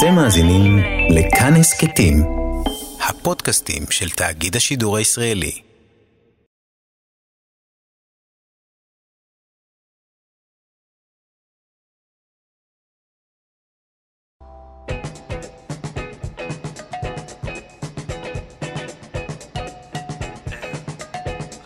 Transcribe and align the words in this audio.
אתם 0.00 0.14
מאזינים 0.14 0.78
לכאן 1.10 1.52
הסכתים, 1.60 2.16
הפודקאסטים 3.08 3.82
של 3.90 4.10
תאגיד 4.10 4.56
השידור 4.56 4.96
הישראלי. 4.96 5.62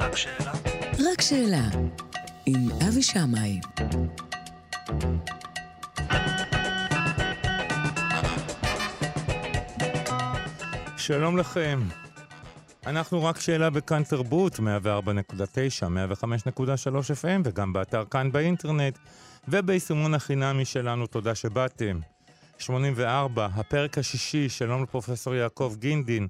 רק 0.01 0.17
שאלה. 0.17 0.53
רק 1.13 1.21
שאלה, 1.21 1.69
עם 2.47 2.69
אבי 2.89 3.03
שמאי. 3.03 3.61
שלום 11.07 11.37
לכם. 11.37 11.81
אנחנו 12.87 13.25
רק 13.25 13.41
שאלה 13.41 13.71
בכאן 13.71 14.03
תרבות, 14.05 14.53
104.9, 14.53 14.63
105.3 14.63 16.27
FM, 17.23 17.41
וגם 17.45 17.73
באתר 17.73 18.05
כאן 18.11 18.33
באינטרנט, 18.33 18.99
וביישומון 19.49 20.15
החינמי 20.15 20.65
שלנו, 20.65 21.07
תודה 21.07 21.35
שבאתם. 21.35 22.01
84, 22.59 23.49
הפרק 23.55 23.99
השישי, 23.99 24.49
שלום 24.49 24.83
לפרופסור 24.83 25.35
יעקב 25.35 25.75
גינדין. 25.79 26.29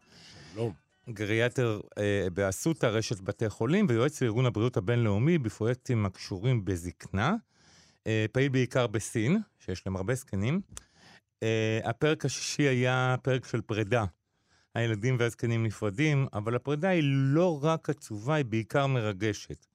שלום. 0.54 0.72
גריאטר 1.10 1.80
אה, 1.98 2.26
באסותא, 2.32 2.86
רשת 2.86 3.20
בתי 3.20 3.48
חולים, 3.48 3.86
ויועץ 3.88 4.22
לארגון 4.22 4.46
הבריאות 4.46 4.76
הבינלאומי 4.76 5.38
בפרויקטים 5.38 6.06
הקשורים 6.06 6.64
בזקנה. 6.64 7.34
אה, 8.06 8.26
פעיל 8.32 8.48
בעיקר 8.48 8.86
בסין, 8.86 9.40
שיש 9.58 9.86
להם 9.86 9.96
הרבה 9.96 10.14
זקנים. 10.14 10.60
אה, 11.42 11.80
הפרק 11.84 12.24
השישי 12.24 12.62
היה 12.62 13.16
פרק 13.22 13.46
של 13.46 13.60
פרידה. 13.60 14.04
הילדים 14.74 15.16
והזקנים 15.18 15.66
נפרדים, 15.66 16.26
אבל 16.32 16.56
הפרידה 16.56 16.88
היא 16.88 17.02
לא 17.06 17.64
רק 17.64 17.90
עצובה, 17.90 18.34
היא 18.34 18.44
בעיקר 18.44 18.86
מרגשת. 18.86 19.66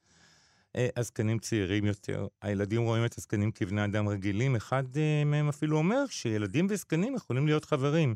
אה, 0.75 0.87
הזקנים 0.97 1.39
צעירים 1.39 1.85
יותר, 1.85 2.27
הילדים 2.41 2.81
רואים 2.81 3.05
את 3.05 3.17
הזקנים 3.17 3.51
כבני 3.51 3.85
אדם 3.85 4.09
רגילים, 4.09 4.55
אחד 4.55 4.83
אה, 4.97 5.23
מהם 5.25 5.49
אפילו 5.49 5.77
אומר 5.77 6.05
שילדים 6.09 6.67
וזקנים 6.69 7.15
יכולים 7.15 7.45
להיות 7.47 7.65
חברים. 7.65 8.15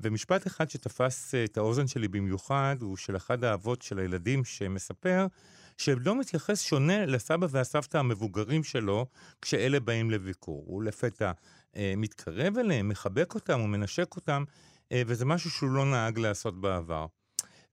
ומשפט 0.00 0.46
אחד 0.46 0.70
שתפס 0.70 1.34
אה, 1.34 1.44
את 1.44 1.56
האוזן 1.56 1.86
שלי 1.86 2.08
במיוחד, 2.08 2.76
הוא 2.80 2.96
של 2.96 3.16
אחד 3.16 3.44
האבות 3.44 3.82
של 3.82 3.98
הילדים 3.98 4.44
שמספר 4.44 5.26
שבנו 5.78 6.14
מתייחס 6.14 6.60
שונה 6.60 7.06
לסבא 7.06 7.46
והסבתא 7.50 7.98
המבוגרים 7.98 8.64
שלו 8.64 9.06
כשאלה 9.42 9.80
באים 9.80 10.10
לביקור. 10.10 10.64
הוא 10.66 10.82
לפתע 10.82 11.32
אה, 11.76 11.94
מתקרב 11.96 12.58
אליהם, 12.58 12.88
מחבק 12.88 13.34
אותם, 13.34 13.60
הוא 13.60 13.68
מנשק 13.68 14.16
אותם, 14.16 14.44
וזה 14.94 15.24
משהו 15.24 15.50
שהוא 15.50 15.70
לא 15.70 15.84
נהג 15.84 16.18
לעשות 16.18 16.60
בעבר. 16.60 17.06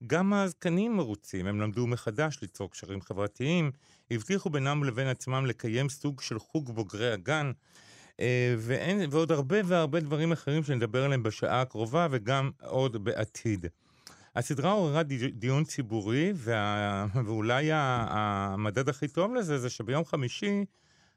גם 0.06 0.32
הזקנים 0.32 0.96
מרוצים, 0.96 1.46
הם 1.46 1.60
למדו 1.60 1.86
מחדש 1.86 2.38
ליצור 2.42 2.70
קשרים 2.70 3.00
חברתיים, 3.00 3.70
הבטיחו 4.10 4.50
בינם 4.50 4.84
לבין 4.84 5.06
עצמם 5.06 5.46
לקיים 5.46 5.88
סוג 5.88 6.20
של 6.20 6.38
חוג 6.38 6.74
בוגרי 6.74 7.12
הגן, 7.12 7.52
אה, 8.20 8.54
ואין, 8.58 9.08
ועוד 9.10 9.32
הרבה 9.32 9.56
והרבה 9.64 10.00
דברים 10.00 10.32
אחרים 10.32 10.62
שנדבר 10.62 11.04
עליהם 11.04 11.22
בשעה 11.22 11.60
הקרובה 11.60 12.06
וגם 12.10 12.50
עוד 12.62 13.04
בעתיד. 13.04 13.66
הסדרה 14.36 14.72
עוררה 14.72 15.02
די- 15.02 15.30
דיון 15.30 15.64
ציבורי, 15.64 16.32
וה... 16.36 17.06
ואולי 17.24 17.68
המדד 17.72 18.88
הכי 18.88 19.08
טוב 19.08 19.34
לזה 19.34 19.58
זה 19.58 19.70
שביום 19.70 20.04
חמישי 20.04 20.64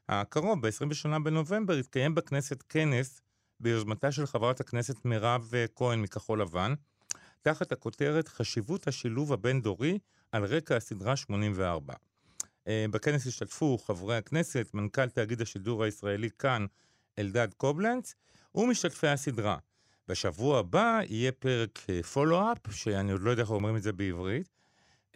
הקרוב, 0.08 0.66
ב-28 0.66 1.18
בנובמבר, 1.18 1.78
יתקיים 1.78 2.14
בכנסת 2.14 2.64
כנס 2.68 3.20
ביוזמתה 3.60 4.12
של 4.12 4.26
חברת 4.26 4.60
הכנסת 4.60 5.04
מירב 5.04 5.50
אה, 5.54 5.64
כהן 5.74 6.02
מכחול 6.02 6.40
לבן, 6.40 6.74
תחת 7.42 7.72
הכותרת 7.72 8.28
חשיבות 8.28 8.88
השילוב 8.88 9.32
הבין-דורי 9.32 9.98
על 10.32 10.44
רקע 10.44 10.76
הסדרה 10.76 11.16
84. 11.16 11.94
אה, 12.68 12.86
בכנס 12.90 13.26
השתתפו 13.26 13.78
חברי 13.78 14.16
הכנסת, 14.16 14.70
מנכ"ל 14.74 15.08
תאגיד 15.08 15.40
השידור 15.40 15.84
הישראלי 15.84 16.28
כאן, 16.38 16.66
אלדד 17.18 17.48
קובלנץ, 17.56 18.14
ומשתתפי 18.54 19.08
הסדרה. 19.08 19.56
בשבוע 20.08 20.58
הבא 20.58 21.00
יהיה 21.08 21.32
פרק 21.32 21.78
פולו-אפ, 22.12 22.58
שאני 22.70 23.12
עוד 23.12 23.20
לא 23.20 23.30
יודע 23.30 23.42
איך 23.42 23.50
אומרים 23.50 23.76
את 23.76 23.82
זה 23.82 23.92
בעברית, 23.92 24.48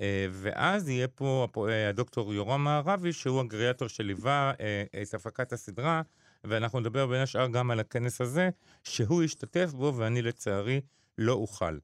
אה, 0.00 0.26
ואז 0.30 0.88
יהיה 0.88 1.08
פה 1.08 1.48
אה, 1.68 1.88
הדוקטור 1.88 2.34
יורם 2.34 2.64
מערבי, 2.64 3.12
שהוא 3.12 3.40
הגריאטור 3.40 3.88
שליווה 3.88 4.52
אה, 4.60 5.02
את 5.02 5.14
הפקת 5.14 5.52
הסדרה, 5.52 6.02
ואנחנו 6.44 6.80
נדבר 6.80 7.06
בין 7.06 7.20
השאר 7.20 7.46
גם 7.46 7.70
על 7.70 7.80
הכנס 7.80 8.20
הזה, 8.20 8.50
שהוא 8.84 9.22
ישתתף 9.22 9.70
בו 9.72 9.94
ואני 9.96 10.22
לצערי 10.22 10.80
לא 11.18 11.32
אוכל. 11.32 11.78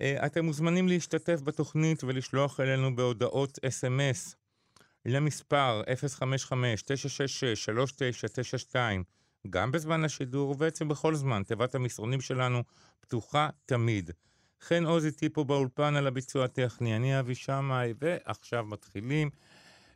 אה, 0.00 0.26
אתם 0.26 0.44
מוזמנים 0.44 0.88
להשתתף 0.88 1.40
בתוכנית 1.44 2.04
ולשלוח 2.04 2.60
אלינו 2.60 2.96
בהודעות 2.96 3.58
אס.אם.אס 3.64 4.36
למספר 5.06 5.82
055-966-3992, 8.72 8.76
גם 9.50 9.72
בזמן 9.72 10.04
השידור 10.04 10.50
ובעצם 10.50 10.88
בכל 10.88 11.14
זמן. 11.14 11.42
תיבת 11.42 11.74
המסרונים 11.74 12.20
שלנו 12.20 12.62
פתוחה 13.00 13.48
תמיד. 13.66 14.10
חן 14.60 14.84
עוז 14.84 15.04
איתי 15.04 15.28
פה 15.28 15.44
באולפן 15.44 15.96
על 15.96 16.06
הביצוע 16.06 16.44
הטכני, 16.44 16.96
אני 16.96 17.20
אבי 17.20 17.34
שמאי, 17.34 17.94
ועכשיו 18.00 18.64
מתחילים. 18.64 19.30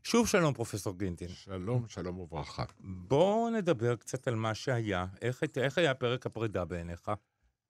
שוב 0.04 0.28
שלום, 0.28 0.54
פרופסור 0.54 0.98
גינטין. 0.98 1.28
שלום, 1.28 1.84
שלום 1.88 2.18
וברכה. 2.18 2.64
בואו 2.80 3.50
נדבר 3.50 3.96
קצת 3.96 4.28
על 4.28 4.34
מה 4.34 4.54
שהיה. 4.54 5.06
איך, 5.22 5.42
איך 5.56 5.78
היה 5.78 5.94
פרק 5.94 6.26
הפרידה 6.26 6.64
בעיניך? 6.64 7.10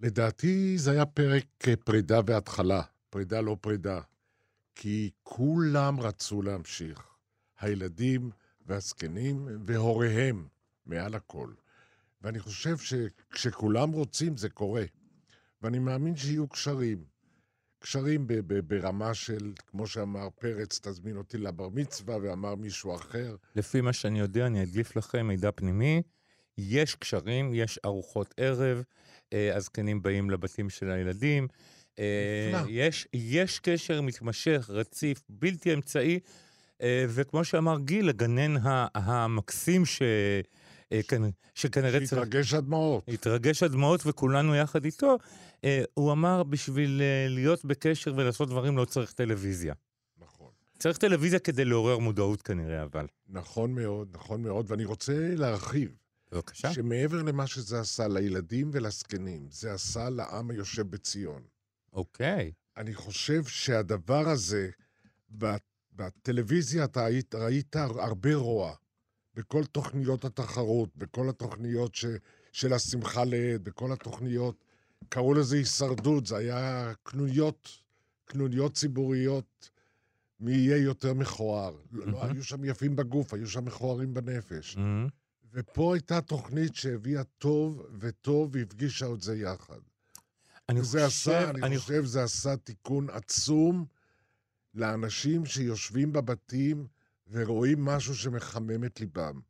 לדעתי 0.00 0.78
זה 0.78 0.90
היה 0.90 1.06
פרק 1.06 1.44
אה, 1.68 1.76
פרידה 1.76 2.20
והתחלה, 2.26 2.82
פרידה 3.10 3.40
לא 3.40 3.56
פרידה, 3.60 4.00
כי 4.74 5.10
כולם 5.22 6.00
רצו 6.00 6.42
להמשיך. 6.42 7.02
הילדים 7.60 8.30
והזקנים 8.66 9.48
והוריהם, 9.66 10.46
מעל 10.86 11.14
הכל. 11.14 11.48
ואני 12.22 12.40
חושב 12.40 12.78
שכשכולם 12.78 13.90
רוצים 13.92 14.36
זה 14.36 14.48
קורה. 14.48 14.84
ואני 15.62 15.78
מאמין 15.78 16.16
שיהיו 16.16 16.48
קשרים. 16.48 17.04
קשרים 17.82 18.26
ב- 18.26 18.32
ב- 18.46 18.60
ברמה 18.74 19.14
של, 19.14 19.52
כמו 19.66 19.86
שאמר 19.86 20.28
פרץ, 20.38 20.80
תזמין 20.82 21.16
אותי 21.16 21.38
לבר 21.38 21.68
מצווה, 21.68 22.16
ואמר 22.22 22.54
מישהו 22.54 22.94
אחר. 22.94 23.36
לפי 23.56 23.80
מה 23.80 23.92
שאני 23.92 24.20
יודע, 24.20 24.46
אני 24.46 24.62
אדליף 24.62 24.96
לכם 24.96 25.26
מידע 25.28 25.50
פנימי. 25.50 26.02
יש 26.58 26.94
קשרים, 26.94 27.54
יש 27.54 27.78
ארוחות 27.84 28.34
ערב, 28.36 28.82
אה, 29.32 29.56
הזקנים 29.56 30.02
באים 30.02 30.30
לבתים 30.30 30.70
של 30.70 30.90
הילדים. 30.90 31.48
אה. 31.98 32.62
יש, 32.68 33.08
יש 33.14 33.58
קשר 33.58 34.00
מתמשך, 34.00 34.66
רציף, 34.68 35.22
בלתי 35.28 35.74
אמצעי, 35.74 36.20
אה, 36.82 37.04
וכמו 37.08 37.44
שאמר 37.44 37.78
גיל, 37.80 38.08
הגנן 38.08 38.54
המקסים 38.94 39.84
ש, 39.86 40.02
שכנראה 41.54 41.98
צריך... 41.98 42.10
שהתרגש 42.10 42.54
עד 42.54 42.64
דמעות. 42.64 43.04
התרגש 43.08 43.62
עד 43.62 43.72
דמעות 43.72 44.00
וכולנו 44.06 44.54
יחד 44.54 44.84
איתו, 44.84 45.18
אה, 45.64 45.82
הוא 45.94 46.12
אמר, 46.12 46.42
בשביל 46.42 47.02
אה, 47.02 47.26
להיות 47.28 47.64
בקשר 47.64 48.14
ולעשות 48.16 48.48
דברים 48.48 48.76
לא 48.76 48.84
צריך 48.84 49.12
טלוויזיה. 49.12 49.74
נכון. 50.18 50.50
צריך 50.78 50.98
טלוויזיה 50.98 51.38
כדי 51.38 51.64
לעורר 51.64 51.98
מודעות 51.98 52.42
כנראה, 52.42 52.82
אבל. 52.82 53.06
נכון 53.28 53.74
מאוד, 53.74 54.08
נכון 54.12 54.42
מאוד, 54.42 54.70
ואני 54.70 54.84
רוצה 54.84 55.34
להרחיב, 55.34 55.96
בבקשה. 56.32 56.72
שמעבר 56.72 57.22
למה 57.22 57.46
שזה 57.46 57.80
עשה 57.80 58.08
לילדים 58.08 58.70
ולזקנים, 58.72 59.46
זה 59.50 59.72
עשה 59.72 60.10
לעם 60.10 60.50
היושב 60.50 60.90
בציון. 60.90 61.42
אוקיי. 61.92 62.52
אני 62.76 62.94
חושב 62.94 63.44
שהדבר 63.44 64.28
הזה, 64.28 64.70
בטלוויזיה 65.92 66.84
אתה 66.84 67.04
היית, 67.04 67.34
ראית 67.34 67.76
הרבה 67.76 68.34
רוע. 68.34 68.74
בכל 69.34 69.64
תוכניות 69.64 70.24
התחרות, 70.24 70.96
בכל 70.96 71.28
התוכניות 71.28 71.94
ש, 71.94 72.04
של 72.52 72.72
השמחה 72.72 73.24
לאיד, 73.24 73.64
בכל 73.64 73.92
התוכניות, 73.92 74.64
קראו 75.08 75.34
לזה 75.34 75.56
הישרדות, 75.56 76.26
זה 76.26 76.36
היה 76.36 76.92
קנוניות, 77.02 77.68
קנוניות 78.24 78.74
ציבוריות, 78.74 79.70
מי 80.40 80.52
יהיה 80.52 80.76
יותר 80.76 81.14
מכוער. 81.14 81.76
לא, 81.92 82.06
לא, 82.06 82.12
מהמם. 82.12 82.32
היו 82.32 82.44
שם 82.44 82.64
יפים 82.64 82.96
בגוף, 82.96 83.34
היו 83.34 83.46
שם 83.46 83.64
מכוערים 83.64 84.14
בנפש. 84.14 84.76
Mhm. 84.76 85.10
ופה 85.52 85.94
הייתה 85.94 86.20
תוכנית 86.20 86.74
שהביאה 86.74 87.24
טוב 87.24 87.82
וטוב 88.00 88.50
והפגישה 88.52 89.06
את 89.14 89.22
זה 89.22 89.36
יחד. 89.36 89.78
אני 90.68 90.82
חושב, 90.82 90.98
עשה, 90.98 91.50
אני, 91.50 91.62
אני 91.62 91.78
חושב, 91.78 92.04
זה 92.04 92.22
עשה 92.22 92.56
תיקון 92.56 93.10
עצום 93.10 93.84
לאנשים 94.74 95.46
שיושבים 95.46 96.12
בבתים 96.12 96.86
ורואים 97.32 97.84
משהו 97.84 98.14
שמחמם 98.14 98.84
את 98.84 99.00
ליבם. 99.00 99.40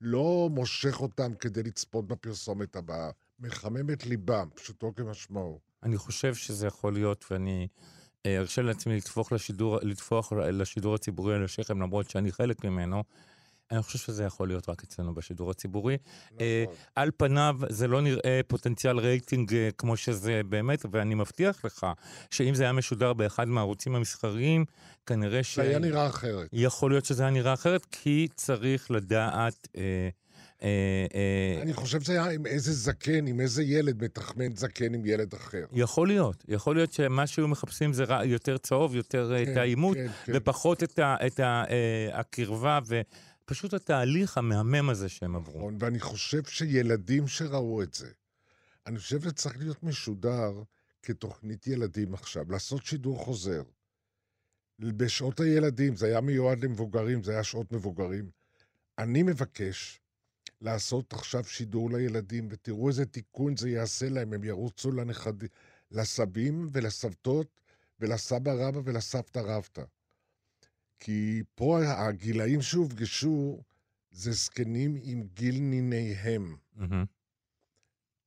לא 0.00 0.48
מושך 0.52 1.00
אותם 1.00 1.34
כדי 1.34 1.62
לצפות 1.62 2.06
בפרסומת 2.06 2.76
הבאה, 2.76 3.10
מחמם 3.38 3.90
את 3.90 4.06
ליבם, 4.06 4.48
פשוטו 4.54 4.94
כמשמעו. 4.94 5.60
אני 5.82 5.96
חושב 5.96 6.34
שזה 6.34 6.66
יכול 6.66 6.92
להיות, 6.92 7.24
ואני 7.30 7.68
אה, 8.26 8.38
ארשה 8.38 8.62
לעצמי 8.62 8.96
לטפוח 8.96 9.32
לשידור, 9.32 9.78
לשידור 10.52 10.94
הציבורי 10.94 11.34
על 11.34 11.44
השכם, 11.44 11.80
למרות 11.80 12.10
שאני 12.10 12.32
חלק 12.32 12.64
ממנו. 12.64 13.02
אני 13.70 13.82
חושב 13.82 13.98
שזה 13.98 14.24
יכול 14.24 14.48
להיות 14.48 14.68
רק 14.68 14.82
אצלנו 14.82 15.14
בשידור 15.14 15.50
הציבורי. 15.50 15.96
אה, 16.40 16.64
נכון. 16.66 16.76
על 16.94 17.10
פניו 17.16 17.56
זה 17.68 17.88
לא 17.88 18.00
נראה 18.00 18.40
פוטנציאל 18.46 18.98
רייטינג 18.98 19.54
אה, 19.54 19.68
כמו 19.78 19.96
שזה 19.96 20.40
באמת, 20.48 20.84
ואני 20.90 21.14
מבטיח 21.14 21.64
לך 21.64 21.86
שאם 22.30 22.54
זה 22.54 22.62
היה 22.62 22.72
משודר 22.72 23.12
באחד 23.12 23.48
מהערוצים 23.48 23.94
המסחריים, 23.94 24.64
כנראה 25.06 25.42
ש... 25.42 25.56
זה 25.56 25.62
היה 25.62 25.78
נראה 25.78 26.06
אחרת. 26.06 26.48
יכול 26.52 26.90
להיות 26.90 27.04
שזה 27.04 27.22
היה 27.22 27.30
נראה 27.30 27.52
אחרת, 27.54 27.86
כי 27.90 28.28
צריך 28.34 28.90
לדעת... 28.90 29.68
אה, 29.76 30.08
אה, 30.62 31.06
אה, 31.14 31.62
אני 31.62 31.72
חושב 31.72 32.00
שזה 32.00 32.12
היה 32.12 32.30
עם 32.30 32.46
איזה 32.46 32.72
זקן, 32.72 33.26
עם 33.26 33.40
איזה 33.40 33.62
ילד 33.62 34.04
מתחמן 34.04 34.56
זקן 34.56 34.94
עם 34.94 35.06
ילד 35.06 35.34
אחר. 35.34 35.64
יכול 35.72 36.08
להיות, 36.08 36.44
יכול 36.48 36.76
להיות 36.76 36.92
שמה 36.92 37.26
שהיו 37.26 37.48
מחפשים 37.48 37.92
זה 37.92 38.04
יותר 38.24 38.58
צהוב, 38.58 38.96
יותר 38.96 39.32
אה, 39.34 39.42
את 39.42 39.48
כן, 39.48 39.58
העימות, 39.58 39.96
כן, 39.96 40.06
כן. 40.24 40.32
ופחות 40.36 40.82
את 40.82 41.00
אה, 41.40 42.08
הקרבה, 42.12 42.78
ופשוט 43.46 43.74
התהליך 43.74 44.38
המהמם 44.38 44.90
הזה 44.90 45.08
שהם 45.08 45.36
עברו. 45.36 45.58
נכון, 45.58 45.76
ואני 45.80 46.00
חושב 46.00 46.44
שילדים 46.44 47.28
שראו 47.28 47.82
את 47.82 47.94
זה, 47.94 48.10
אני 48.86 48.98
חושב 48.98 49.20
שזה 49.20 49.32
צריך 49.32 49.58
להיות 49.58 49.82
משודר 49.82 50.62
כתוכנית 51.02 51.66
ילדים 51.66 52.14
עכשיו, 52.14 52.50
לעשות 52.50 52.86
שידור 52.86 53.18
חוזר. 53.18 53.62
בשעות 54.78 55.40
הילדים, 55.40 55.96
זה 55.96 56.06
היה 56.06 56.20
מיועד 56.20 56.64
למבוגרים, 56.64 57.22
זה 57.22 57.32
היה 57.32 57.44
שעות 57.44 57.72
מבוגרים. 57.72 58.30
אני 58.98 59.22
מבקש 59.22 60.00
לעשות 60.60 61.12
עכשיו 61.12 61.44
שידור 61.44 61.90
לילדים, 61.90 62.48
ותראו 62.50 62.88
איזה 62.88 63.06
תיקון 63.06 63.56
זה 63.56 63.70
יעשה 63.70 64.08
להם, 64.08 64.32
הם 64.32 64.44
ירוצו 64.44 64.92
לנכד... 64.92 65.32
לסבים 65.90 66.68
ולסבתות 66.72 67.60
ולסבא 68.00 68.52
רבא 68.52 68.80
ולסבתא 68.84 69.38
רבתא. 69.38 69.82
כי 70.98 71.42
פה 71.54 71.78
הגילאים 71.86 72.62
שהופגשו 72.62 73.62
זה 74.10 74.32
זקנים 74.32 74.96
עם 75.02 75.22
גיל 75.34 75.60
ניניהם. 75.60 76.56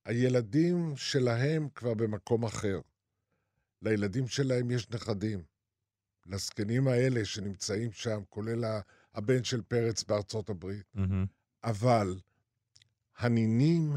הילדים 0.04 0.96
שלהם 0.96 1.68
כבר 1.74 1.94
במקום 1.94 2.44
אחר. 2.44 2.80
לילדים 3.82 4.28
שלהם 4.28 4.70
יש 4.70 4.90
נכדים. 4.90 5.42
לזקנים 6.26 6.88
האלה 6.88 7.24
שנמצאים 7.24 7.92
שם, 7.92 8.20
כולל 8.28 8.80
הבן 9.14 9.44
של 9.44 9.62
פרץ 9.62 10.04
בארצות 10.04 10.50
הברית. 10.50 10.86
מהמם. 10.94 11.26
אבל 11.64 12.20
הנינים 13.18 13.92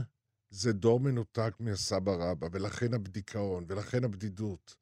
זה 0.49 0.73
דור 0.73 0.99
מנותק 0.99 1.53
מהסבא 1.59 2.11
רבא, 2.11 2.47
ולכן 2.51 2.93
הבדיכאון, 2.93 3.65
ולכן 3.67 4.03
הבדידות, 4.03 4.75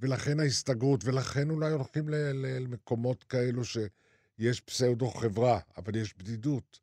ולכן 0.00 0.40
ההסתגרות, 0.40 1.04
ולכן 1.04 1.50
אולי 1.50 1.72
הולכים 1.72 2.08
למקומות 2.34 3.24
כאלו 3.24 3.62
שיש 3.64 4.60
פסאודו-חברה, 4.60 5.58
אבל 5.76 5.96
יש 5.96 6.14
בדידות. 6.18 6.80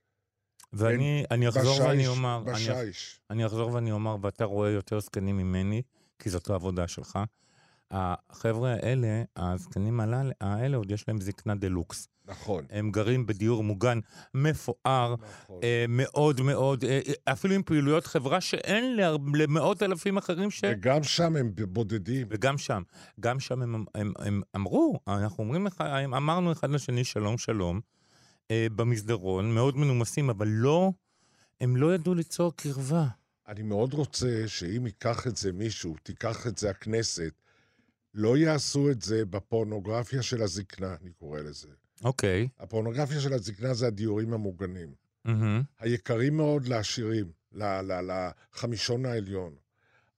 ואני 0.73 1.23
אני 1.31 1.49
אחזור 1.49 1.73
בשיש, 1.73 1.79
ואני 1.79 2.07
אומר, 2.07 2.43
אני, 2.47 2.53
בשיש. 2.53 3.19
אני 3.29 3.45
אחזור 3.45 3.73
ואני 3.73 3.91
אומר, 3.91 4.17
ואתה 4.21 4.45
רואה 4.45 4.69
יותר 4.69 4.99
זקנים 4.99 5.37
ממני, 5.37 5.81
כי 6.19 6.29
זאת 6.29 6.49
העבודה 6.49 6.87
שלך. 6.87 7.19
החבר'ה 7.91 8.73
האלה, 8.73 9.23
הזקנים 9.35 9.99
האלה, 10.41 10.77
עוד 10.77 10.91
יש 10.91 11.07
להם 11.07 11.21
זקנה 11.21 11.55
דה 11.55 11.67
לוקס. 11.67 12.07
נכון. 12.25 12.65
הם 12.69 12.91
גרים 12.91 13.25
בדיור 13.25 13.63
מוגן 13.63 13.99
מפואר, 14.33 15.15
נכון. 15.43 15.59
אה, 15.63 15.85
מאוד 15.89 16.41
מאוד, 16.41 16.83
אה, 16.83 16.99
אה, 17.07 17.33
אפילו 17.33 17.55
עם 17.55 17.63
פעילויות 17.63 18.05
חברה 18.05 18.41
שאין 18.41 18.95
להר- 18.95 19.17
למאות 19.33 19.83
אלפים 19.83 20.17
אחרים 20.17 20.51
ש... 20.51 20.61
וגם 20.71 21.03
שם 21.03 21.35
הם 21.35 21.51
בודדים. 21.67 22.27
וגם 22.29 22.57
שם, 22.57 22.81
גם 23.19 23.39
שם 23.39 23.61
הם, 23.61 23.85
הם, 23.95 24.13
הם 24.19 24.41
אמרו, 24.55 24.99
אנחנו 25.07 25.44
אומרים 25.44 25.65
לך, 25.65 25.81
אמרנו 26.05 26.51
אחד 26.51 26.69
לשני 26.69 27.03
שלום 27.03 27.37
שלום, 27.37 27.79
אה, 28.51 28.67
במסדרון, 28.75 29.53
מאוד 29.53 29.77
מנומסים, 29.77 30.29
אבל 30.29 30.47
לא, 30.47 30.91
הם 31.61 31.77
לא 31.77 31.95
ידעו 31.95 32.13
ליצור 32.13 32.55
קרבה. 32.55 33.07
אני 33.47 33.61
מאוד 33.61 33.94
רוצה 33.94 34.44
שאם 34.47 34.85
ייקח 34.85 35.27
את 35.27 35.37
זה 35.37 35.51
מישהו, 35.51 35.95
תיקח 36.03 36.47
את 36.47 36.57
זה 36.57 36.69
הכנסת, 36.69 37.33
לא 38.13 38.37
יעשו 38.37 38.91
את 38.91 39.01
זה 39.01 39.25
בפורנוגרפיה 39.25 40.21
של 40.21 40.41
הזקנה, 40.41 40.95
אני 41.01 41.11
קורא 41.11 41.39
לזה. 41.39 41.67
אוקיי. 42.03 42.47
הפורנוגרפיה 42.59 43.19
של 43.19 43.33
הזקנה 43.33 43.73
זה 43.73 43.87
הדיורים 43.87 44.33
המוגנים. 44.33 44.93
מהמם. 45.25 45.61
היקרים 45.79 46.37
מאוד 46.37 46.67
לעשירים, 46.67 47.31
ל- 47.51 47.63
ל- 47.81 48.11
לחמישון 48.11 49.05
העליון. 49.05 49.55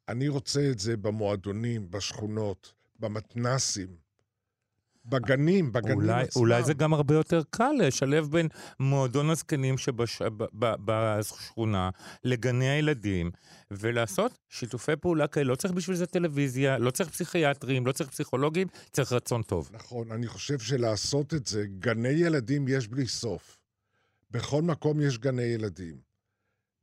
אני 0.10 0.28
רוצה 0.28 0.70
את 0.72 0.80
זה 0.80 0.98
במועדונים, 0.98 1.92
בשכונות, 1.92 2.74
במתנסים, 3.00 3.96
בגנים, 5.06 5.72
בגנים 5.72 5.96
אולי, 5.96 6.24
עצמם. 6.24 6.42
אולי 6.42 6.64
זה 6.64 6.74
גם 6.74 6.94
הרבה 6.94 7.16
יותר 7.16 7.42
קל 7.50 7.72
לשלב 7.80 8.32
בין 8.32 8.48
מועדון 8.80 9.30
הזקנים 9.30 9.76
שבשכונה 9.78 11.90
לגני 12.24 12.70
הילדים, 12.70 13.32
ולעשות 13.72 14.40
שיתופי 14.50 14.96
פעולה 14.96 15.28
כאלה. 15.28 15.50
לא 15.50 15.56
צריך 15.56 15.74
בשביל 15.74 15.96
זה 15.96 16.06
טלוויזיה, 16.06 16.78
לא 16.78 16.92
צריך 16.92 17.10
פסיכיאטרים, 17.10 17.86
לא 17.86 17.92
צריך 17.92 18.10
פסיכולוגים, 18.10 18.68
צריך 18.92 19.14
רצון 19.14 19.44
טוב. 19.44 19.70
נכון, 19.74 20.12
אני 20.12 20.28
חושב 20.28 20.60
שלעשות 20.60 21.34
את 21.34 21.48
זה, 21.48 21.66
גני 21.80 22.10
ילדים 22.10 22.68
יש 22.68 22.88
בלי 22.88 23.08
סוף. 23.08 23.58
בכל 24.32 24.62
מקום 24.62 25.02
יש 25.02 25.18
גני 25.18 25.44
ילדים. 25.44 25.96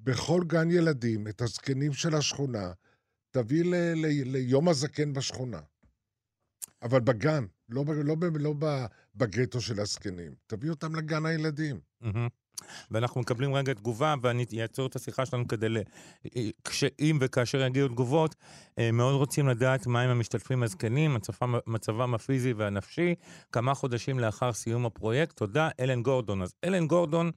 בכל 0.01 0.43
גן 0.47 0.71
ילדים, 0.71 1.29
את 1.29 1.43
הזקנים 1.43 1.93
של 1.93 2.15
השכונה, 2.15 2.73
תביא 3.31 3.65
ל- 3.65 3.75
ל- 3.95 4.33
ליום 4.33 4.69
הזקן 4.69 5.13
בשכונה. 5.13 5.61
אבל 6.83 7.01
בגן, 7.01 7.45
לא, 7.71 7.85
לא, 8.05 8.17
לא 8.35 8.55
ב- 8.59 8.87
בגטו 9.17 9.61
של 9.61 9.81
הזקנים. 9.81 10.35
תביא 10.47 10.71
אותם 10.71 10.95
לגן 10.95 11.27
הילדים. 11.27 11.81
ואנחנו 12.91 13.21
מקבלים 13.21 13.55
רגע 13.55 13.73
תגובה, 13.75 14.15
ואני 14.23 14.45
אעצור 14.63 14.87
את 14.87 14.97
השיחה 14.97 15.27
שלנו 15.27 15.49
כדי 15.49 15.69
ל... 15.69 15.79
כשאם 16.65 17.19
וכאשר 17.21 17.61
יגיעו 17.61 17.89
תגובות, 17.89 18.35
אה, 18.79 18.93
מאוד 18.93 19.15
רוצים 19.15 19.49
לדעת 19.49 19.87
מהם 19.87 20.11
המשתתפים 20.11 20.63
הזקנים, 20.63 21.15
מצבם, 21.15 21.55
מצבם 21.67 22.15
הפיזי 22.15 22.53
והנפשי, 22.53 23.15
כמה 23.53 23.75
חודשים 23.75 24.19
לאחר 24.19 24.53
סיום 24.53 24.87
הפרויקט. 24.87 25.37
תודה, 25.37 25.69
אלן 25.81 26.03
גורדון. 26.03 26.43
אז 26.43 26.55
אלן 26.65 26.87
גורדון, 26.87 27.31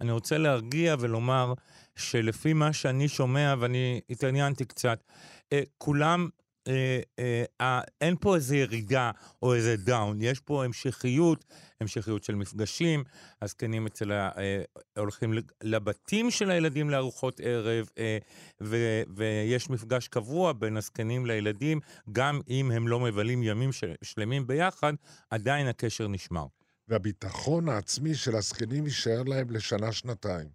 אני 0.00 0.12
רוצה 0.12 0.38
להרגיע 0.38 0.96
ולומר 0.98 1.52
שלפי 1.96 2.52
מה 2.52 2.72
שאני 2.72 3.08
שומע, 3.08 3.54
ואני 3.60 4.00
התעניינתי 4.10 4.64
קצת, 4.64 5.04
אה, 5.52 5.62
כולם 5.78 6.28
אה, 6.68 7.00
אה, 7.18 7.44
אה, 7.60 7.80
אין 8.00 8.16
פה 8.20 8.34
איזה 8.34 8.56
ירידה 8.56 9.10
או 9.42 9.54
איזה 9.54 9.76
דאון, 9.76 10.18
יש 10.20 10.40
פה 10.40 10.64
המשכיות, 10.64 11.44
המשכיות 11.80 12.24
של 12.24 12.34
מפגשים, 12.34 13.04
הזקנים 13.42 13.86
אצל 13.86 14.12
ה... 14.12 14.30
אה, 14.38 14.62
הולכים 14.96 15.34
לבתים 15.62 16.30
של 16.30 16.50
הילדים 16.50 16.90
לארוחות 16.90 17.40
ערב, 17.44 17.88
אה, 17.98 18.18
ו, 18.62 19.02
ויש 19.08 19.70
מפגש 19.70 20.08
קבוע 20.08 20.52
בין 20.52 20.76
הזקנים 20.76 21.26
לילדים, 21.26 21.80
גם 22.12 22.40
אם 22.48 22.70
הם 22.70 22.88
לא 22.88 23.00
מבלים 23.00 23.42
ימים 23.42 23.72
של, 23.72 23.94
שלמים 24.02 24.46
ביחד, 24.46 24.92
עדיין 25.30 25.66
הקשר 25.66 26.08
נשמר. 26.08 26.46
והביטחון 26.88 27.68
העצמי 27.68 28.14
של 28.14 28.36
הזקנים 28.36 28.84
יישאר 28.84 29.22
להם 29.22 29.50
לשנה-שנתיים. 29.50 30.48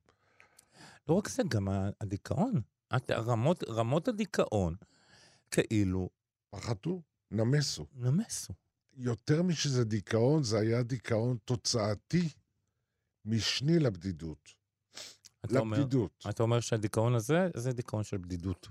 לא 1.10 1.14
רק 1.14 1.28
זה, 1.28 1.44
גם 1.50 1.68
הדיכאון. 2.02 2.62
רמות, 3.12 3.64
רמות 3.70 4.08
הדיכאון 4.08 4.76
כאילו 5.52 6.10
פחדו, 6.50 7.02
נמסו. 7.32 7.86
נמסו. 7.94 8.54
יותר 8.94 9.44
משזה 9.44 9.84
דיכאון, 9.84 10.44
זה 10.44 10.60
היה 10.60 10.84
דיכאון 10.84 11.38
תוצאתי 11.46 12.30
משני 13.26 13.80
לבדידות. 13.80 14.50
אתה 15.46 15.60
אומר, 15.60 15.78
לבדידות. 15.78 16.26
אתה 16.30 16.44
אומר 16.44 16.60
שהדיכאון 16.60 17.16
הזה, 17.16 17.50
זה 17.56 17.74
דיכאון 17.74 18.04
של 18.04 18.18
בדידות. 18.18 18.68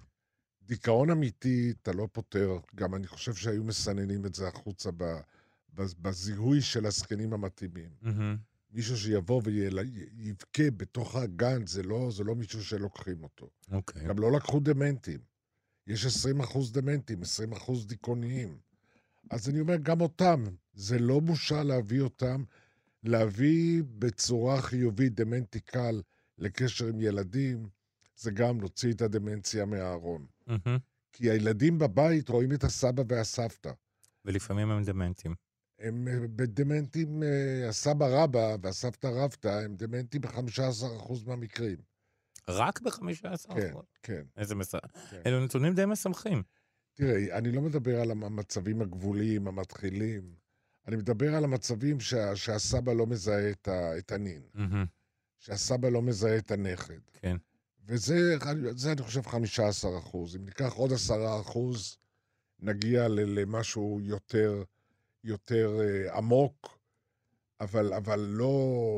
דיכאון 0.63 1.11
אמיתי, 1.11 1.73
אתה 1.83 1.93
לא 1.93 2.09
פותר. 2.13 2.59
גם 2.75 2.95
אני 2.95 3.07
חושב 3.07 3.35
שהיו 3.35 3.65
מסננים 3.65 4.27
את 4.27 4.35
זה 4.35 4.49
החוצה 4.49 4.91
ב, 4.91 5.05
ב, 5.75 5.83
בזיהוי 5.99 6.63
של 6.63 6.87
הזקנים 6.87 7.33
המתאימים. 7.33 7.91
מהמם. 8.03 8.37
מישהו 8.71 8.97
שיבוא 8.97 9.43
ויבכה 9.45 10.71
בתוך 10.77 11.17
הגן, 11.17 11.67
זה 11.67 11.83
לא, 11.83 12.11
זה 12.11 12.25
לא 12.25 12.35
מישהו 12.35 12.65
שלוקחים 12.65 13.23
אותו. 13.23 13.51
אוקיי. 13.71 14.07
גם 14.07 14.19
לא 14.19 14.33
לקחו 14.33 14.61
דמנטים. 14.61 15.21
יש 15.91 16.07
20 16.07 16.41
אחוז 16.41 16.73
דמנטים, 16.73 17.23
20 17.23 17.53
אחוז 17.53 17.87
דיכאוניים. 17.87 18.59
אז 19.31 19.49
אני 19.49 19.61
אומר, 19.61 19.77
גם 19.77 20.01
אותם, 20.01 20.45
זה 20.75 20.99
לא 20.99 21.21
בושה 21.21 21.63
להביא 21.63 22.01
אותם, 22.01 22.45
להביא 23.03 23.83
בצורה 23.99 24.63
חיובית 24.63 25.15
דמנטי 25.15 25.61
קל 25.61 26.03
לקשר 26.39 26.87
עם 26.87 27.01
ילדים, 27.01 27.69
זה 28.17 28.31
גם 28.31 28.61
להוציא 28.61 28.93
את 28.93 29.03
הדמנציה 29.03 29.65
מהארון. 29.65 30.27
מהמם. 30.47 30.79
כי 31.13 31.31
הילדים 31.31 31.79
בבית 31.79 32.29
רואים 32.29 32.53
את 32.53 32.65
הסבא 32.65 33.03
והסבתא. 33.09 33.71
ולפעמים 34.25 34.71
הם 34.71 34.85
דמנטים. 34.85 35.35
הם 35.79 36.09
אה, 36.09 36.19
בדמנטים, 36.37 37.23
אה, 37.23 37.69
הסבא 37.69 38.07
רבא 38.11 38.57
והסבתא 38.63 39.07
רבתא, 39.07 39.49
הם 39.65 39.77
דמנטים 39.77 40.21
ב-15% 40.21 41.13
מהמקרים. 41.27 41.77
רק 42.59 42.81
ב-15%. 42.81 43.55
כן, 43.55 43.73
כן. 44.03 44.23
איזה 44.37 44.55
מס... 44.55 44.75
כן. 45.11 45.21
אלו 45.27 45.45
נתונים 45.45 45.75
די 45.75 45.87
משמחים. 45.87 46.43
תראה, 46.95 47.39
אני 47.39 47.53
לא 47.53 47.61
מדבר 47.63 48.01
על 48.01 48.11
המצבים 48.11 48.83
הגבוליים, 48.83 49.49
המתחילים. 49.49 50.35
אני 50.89 50.97
מדבר 50.97 51.35
על 51.35 51.45
המצבים 51.45 52.01
שה, 52.01 52.37
שהסבא 52.37 52.93
לא 52.93 53.07
מזהה 53.07 53.51
את, 53.51 53.69
ה, 53.69 53.99
את 53.99 54.13
הנין, 54.13 54.43
מהמם, 54.55 54.85
שהסבא 55.39 55.89
לא 55.89 56.03
מזהה 56.03 56.39
את 56.39 56.51
הנכד. 56.51 56.99
כן. 57.13 57.37
וזה, 57.87 58.37
זה 58.71 58.93
אני 58.93 59.03
חושב 59.03 59.23
15 59.23 59.99
אחוז. 59.99 60.37
אם 60.37 60.45
ניקח 60.45 60.73
עוד 60.73 60.93
10 60.93 61.41
אחוז, 61.41 61.97
נגיע 62.61 63.09
ל- 63.09 63.41
למשהו 63.41 64.01
יותר, 64.03 64.63
יותר 65.25 65.81
אה, 65.81 66.17
עמוק, 66.17 66.79
אבל, 67.61 67.93
אבל 67.95 68.21
לא, 68.21 68.55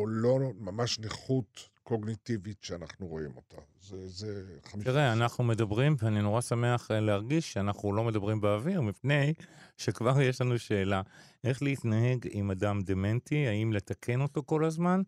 לא 0.08 0.52
ממש 0.58 0.98
נכות 0.98 1.68
קוגניטיבית 1.82 2.62
שאנחנו 2.62 3.06
רואים 3.06 3.36
אותה. 3.36 3.56
זה, 3.80 4.08
זה 4.08 4.58
15. 4.64 4.92
תראה, 4.92 5.12
אנחנו 5.12 5.44
מדברים, 5.44 5.96
ואני 5.98 6.22
נורא 6.22 6.40
שמח 6.40 6.90
אה, 6.90 7.00
להרגיש 7.00 7.52
שאנחנו 7.52 7.92
לא 7.92 8.04
מדברים 8.04 8.40
באוויר, 8.40 8.80
מפני 8.80 9.34
שכבר 9.76 10.20
יש 10.20 10.40
לנו 10.40 10.58
שאלה, 10.58 11.02
איך 11.44 11.62
להתנהג 11.62 12.28
עם 12.30 12.50
אדם 12.50 12.82
דמנטי, 12.82 13.46
האם 13.46 13.72
לתקן 13.72 14.20
אותו 14.20 14.42
כל 14.46 14.64
הזמן, 14.64 15.02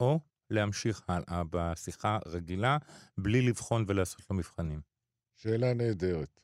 או 0.00 0.20
להמשיך 0.50 1.02
הלאה 1.08 1.42
בשיחה 1.50 2.18
רגילה, 2.26 2.78
בלי 3.18 3.42
לבחון 3.42 3.84
ולעשות 3.88 4.30
לו 4.30 4.36
מבחנים. 4.36 4.80
שאלה 5.36 5.74
נהדרת. 5.74 6.40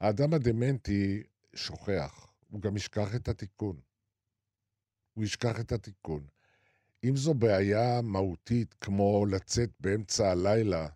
האדם 0.00 0.34
הדמנטי 0.34 1.22
שוכח, 1.54 2.32
הוא 2.48 2.60
גם 2.60 2.76
ישכח 2.76 3.14
את 3.14 3.28
התיקון. 3.28 3.80
הוא 5.14 5.24
ישכח 5.24 5.60
את 5.60 5.72
התיקון. 5.72 6.26
אם 7.04 7.16
זו 7.16 7.34
בעיה 7.34 8.00
מהותית, 8.02 8.74
כמו 8.80 9.26
לצאת 9.26 9.70
באמצע 9.80 10.30
הלילה 10.30 10.88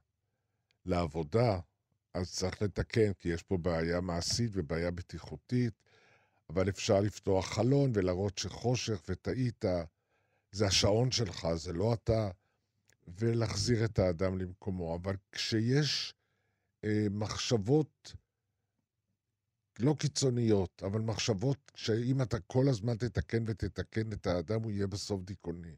לעבודה, 0.84 1.58
אז 2.14 2.32
צריך 2.32 2.62
לתקן, 2.62 3.12
כי 3.12 3.28
יש 3.28 3.42
פה 3.42 3.56
בעיה 3.56 4.00
מעשית 4.00 4.50
ובעיה 4.54 4.90
בטיחותית, 4.90 5.74
אבל 6.50 6.68
אפשר 6.68 7.00
לפתוח 7.00 7.46
חלון 7.54 7.90
ולהראות 7.94 8.38
שחושך 8.38 9.02
וטעית, 9.08 9.64
זה 10.52 10.66
השעון 10.66 11.10
שלך, 11.10 11.48
זה 11.54 11.72
לא 11.72 11.94
אתה, 11.94 12.30
ולהחזיר 13.08 13.84
את 13.84 13.98
האדם 13.98 14.38
למקומו. 14.38 14.96
אבל 14.96 15.16
כשיש 15.32 16.14
אה, 16.84 17.06
מחשבות 17.10 18.14
לא 19.80 19.94
קיצוניות, 19.98 20.82
אבל 20.86 21.00
מחשבות 21.00 21.72
שאם 21.74 22.22
אתה 22.22 22.38
כל 22.46 22.68
הזמן 22.68 22.96
תתקן 22.96 23.44
ותתקן 23.46 24.12
את 24.12 24.26
האדם, 24.26 24.62
הוא 24.62 24.70
יהיה 24.72 24.86
בסוף 24.86 25.22
דיכאוני. 25.22 25.74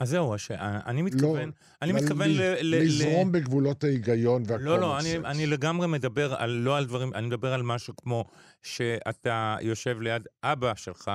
אז 0.00 0.08
זהו, 0.08 0.34
הש... 0.34 0.50
אני 0.50 1.02
מתכוון, 1.02 1.50
אני 1.82 1.92
אבל 1.92 2.00
מתכוון 2.00 2.28
ל- 2.30 2.40
ל... 2.40 2.56
ל- 2.60 2.84
לזרום 2.84 3.32
בגבולות 3.32 3.84
ההיגיון 3.84 4.42
והקומון 4.46 4.64
לא, 4.64 4.80
לא, 4.80 4.98
אני, 4.98 5.16
אני 5.16 5.46
לגמרי 5.46 5.86
מדבר 5.86 6.34
על, 6.34 6.50
לא 6.50 6.76
על 6.76 6.86
דברים, 6.86 7.14
אני 7.14 7.26
מדבר 7.26 7.52
על 7.52 7.62
משהו 7.62 7.96
כמו 7.96 8.24
שאתה 8.62 9.56
יושב 9.60 10.00
ליד 10.00 10.22
אבא 10.42 10.74
שלך, 10.74 11.10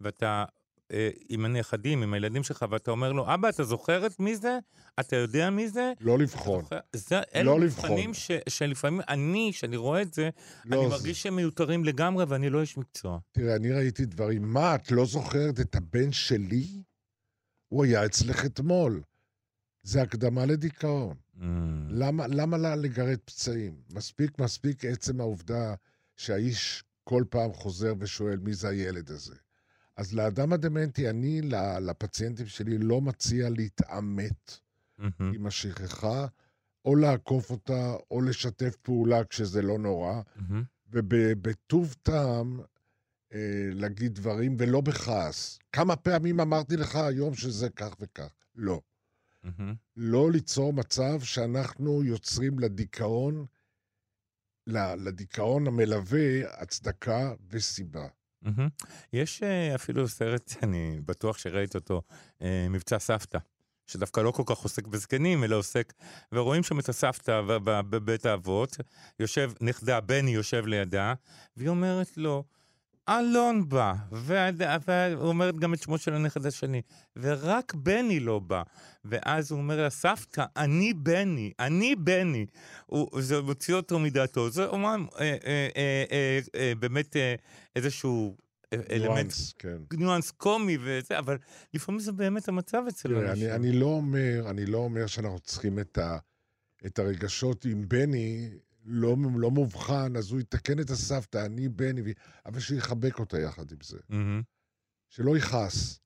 ואתה 0.00 0.44
אה, 0.92 1.10
עם 1.28 1.44
הנכדים, 1.44 2.02
עם 2.02 2.14
הילדים 2.14 2.42
שלך, 2.42 2.64
ואתה 2.70 2.90
אומר 2.90 3.12
לו, 3.12 3.34
אבא, 3.34 3.48
אתה 3.48 3.64
זוכר 3.64 4.06
את 4.06 4.20
מי 4.20 4.36
זה? 4.36 4.58
אתה 5.00 5.16
יודע 5.16 5.50
מי 5.50 5.68
זה? 5.68 5.92
לא 6.00 6.18
לבחון. 6.18 6.62
זוכר?" 6.62 6.78
זה, 6.92 7.20
אלה 7.34 7.42
לא 7.42 7.58
מבחנים. 7.58 8.14
ש, 8.14 8.30
שלפעמים 8.48 9.00
אני, 9.08 9.50
כשאני 9.54 9.76
רואה 9.76 10.02
את 10.02 10.14
זה, 10.14 10.30
לא, 10.64 10.76
אני 10.80 10.90
זה- 10.90 10.96
מרגיש 10.96 11.22
שהם 11.22 11.36
מיותרים 11.36 11.84
לגמרי, 11.84 12.24
ואני 12.28 12.50
לא 12.50 12.60
איש 12.60 12.76
מקצוע. 12.78 13.18
תראה, 13.32 13.56
אני 13.56 13.72
ראיתי 13.72 14.04
דברים. 14.04 14.42
מה, 14.42 14.74
את 14.74 14.90
לא 14.92 15.06
זוכרת 15.06 15.60
את 15.60 15.74
הבן 15.74 16.12
שלי? 16.12 16.66
הוא 17.68 17.84
היה 17.84 18.06
אצלך 18.06 18.44
אתמול. 18.44 19.02
זה 19.82 20.02
הקדמה 20.02 20.46
לדיכאון. 20.46 21.16
Mm, 21.36 21.40
למה, 21.88 22.26
למה 22.26 22.56
לה 22.58 22.76
לגרד 22.76 23.18
פצעים? 23.24 23.74
מספיק, 23.92 24.38
מספיק 24.38 24.84
עצם 24.84 25.20
העובדה 25.20 25.74
שהאיש 26.16 26.84
כל 27.04 27.24
פעם 27.30 27.52
חוזר 27.52 27.92
ושואל 27.98 28.36
מי 28.38 28.54
זה 28.54 28.68
הילד 28.68 29.10
הזה. 29.10 29.34
אז 29.96 30.14
לאדם 30.14 30.52
הדמנטי, 30.52 31.10
אני 31.10 31.40
לפציינטים 31.80 32.46
שלי 32.46 32.78
לא 32.78 33.00
מציע 33.00 33.48
להתעמת 33.50 34.58
מהמם, 34.98 35.34
עם 35.34 35.46
השכחה, 35.46 36.26
או 36.84 36.96
לעקוף 36.96 37.50
אותה, 37.50 37.94
או 38.10 38.20
לשתף 38.20 38.76
פעולה 38.76 39.24
כשזה 39.24 39.62
לא 39.62 39.78
נורא, 39.78 40.20
מהמם. 40.36 40.64
ובטוב 40.88 41.94
טעם 42.02 42.60
אה, 43.32 43.70
להגיד 43.72 44.14
דברים, 44.14 44.56
ולא 44.58 44.80
בכעס. 44.80 45.58
כמה 45.72 45.96
פעמים 45.96 46.40
אמרתי 46.40 46.76
לך 46.76 46.96
היום 46.96 47.34
שזה 47.34 47.70
כך 47.70 47.96
וכך? 48.00 48.32
לא. 48.54 48.80
מהמם. 49.42 49.74
לא 49.96 50.30
ליצור 50.30 50.72
מצב 50.72 51.20
שאנחנו 51.22 52.04
יוצרים 52.04 52.58
לדיכאון, 52.58 53.46
לדיכאון 54.66 55.66
המלווה, 55.66 56.60
הצדקה 56.62 57.34
וסיבה. 57.50 58.08
מהמם. 58.42 58.68
יש 59.12 59.42
אה, 59.42 59.74
אפילו 59.74 60.08
סרט, 60.08 60.54
אני 60.62 61.00
בטוח 61.06 61.38
שראית 61.38 61.74
אותו, 61.74 62.02
אה, 62.42 62.66
מבצע 62.70 62.98
סבתא, 62.98 63.38
שדווקא 63.86 64.20
לא 64.20 64.30
כל 64.30 64.42
כך 64.46 64.58
עוסק 64.58 64.86
בזקנים, 64.86 65.44
אלא 65.44 65.56
עוסק, 65.56 65.92
ורואים 66.32 66.62
שם 66.62 66.78
את 66.78 66.88
הסבתא 66.88 67.40
בבית 67.64 68.26
האבות, 68.26 68.76
יושב, 69.20 69.52
נכדה, 69.60 70.00
בני 70.00 70.30
יושב 70.30 70.66
לידה, 70.66 71.14
והיא 71.56 71.68
אומרת 71.68 72.16
לו, 72.16 72.44
אלון 73.18 73.68
בא, 73.68 73.92
והד- 74.12 74.62
והוא 74.86 75.28
אומרת 75.28 75.56
גם 75.58 75.74
את 75.74 75.82
שמו 75.82 75.98
של 75.98 76.14
הנכד 76.14 76.46
השני, 76.46 76.82
ורק 77.16 77.74
בני 77.74 78.20
לא 78.20 78.38
בא. 78.38 78.62
ואז 79.04 79.52
הוא 79.52 79.60
אומר 79.60 79.82
לה, 79.82 79.90
סבתא, 79.90 80.44
אני 80.56 80.94
בני, 80.94 81.52
אני 81.60 81.94
בני. 81.96 82.46
הוא, 82.86 83.08
זה 83.22 83.40
מוציא 83.40 83.74
אותו 83.74 83.98
מדעתו. 83.98 84.50
זה 84.50 84.66
אומנם 84.66 85.06
אה, 85.20 85.36
אה, 85.46 85.68
אה, 85.76 86.04
אה, 86.12 86.38
אה, 86.54 86.72
באמת 86.78 87.16
אה, 87.16 87.34
איזשהו 87.76 88.36
אלמנט, 88.72 89.02
ניואנס, 89.02 89.52
כן. 89.58 89.76
ניואנס 89.92 90.30
קומי 90.30 90.78
וזה, 90.80 91.18
אבל 91.18 91.38
לפעמים 91.74 92.00
זה 92.00 92.12
באמת 92.12 92.48
המצב 92.48 92.82
אצל 92.88 93.14
אנשים. 93.14 93.46
אני, 93.48 93.54
אני 93.54 93.72
לא 93.72 93.86
אומר, 93.86 94.46
אני 94.50 94.66
לא 94.66 94.78
אומר 94.78 95.06
שאנחנו 95.06 95.38
צריכים 95.40 95.78
את, 95.78 95.98
ה, 95.98 96.18
את 96.86 96.98
הרגשות 96.98 97.64
עם 97.64 97.88
בני 97.88 98.48
לא, 98.84 99.16
לא 99.36 99.50
מובחן, 99.50 100.16
אז 100.16 100.30
הוא 100.30 100.40
יתקן 100.40 100.80
את 100.80 100.90
הסבתא, 100.90 101.46
אני 101.46 101.68
בני, 101.68 102.02
ו- 102.02 102.10
אבל 102.46 102.60
שיחבק 102.60 103.18
אותה 103.18 103.40
יחד 103.40 103.70
עם 103.72 103.78
זה. 103.82 103.98
מהמם. 104.08 104.42
שלא 105.08 105.36
יכעס. 105.36 106.00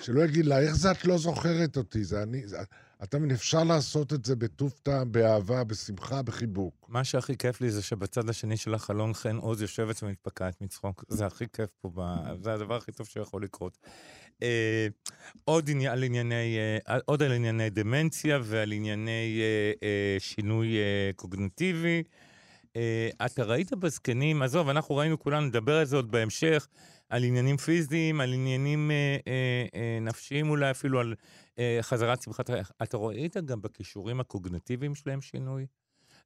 שלא 0.00 0.24
יגיד 0.24 0.46
לה, 0.46 0.60
איך 0.60 0.74
זה 0.76 0.90
את 0.90 1.04
לא 1.04 1.18
זוכרת 1.18 1.76
אותי? 1.76 2.04
זה 2.04 2.22
אני... 2.22 2.48
זה, 2.48 2.58
אתה 3.02 3.18
מבין, 3.18 3.30
אפשר 3.30 3.64
לעשות 3.64 4.12
את 4.12 4.24
זה 4.24 4.36
בטוב 4.36 4.74
טעם, 4.82 5.12
באהבה, 5.12 5.64
בשמחה, 5.64 6.22
בחיבוק. 6.22 6.86
מה 6.88 7.04
שהכי 7.04 7.36
כיף 7.36 7.60
לי 7.60 7.70
זה 7.70 7.82
שבצד 7.82 8.28
השני 8.28 8.56
של 8.56 8.74
החלון 8.74 9.14
חן 9.14 9.36
עוז 9.36 9.62
יושבת 9.62 10.02
ומתפקעת 10.02 10.60
מצחוק. 10.60 11.04
זה 11.08 11.26
הכי 11.26 11.44
כיף 11.52 11.70
פה, 11.80 11.90
ב... 11.94 12.00
זה 12.42 12.52
הדבר 12.52 12.76
הכי 12.76 12.92
טוב 12.92 13.06
שיכול 13.06 13.44
לקרות. 13.44 13.78
אה, 14.42 14.86
עוד, 15.44 15.70
עניין, 15.70 15.92
על 15.92 16.02
ענייני, 16.02 16.56
אה, 16.88 16.98
עוד 17.04 17.22
על 17.22 17.32
ענייני 17.32 17.70
דמנציה 17.70 18.38
ועל 18.42 18.72
ענייני 18.72 19.40
אה, 19.40 19.72
אה, 19.82 20.16
שינוי 20.18 20.76
אה, 20.76 21.10
קוגניטיבי. 21.16 22.02
אה, 22.76 23.08
אתה 23.26 23.44
ראית 23.44 23.72
בזקנים, 23.72 24.42
עזוב, 24.42 24.68
אנחנו 24.68 24.96
ראינו 24.96 25.18
כולנו, 25.18 25.46
נדבר 25.46 25.76
על 25.76 25.84
זה 25.84 25.96
עוד 25.96 26.10
בהמשך, 26.10 26.68
על 27.08 27.24
עניינים 27.24 27.56
פיזיים, 27.56 28.20
על 28.20 28.32
עניינים 28.32 28.90
אה, 28.90 29.16
אה, 29.26 29.66
אה, 29.74 29.98
נפשיים 30.00 30.50
אולי, 30.50 30.70
אפילו 30.70 31.00
על 31.00 31.14
חזרת 31.80 32.22
שמחת 32.22 32.50
חיים. 32.50 32.64
אתה 32.82 32.96
ראית 32.96 33.36
גם 33.36 33.62
בכישורים 33.62 34.20
הקוגניטיביים 34.20 34.94
שלהם 34.94 35.20
שינוי? 35.20 35.66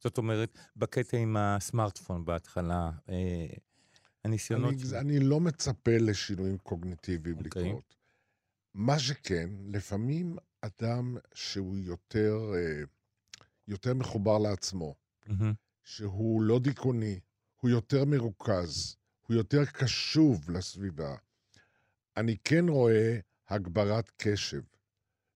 זאת 0.01 0.19
אומרת, 0.19 0.59
בקטע 0.77 1.17
עם 1.17 1.37
הסמארטפון 1.37 2.25
בהתחלה, 2.25 2.91
אה, 3.09 3.47
הניסיונות... 4.25 4.75
אני, 4.75 4.99
אני 4.99 5.21
לא 5.21 5.41
מצפה 5.41 5.97
לשינויים 6.01 6.59
קוגניטיביים 6.59 7.37
אוקיי. 7.39 7.63
לקרות. 7.63 7.97
מה 8.75 8.99
שכן, 8.99 9.51
לפעמים 9.67 10.37
אדם 10.61 11.17
שהוא 11.35 11.79
יותר, 11.79 12.53
אה, 12.55 12.83
יותר 13.69 13.95
מחובר 13.95 14.39
לעצמו, 14.39 14.95
מהמם, 15.27 15.53
שהוא 15.85 16.43
לא 16.43 16.59
דיכאוני, 16.59 17.21
הוא 17.57 17.71
יותר 17.71 18.05
מרוכז, 18.05 18.97
הוא 19.27 19.37
יותר 19.37 19.65
קשוב 19.65 20.51
לסביבה. 20.51 21.17
אני 22.17 22.37
כן 22.45 22.69
רואה 22.69 23.19
הגברת 23.49 24.11
קשב, 24.17 24.61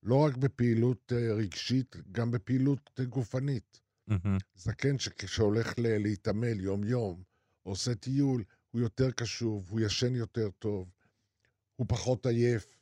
לא 0.03 0.25
רק 0.25 0.37
בפעילות 0.37 1.13
אה, 1.13 1.35
רגשית, 1.35 1.97
גם 2.13 2.31
בפעילות 2.31 2.91
אה, 2.99 3.05
גופנית. 3.05 3.81
מהמם, 4.07 4.39
זקן 4.55 4.99
שכשהולך 4.99 5.79
ל- 5.79 5.99
להתעמל 6.03 6.61
יום-יום, 6.61 7.23
עושה 7.63 7.95
טיול, 7.95 8.45
הוא 8.71 8.81
יותר 8.81 9.11
קשוב, 9.11 9.71
הוא 9.71 9.81
ישן 9.81 10.15
יותר 10.15 10.51
טוב, 10.59 10.91
הוא 11.77 11.87
פחות 11.89 12.27
עייף, 12.27 12.77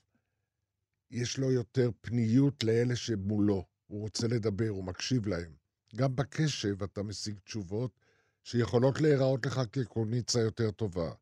יש 1.10 1.38
לו 1.38 1.50
יותר 1.52 1.90
פניות 2.00 2.64
לאלה 2.64 2.96
שמולו, 2.96 3.66
הוא 3.86 4.00
רוצה 4.00 4.28
לדבר, 4.28 4.68
הוא 4.68 4.84
מקשיב 4.84 5.26
להם. 5.26 5.52
גם 5.96 6.16
בקשב 6.16 6.82
אתה 6.82 7.02
משיג 7.02 7.38
תשובות 7.38 8.00
שיכולות 8.44 9.00
להיראות 9.00 9.46
לך 9.46 9.60
כקוניצה 9.72 10.40
יותר 10.40 10.70
טובה. 10.70 11.12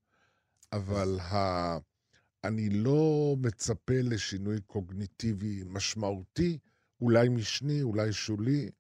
אבל 0.72 1.20
ה... 1.20 1.78
אני 2.46 2.68
לא 2.70 3.36
מצפה 3.42 4.00
לשינוי 4.02 4.60
קוגניטיבי 4.60 5.62
משמעותי, 5.66 6.58
אולי 7.00 7.28
משני, 7.28 7.82
אולי 7.82 8.12
שולי, 8.12 8.70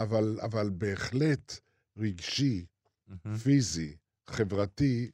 אבל, 0.00 0.38
אבל 0.42 0.70
בהחלט 0.70 1.60
רגשי, 1.96 2.66
מהמם. 3.08 3.36
פיזי, 3.36 3.96
חברתי, 4.26 5.10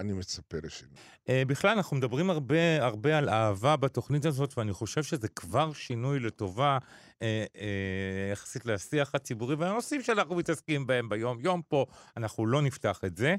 אני 0.00 0.12
מצפה 0.12 0.56
לשינוי. 0.62 0.94
אה, 1.28 1.42
בכלל, 1.46 1.70
אנחנו 1.70 1.96
מדברים 1.96 2.30
הרבה, 2.30 2.84
הרבה 2.84 3.18
על 3.18 3.28
אהבה 3.28 3.76
בתוכנית 3.76 4.24
הזאת, 4.24 4.58
ואני 4.58 4.72
חושב 4.72 5.02
שזה 5.02 5.28
כבר 5.28 5.72
שינוי 5.72 6.20
לטובה 6.20 6.78
אה, 7.22 7.44
אה, 7.56 8.32
יחסית 8.32 8.66
לשיח 8.66 9.14
הציבורי 9.14 9.54
והנושאים 9.54 10.02
שאנחנו 10.02 10.34
מתעסקים 10.34 10.86
בהם 10.86 11.08
ביום-יום 11.08 11.62
פה, 11.68 11.86
אנחנו 12.16 12.46
לא 12.46 12.62
נפתח 12.62 13.00
את 13.06 13.16
זה. 13.16 13.36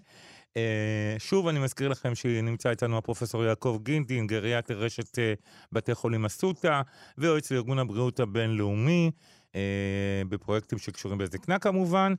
אה, 0.57 1.15
שוב, 1.19 1.47
אני 1.47 1.59
מזכיר 1.59 1.87
לכם 1.87 2.15
שנמצא 2.15 2.69
איתנו 2.69 2.97
הפרופסור 2.97 3.43
יעקב 3.43 3.79
גינדין, 3.83 4.27
גריאטר 4.27 4.79
רשת 4.79 5.19
אה, 5.19 5.33
בתי 5.71 5.95
חולים 5.95 6.25
אסותא, 6.25 6.81
ויועץ 7.17 7.51
לארגון 7.51 7.79
הבריאות 7.79 8.19
הבינלאומי, 8.19 9.11
אה, 9.55 10.21
בפרויקטים 10.29 10.77
שקשורים 10.77 11.17
בזקנה 11.17 11.59
כמובן. 11.59 12.13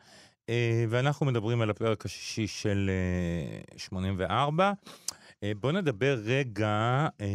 אה, 0.48 0.84
ואנחנו 0.88 1.26
מדברים 1.26 1.60
על 1.60 1.70
הפרק 1.70 2.04
השישי 2.04 2.46
של 2.46 2.90
אה, 3.72 3.78
84. 3.78 4.72
אה, 5.42 5.52
בואו 5.60 5.72
נדבר 5.72 6.18
רגע 6.24 7.06
אה, 7.20 7.26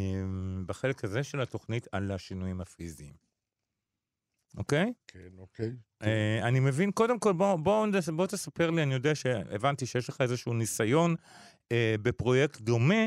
בחלק 0.66 1.04
הזה 1.04 1.24
של 1.24 1.42
התוכנית 1.42 1.88
על 1.92 2.12
השינויים 2.12 2.62
הפיזיים. 2.62 3.14
אוקיי? 4.58 4.94
כן, 5.08 5.30
אוקיי. 5.38 5.72
אה, 6.04 6.48
אני 6.48 6.60
מבין, 6.60 6.92
קודם 6.92 7.20
כל, 7.20 7.34
בוא, 7.34 7.56
בוא, 7.56 7.88
בוא 8.16 8.28
תספר 8.28 8.72
לי, 8.72 8.84
אני 8.84 8.94
יודע 8.94 9.16
שהבנתי 9.16 9.86
שיש 9.86 10.10
לך 10.10 10.22
איזשהו 10.22 10.54
ניסיון 10.54 11.16
אה, 11.72 11.96
בפרויקט 12.02 12.62
דומה 12.62 13.06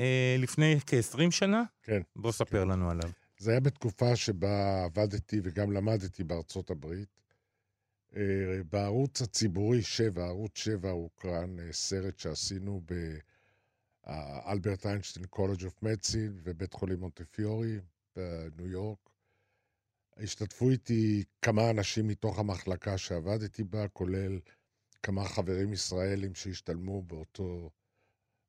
אה, 0.00 0.36
לפני 0.38 0.78
כ-20 0.86 1.30
שנה. 1.30 1.62
כן. 1.82 2.00
בוא 2.16 2.32
ספר 2.32 2.64
לנו 2.64 2.90
עליו. 2.90 3.10
זה 3.38 3.50
היה 3.50 3.60
בתקופה 3.60 4.16
שבה 4.16 4.84
עבדתי 4.84 5.40
וגם 5.44 5.72
למדתי 5.72 6.24
בארצות 6.24 6.70
הברית. 6.70 7.19
אה, 8.16 8.62
בערוץ 8.70 9.22
הציבורי 9.22 9.82
7, 9.82 10.24
ערוץ 10.26 10.58
7 10.58 10.90
הוקרן 10.90 11.58
אה, 11.58 11.72
סרט 11.72 12.18
שעשינו 12.18 12.82
באלברט 14.06 14.86
איינשטיין 14.86 15.26
College 15.26 15.64
of 15.64 15.82
Medicine 15.82 16.40
ובית 16.42 16.72
חולים 16.72 17.00
מונטפיורי 17.00 17.78
בניו 18.16 18.68
יורק. 18.68 19.10
השתתפו 20.16 20.70
איתי 20.70 21.24
כמה 21.42 21.70
אנשים 21.70 22.06
מתוך 22.06 22.38
המחלקה 22.38 22.98
שעבדתי 22.98 23.64
בה, 23.64 23.88
כולל 23.88 24.38
כמה 25.02 25.24
חברים 25.24 25.72
ישראלים 25.72 26.34
שהשתלמו 26.34 27.02
באותו, 27.02 27.70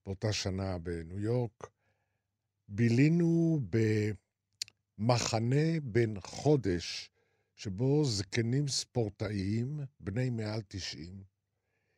באותה 0.06 0.34
שנה 0.34 0.78
בניו 0.78 1.20
יורק. 1.20 1.70
בילינו 2.68 3.60
במחנה 5.00 5.80
בן 5.84 6.20
חודש, 6.20 7.12
שבו 7.62 8.06
זקנים 8.06 8.68
ספורטאיים, 8.68 9.80
בני 10.00 10.30
מעל 10.30 10.62
90, 10.68 11.24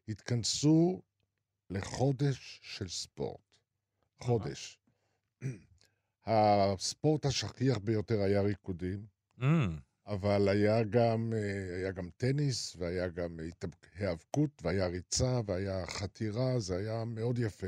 התכנסו 0.07 1.01
לחודש 1.69 2.59
של 2.63 2.89
ספורט. 2.89 3.59
חודש. 4.19 4.79
הספורט 6.25 7.25
השכיח 7.25 7.77
ביותר 7.77 8.21
היה 8.21 8.41
ריקודים, 8.41 9.05
Mm, 9.39 9.43
אבל 10.07 10.49
היה 10.49 10.83
גם, 10.83 11.33
אה, 11.35 11.75
היה 11.75 11.91
גם 11.91 12.09
טניס, 12.17 12.75
והיה 12.77 13.07
גם 13.07 13.39
היאבקות, 13.95 14.61
והיה 14.63 14.87
ריצה, 14.87 15.41
והיה 15.45 15.85
חתירה, 15.87 16.59
זה 16.59 16.77
היה 16.77 17.05
מאוד 17.05 17.39
יפה. 17.39 17.67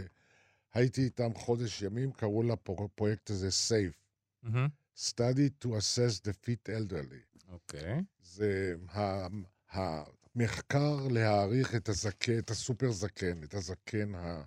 הייתי 0.73 1.03
איתם 1.03 1.33
חודש 1.35 1.81
ימים, 1.81 2.11
קראו 2.11 2.43
לפרויקט 2.43 3.29
הזה 3.29 3.47
SAFE, 3.47 3.97
מהמם. 4.43 4.67
Study 4.97 5.49
to 5.59 5.67
Assess 5.77 6.19
the 6.19 6.31
Fit 6.45 6.69
Elderly. 6.69 7.41
אוקיי. 7.51 8.01
זה 8.23 8.75
ה- 8.93 9.27
המחקר 9.71 11.07
להעריך 11.11 11.75
את 11.75 11.89
הזקן, 11.89 12.37
את 12.39 12.49
הסופר 12.51 12.91
זקן, 12.91 13.43
את 13.43 13.53
הזקן 13.53 14.15
ה- 14.15 14.43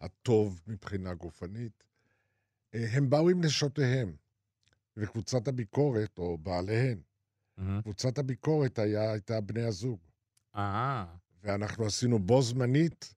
הטוב 0.00 0.60
מבחינה 0.66 1.14
גופנית. 1.14 1.84
אה, 2.74 2.86
הם 2.92 3.10
באו 3.10 3.30
עם 3.30 3.44
נשותיהם, 3.44 4.16
וקבוצת 4.96 5.48
הביקורת, 5.48 6.18
או 6.18 6.38
בעליהן, 6.38 6.98
מהמם. 7.56 7.82
קבוצת 7.82 8.18
הביקורת 8.18 8.78
היה, 8.78 9.12
הייתה 9.12 9.40
בני 9.40 9.62
הזוג. 9.62 10.00
אה, 10.56 11.06
ואנחנו 11.42 11.86
עשינו 11.86 12.18
בו 12.18 12.42
זמנית, 12.42 13.14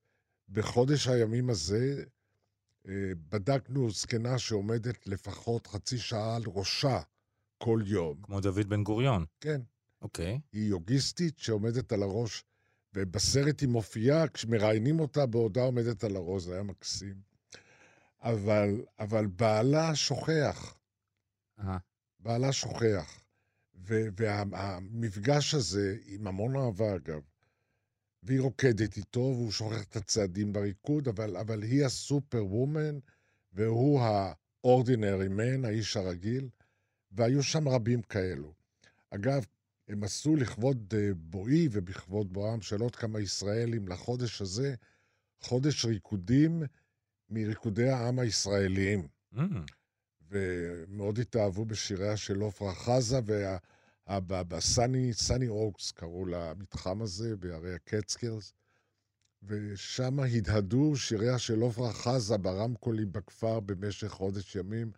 בחודש 0.49 1.07
הימים 1.07 1.49
הזה, 1.49 2.03
בדקנו 3.29 3.91
זקנה 3.91 4.39
שעומדת 4.39 5.07
לפחות 5.07 5.67
חצי 5.67 5.97
שעה 5.97 6.35
על 6.35 6.43
ראשה 6.47 6.99
כל 7.57 7.81
יום. 7.85 8.17
כמו 8.23 8.39
דוד 8.39 8.69
בן 8.69 8.83
גוריון. 8.83 9.25
כן, 9.41 9.61
אוקיי. 10.01 10.39
היא 10.51 10.69
יוגיסטית 10.69 11.37
שעומדת 11.37 11.91
על 11.91 12.03
הראש, 12.03 12.43
ובסרט 12.93 13.61
היא 13.61 13.69
מופיעה, 13.69 14.27
כשמראיינים 14.27 14.99
אותה 14.99 15.25
בעודה 15.25 15.61
עומדת 15.61 16.03
על 16.03 16.15
הראש, 16.15 16.43
זה 16.43 16.53
היה 16.53 16.63
מקסים. 16.63 17.21
אבל, 18.21 18.81
אבל 18.99 19.27
בעלה 19.27 19.95
שוכח, 19.95 20.77
אה, 21.59 21.77
בעלה 22.19 22.53
שוכח. 22.53 23.23
והמפגש 23.79 25.53
הזה, 25.53 25.97
עם 26.05 26.27
המון 26.27 26.55
אהבה 26.55 26.95
אגב, 26.95 27.21
והיא 28.27 28.41
רוקדת 28.41 28.97
איתו, 28.97 29.19
והוא 29.19 29.51
שוכח 29.51 29.83
את 29.83 29.95
הצעדים 29.95 30.53
בריקוד, 30.53 31.07
אבל, 31.07 31.37
אבל 31.37 31.63
היא 31.63 31.85
הסופר 31.85 32.45
וומן, 32.45 32.99
והוא 33.53 34.01
ה-ordinary 34.01 35.29
man, 35.37 35.67
האיש 35.67 35.97
הרגיל, 35.97 36.49
והיו 37.11 37.43
שם 37.43 37.67
רבים 37.67 38.01
כאלו. 38.01 38.53
אגב, 39.09 39.45
הם 39.87 40.03
עשו 40.03 40.35
לכבוד 40.35 40.93
אה, 40.97 41.09
בואי 41.15 41.67
ובכבוד 41.71 42.33
בואם 42.33 42.61
של 42.61 42.81
עוד 42.81 42.95
כמה 42.95 43.19
ישראלים 43.19 43.87
לחודש 43.87 44.41
הזה, 44.41 44.75
חודש 45.39 45.85
ריקודים 45.85 46.63
מריקודי 47.29 47.89
העם 47.89 48.19
הישראליים. 48.19 49.07
mm, 49.33 49.39
ומאוד 50.29 51.19
התאהבו 51.19 51.65
בשיריה 51.65 52.17
של 52.17 52.39
עופרה 52.39 52.75
חזה, 52.75 53.19
ובסאני, 54.09 55.13
סאני 55.13 55.47
אוקס 55.47 55.91
קראו 55.91 56.25
למתחם 56.25 57.01
הזה, 57.01 57.35
בערי 57.35 57.73
הקצקרס, 57.73 58.53
ושם 59.43 60.19
הדהדו 60.19 60.95
שיריה 60.95 61.39
של 61.39 61.59
עופרה 61.59 61.93
חזה 61.93 62.37
ברמקולים 62.37 63.11
בכפר 63.11 63.59
במשך 63.59 64.07
חודש 64.07 64.55
ימים. 64.55 64.91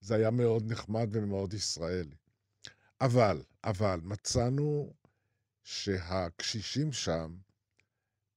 זה 0.00 0.14
היה 0.14 0.30
מאוד 0.30 0.72
נחמד 0.72 1.08
ומאוד 1.12 1.54
ישראלי. 1.54 2.16
אבל, 3.00 3.42
אבל, 3.64 4.00
מצאנו 4.02 4.92
שהקשישים 5.62 6.92
שם 6.92 7.36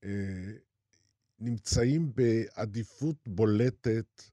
אה, 0.03 0.51
נמצאים 1.39 2.13
בעדיפות 2.15 3.27
בולטת 3.27 4.23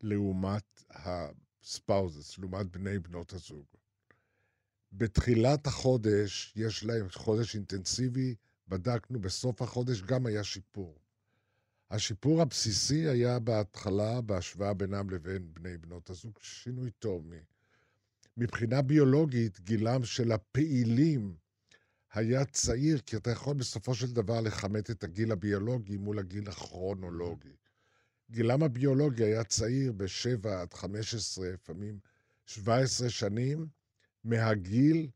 לעומת 0.00 0.84
הספאוזס, 0.90 2.38
לעומת 2.38 2.66
בני 2.66 2.98
בנות 2.98 3.32
הזוג. 3.32 3.66
בתחילת 4.92 5.66
החודש, 5.66 6.52
יש 6.56 6.84
להם 6.84 7.08
חודש 7.10 7.54
אינטנסיבי, 7.54 8.34
בדקנו, 8.68 9.20
בסוף 9.20 9.62
החודש 9.62 10.02
גם 10.02 10.26
היה 10.26 10.44
שיפור. 10.44 10.98
השיפור 11.90 12.42
הבסיסי 12.42 13.08
היה 13.08 13.38
בהתחלה, 13.38 14.20
בהשוואה 14.20 14.74
בינם 14.74 15.10
לבין 15.10 15.54
בני 15.54 15.78
בנות 15.78 16.10
הזוג, 16.10 16.38
שינוי 16.42 16.90
טוב. 16.90 17.24
מבחינה 18.36 18.82
ביולוגית, 18.82 19.60
גילם 19.60 20.04
של 20.04 20.32
הפעילים 20.32 21.34
היה 22.12 22.44
צעיר, 22.44 22.98
כי 22.98 23.16
אתה 23.16 23.30
יכול 23.30 23.56
בסופו 23.56 23.94
של 23.94 24.12
דבר 24.12 24.40
לכמת 24.40 24.90
את 24.90 25.04
הגיל 25.04 25.32
הביולוגי 25.32 25.96
מול 25.96 26.18
הגיל 26.18 26.48
הכרונולוגי. 26.48 27.56
גילם 28.30 28.62
הביולוגי 28.62 29.24
היה 29.24 29.44
צעיר 29.44 29.92
ב-7 29.92 30.48
עד 30.48 30.74
15, 30.74 31.48
לפעמים 31.48 31.98
17 32.46 33.10
שנים, 33.10 33.66
מהגיל, 34.24 35.08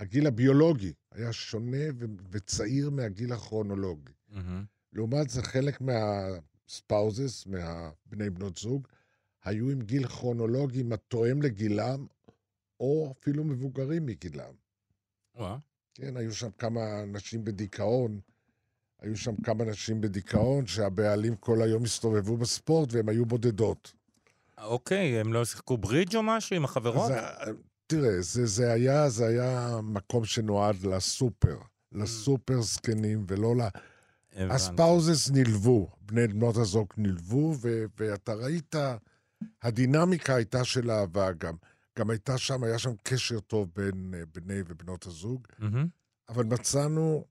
הגיל 0.00 0.26
הביולוגי 0.26 0.92
היה 1.10 1.32
שונה 1.32 1.86
וצעיר 2.30 2.90
מהגיל 2.90 3.32
הכרונולוגי. 3.32 4.12
מהמם. 4.28 4.64
לעומת 4.92 5.30
זה, 5.30 5.42
חלק 5.42 5.80
מהספאוזס, 5.80 7.46
מהבני 7.46 8.30
בנות 8.30 8.56
זוג, 8.56 8.88
היו 9.44 9.70
עם 9.70 9.82
גיל 9.82 10.08
כרונולוגי 10.08 10.82
התואם 10.92 11.42
לגילם, 11.42 12.06
או 12.80 13.14
אפילו 13.18 13.44
מבוגרים 13.44 14.06
מגילם. 14.06 14.54
וואה. 15.34 15.58
כן, 15.94 16.16
היו 16.16 16.34
שם 16.34 16.50
כמה 16.50 17.04
נשים 17.04 17.44
בדיכאון, 17.44 18.20
היו 18.98 19.16
שם 19.16 19.36
כמה 19.36 19.64
נשים 19.64 20.00
בדיכאון 20.00 20.66
שהבעלים 20.66 21.36
כל 21.36 21.62
היום 21.62 21.84
הסתובבו 21.84 22.36
בספורט 22.36 22.92
והם 22.92 23.08
היו 23.08 23.26
בודדות. 23.26 23.92
אוקיי, 24.58 25.20
הם 25.20 25.32
לא 25.32 25.44
שיחקו 25.44 25.76
ברידג' 25.76 26.16
או 26.16 26.22
משהו 26.22 26.56
עם 26.56 26.64
החברות? 26.64 27.08
זה, 27.08 27.20
תראה, 27.92 28.22
זה, 28.22 28.46
זה, 28.46 28.72
היה, 28.72 29.08
זה 29.08 29.26
היה 29.26 29.80
מקום 29.82 30.24
שנועד 30.24 30.82
לסופר, 30.82 31.58
לסופר 31.92 32.60
זקנים, 32.60 33.24
ולא 33.28 33.56
ל... 33.56 33.60
הבנתי. 33.60 34.54
הספאוזס 34.54 35.30
נלוו, 35.30 35.88
בני 36.00 36.26
בנות 36.26 36.56
הזוג 36.56 36.86
נלוו, 36.96 37.54
ו- 37.62 37.84
ואתה 37.98 38.34
ראית, 38.34 38.74
הדינמיקה 39.62 40.34
הייתה 40.34 40.64
של 40.64 40.90
אהבה 40.90 41.32
גם. 41.32 41.54
גם 41.98 42.10
הייתה 42.10 42.38
שם, 42.38 42.64
היה 42.64 42.78
שם 42.78 42.92
קשר 43.02 43.40
טוב 43.40 43.68
בין 43.76 44.14
בני 44.34 44.60
ובנות 44.68 45.06
הזוג, 45.06 45.46
מהמם. 45.58 45.86
אבל 46.28 46.44
מצאנו 46.44 47.24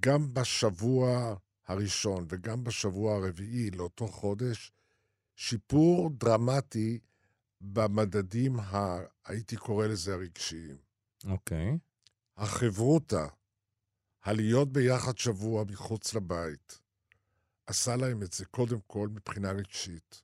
גם 0.00 0.34
בשבוע 0.34 1.34
הראשון 1.66 2.26
וגם 2.28 2.64
בשבוע 2.64 3.14
הרביעי 3.16 3.70
לאותו 3.70 4.08
חודש, 4.08 4.72
שיפור 5.36 6.10
דרמטי 6.10 6.98
במדדים, 7.62 8.60
ה... 8.60 8.98
הייתי 9.24 9.56
קורא 9.56 9.86
לזה 9.86 10.14
הרגשיים. 10.14 10.76
אוקיי. 11.24 11.78
החברותא, 12.36 13.26
הלהיות 14.22 14.72
ביחד 14.72 15.18
שבוע 15.18 15.64
מחוץ 15.64 16.14
לבית, 16.14 16.80
עשה 17.66 17.96
להם 17.96 18.22
את 18.22 18.32
זה 18.32 18.44
קודם 18.44 18.80
כל 18.86 19.08
מבחינה 19.08 19.52
רגשית. 19.52 20.22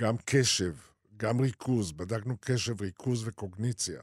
גם 0.00 0.16
קשב, 0.24 0.74
גם 1.16 1.40
ריכוז, 1.40 1.92
בדקנו 1.92 2.36
קשב, 2.40 2.80
ריכוז 2.80 3.28
וקוגניציה. 3.28 4.00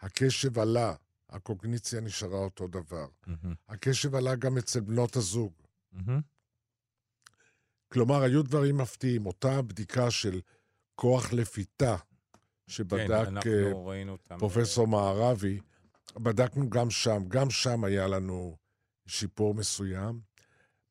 הקשב 0.00 0.58
עלה, 0.58 0.94
הקוגניציה 1.28 2.00
נשארה 2.00 2.38
אותו 2.38 2.68
דבר. 2.68 3.06
מהמם, 3.26 3.54
הקשב 3.68 4.14
עלה 4.14 4.34
גם 4.34 4.58
אצל 4.58 4.80
בנות 4.80 5.16
הזוג. 5.16 5.52
מהמם. 5.92 6.20
כלומר, 7.92 8.22
היו 8.22 8.42
דברים 8.42 8.78
מפתיעים. 8.78 9.26
אותה 9.26 9.62
בדיקה 9.62 10.10
של 10.10 10.40
כוח 10.94 11.32
לפיתה, 11.32 11.96
כן, 11.96 12.38
שבדק 12.66 13.46
אה, 13.46 13.72
ראינו 13.72 14.12
אותם. 14.12 14.38
פרופסור 14.38 14.86
מערבי, 14.86 15.60
בדקנו 16.16 16.70
גם 16.70 16.90
שם, 16.90 17.22
גם 17.28 17.50
שם 17.50 17.84
היה 17.84 18.06
לנו 18.06 18.56
שיפור 19.06 19.54
מסוים. 19.54 20.20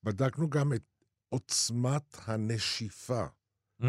בדקנו 0.03 0.49
גם 0.49 0.73
את 0.73 0.83
עוצמת 1.29 2.17
הנשיפה. 2.25 3.25
Mm. 3.81 3.85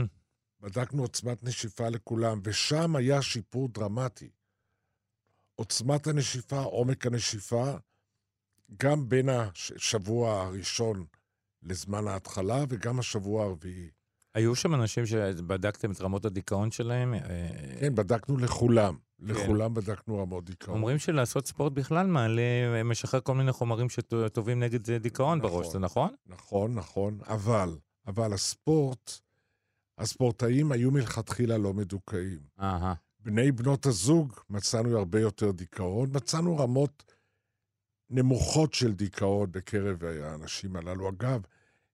בדקנו 0.60 1.02
עוצמת 1.02 1.42
נשיפה 1.44 1.88
לכולם, 1.88 2.40
ושם 2.44 2.96
היה 2.96 3.22
שיפור 3.22 3.68
דרמטי. 3.68 4.30
עוצמת 5.54 6.06
הנשיפה, 6.06 6.60
עומק 6.60 7.06
הנשיפה, 7.06 7.72
גם 8.76 9.08
בין 9.08 9.28
השבוע 9.28 10.42
הראשון 10.42 11.06
לזמן 11.62 12.08
ההתחלה 12.08 12.64
וגם 12.68 12.98
השבוע 12.98 13.44
הרביעי. 13.44 13.90
היו 14.34 14.54
שם 14.54 14.74
אנשים 14.74 15.06
שבדקתם 15.06 15.92
את 15.92 16.00
רמות 16.00 16.24
הדיכאון 16.24 16.70
שלהם? 16.70 17.14
אה, 17.14 17.20
כן, 17.80 17.94
בדקנו 17.94 18.36
לכולם. 18.36 18.96
לכולם 19.20 19.74
בדקנו 19.74 20.18
רמות 20.18 20.44
דיכאון. 20.44 20.76
אומרים 20.76 20.98
שלעשות 20.98 21.46
ספורט 21.46 21.72
בכלל 21.72 22.06
מעלה, 22.06 22.42
משחרר 22.84 23.20
כל 23.20 23.34
מיני 23.34 23.52
חומרים 23.52 23.88
שטובים 23.88 24.60
נגד 24.60 24.86
זה 24.86 24.98
דיכאון 24.98 25.38
נכון. 25.38 25.50
בראש, 25.50 25.66
זה 25.66 25.78
נכון? 25.78 26.14
נכון, 26.26 26.74
נכון, 26.74 27.18
אבל, 27.26 27.76
אבל 28.06 28.32
הספורט, 28.32 29.20
הספורטאים 29.98 30.72
היו 30.72 30.90
מלכתחילה 30.90 31.58
לא 31.58 31.74
מדוכאים. 31.74 32.38
אהה. 32.60 32.94
בני 33.20 33.52
בנות 33.52 33.86
הזוג 33.86 34.32
מצאנו 34.50 34.98
הרבה 34.98 35.20
יותר 35.20 35.50
דיכאון, 35.50 36.10
מצאנו 36.12 36.58
רמות 36.58 37.14
נמוכות 38.10 38.74
של 38.74 38.92
דיכאון 38.92 39.52
בקרב 39.52 40.04
האנשים 40.04 40.76
הללו. 40.76 41.08
אגב, 41.08 41.40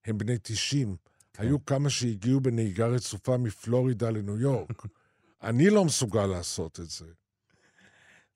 הם 0.04 0.18
בני 0.18 0.38
90. 0.42 0.96
היו 1.40 1.64
כמה 1.64 1.90
שהגיעו 1.90 2.40
בנהיגה 2.40 2.86
רצופה 2.86 3.36
מפלורידה 3.38 4.10
לניו 4.10 4.40
יורק. 4.40 4.86
אני 5.42 5.70
לא 5.70 5.84
מסוגל 5.84 6.26
לעשות 6.26 6.80
את 6.80 6.90
זה. 6.90 7.04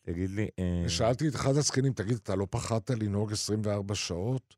תגיד 0.02 0.30
לי, 0.30 0.48
אה, 0.58 0.82
ושאלתי 0.86 1.28
את 1.28 1.34
אחד 1.34 1.56
הזקנים, 1.56 1.92
תגיד, 1.92 2.16
אתה 2.16 2.34
לא 2.34 2.46
פחדת 2.50 2.90
לנהוג 2.90 3.32
24 3.32 3.94
שעות? 3.94 4.54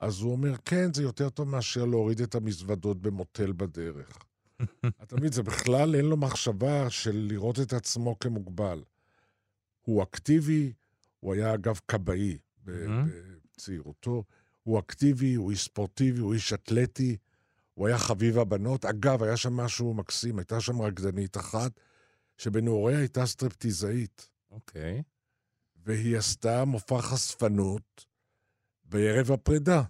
אז 0.00 0.20
הוא 0.20 0.32
אומר, 0.32 0.56
כן, 0.64 0.94
זה 0.94 1.02
יותר 1.02 1.28
טוב 1.30 1.48
מאשר 1.48 1.84
להוריד 1.84 2.20
את 2.20 2.34
המזוודות 2.34 3.02
במוטל 3.02 3.52
בדרך. 3.52 4.18
אתה 5.02 5.16
מבין, 5.16 5.32
זה 5.32 5.42
בכלל 5.42 5.94
אין 5.94 6.04
לו 6.04 6.16
מחשבה 6.16 6.90
של 6.90 7.26
לראות 7.30 7.60
את 7.60 7.72
עצמו 7.72 8.18
כמוגבל. 8.18 8.82
הוא 9.82 10.02
אקטיבי, 10.02 10.72
הוא 11.20 11.34
היה 11.34 11.54
אגב 11.54 11.80
כבאי 11.88 12.38
Mhm. 12.66 12.70
בצעירותו, 13.54 14.24
הוא 14.62 14.78
אקטיבי, 14.78 15.34
הוא 15.34 15.50
איש 15.50 15.64
ספורטיבי, 15.64 16.20
הוא 16.20 16.34
איש 16.34 16.52
אתלטי, 16.52 17.16
הוא 17.76 17.86
היה 17.86 17.98
חביב 17.98 18.38
הבנות. 18.38 18.84
אגב, 18.84 19.22
היה 19.22 19.36
שם 19.36 19.52
משהו 19.52 19.94
מקסים, 19.94 20.38
הייתה 20.38 20.60
שם 20.60 20.82
רקדנית 20.82 21.36
אחת, 21.36 21.72
שבנעוריה 22.38 22.98
הייתה 22.98 23.26
סטרפטיזאית. 23.26 24.28
אוקיי. 24.50 25.02
והיא 25.84 26.18
עשתה 26.18 26.64
מופע 26.64 27.02
חשפנות 27.02 28.06
בערב 28.84 29.32
הפרידה. 29.32 29.82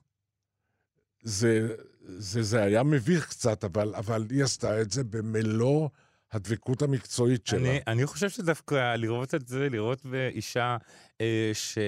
זה, 1.23 1.77
זה, 2.03 2.43
זה 2.43 2.63
היה 2.63 2.83
מביך 2.83 3.29
קצת, 3.29 3.65
אבל, 3.65 3.95
אבל 3.95 4.27
היא 4.31 4.45
עשתה 4.45 4.81
את 4.81 4.91
זה 4.91 5.05
במלוא 5.05 5.89
הדבקות 6.33 6.83
המקצועית 6.83 7.47
שלה. 7.47 7.59
אני, 7.59 7.81
אני 7.87 8.07
חושב 8.07 8.29
שדווקא 8.29 8.97
לראות 8.97 9.35
את 9.35 9.49
זה, 9.49 9.69
לראות 9.69 10.07
באישה 10.07 10.77
אה, 11.21 11.51
ש... 11.55 11.79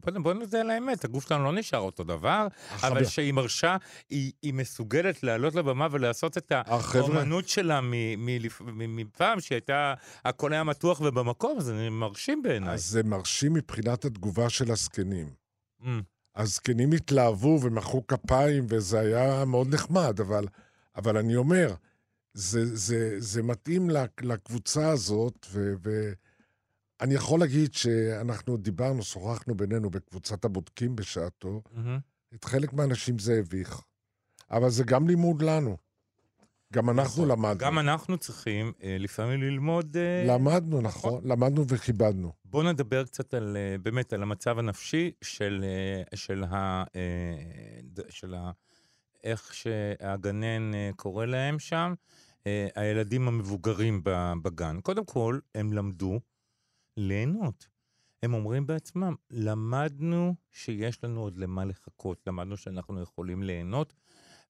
בוא, 0.00 0.22
בוא 0.22 0.32
נודה 0.32 0.60
על 0.60 0.70
האמת, 0.70 1.04
הגוף 1.04 1.28
שלנו 1.28 1.44
לא 1.44 1.52
נשאר 1.52 1.78
אותו 1.78 2.04
דבר, 2.04 2.46
החבר- 2.70 2.88
אבל 2.92 3.04
שהיא 3.04 3.32
מרשה, 3.32 3.76
היא, 4.10 4.32
היא 4.42 4.54
מסוגלת 4.54 5.22
לעלות 5.22 5.54
לבמה 5.54 5.88
ולעשות 5.90 6.38
את 6.38 6.52
האומנות 6.54 7.48
שלה 7.48 7.80
מפעם, 8.68 9.40
שהייתה, 9.40 9.94
הכל 10.24 10.52
היה 10.52 10.64
מתוח 10.64 11.00
ובמקום, 11.00 11.60
זה 11.60 11.90
מרשים 11.90 12.42
בעיניי. 12.42 12.74
אז 12.74 12.84
זה 12.86 13.02
מרשים 13.02 13.52
מבחינת 13.54 14.04
התגובה 14.04 14.50
של 14.50 14.70
הזקנים. 14.70 15.30
Mm, 15.82 15.86
הזקנים 16.36 16.92
התלהבו 16.92 17.58
ומחאו 17.62 18.06
כפיים, 18.06 18.66
וזה 18.68 19.00
היה 19.00 19.44
מאוד 19.44 19.74
נחמד, 19.74 20.20
אבל, 20.20 20.44
אבל 20.96 21.16
אני 21.16 21.36
אומר, 21.36 21.74
זה, 22.34 22.76
זה, 22.76 23.14
זה 23.18 23.42
מתאים 23.42 23.90
לק- 23.90 24.22
לקבוצה 24.22 24.88
הזאת, 24.90 25.46
ו, 25.52 25.72
ואני 27.02 27.14
יכול 27.14 27.40
להגיד 27.40 27.74
שאנחנו 27.74 28.56
דיברנו, 28.56 29.02
שוחחנו 29.02 29.54
בינינו 29.54 29.90
בקבוצת 29.90 30.44
הבודקים 30.44 30.96
בשעתו, 30.96 31.62
מהמם. 31.72 31.98
את 32.34 32.44
חלק 32.44 32.72
מהאנשים 32.72 33.18
זה 33.18 33.38
הביך. 33.38 33.80
אבל 34.50 34.70
זה 34.70 34.84
גם 34.84 35.08
לימוד 35.08 35.42
לנו. 35.42 35.76
גם 36.72 36.90
אנחנו 36.90 37.24
נכון. 37.24 37.28
למדנו. 37.28 37.58
גם 37.58 37.78
אנחנו 37.78 38.18
צריכים 38.18 38.72
אה, 38.82 38.96
לפעמים 39.00 39.42
ללמוד... 39.42 39.96
אה, 39.96 40.24
למדנו, 40.26 40.80
נכון. 40.80 41.20
למדנו 41.24 41.64
וכיבדנו. 41.68 42.32
בואו 42.44 42.62
נדבר 42.62 43.04
קצת 43.04 43.34
על, 43.34 43.56
אה, 43.56 43.78
באמת 43.78 44.12
על 44.12 44.22
המצב 44.22 44.58
הנפשי 44.58 45.12
של, 45.22 45.64
אה, 45.64 46.16
של, 46.16 46.44
ה, 46.44 46.84
אה, 46.96 48.02
של 48.08 48.34
ה... 48.34 48.50
איך 49.24 49.54
שהגנן 49.54 50.74
אה, 50.74 50.90
קורא 50.96 51.26
להם 51.26 51.58
שם, 51.58 51.94
אה, 52.46 52.68
הילדים 52.74 53.28
המבוגרים 53.28 54.00
בגן. 54.42 54.80
קודם 54.82 55.04
כל, 55.04 55.38
הם 55.54 55.72
למדו 55.72 56.20
ליהנות. 56.96 57.68
הם 58.22 58.34
אומרים 58.34 58.66
בעצמם, 58.66 59.14
למדנו 59.30 60.34
שיש 60.50 61.04
לנו 61.04 61.20
עוד 61.20 61.36
למה 61.36 61.64
לחכות, 61.64 62.22
למדנו 62.26 62.56
שאנחנו 62.56 63.02
יכולים 63.02 63.42
ליהנות, 63.42 63.94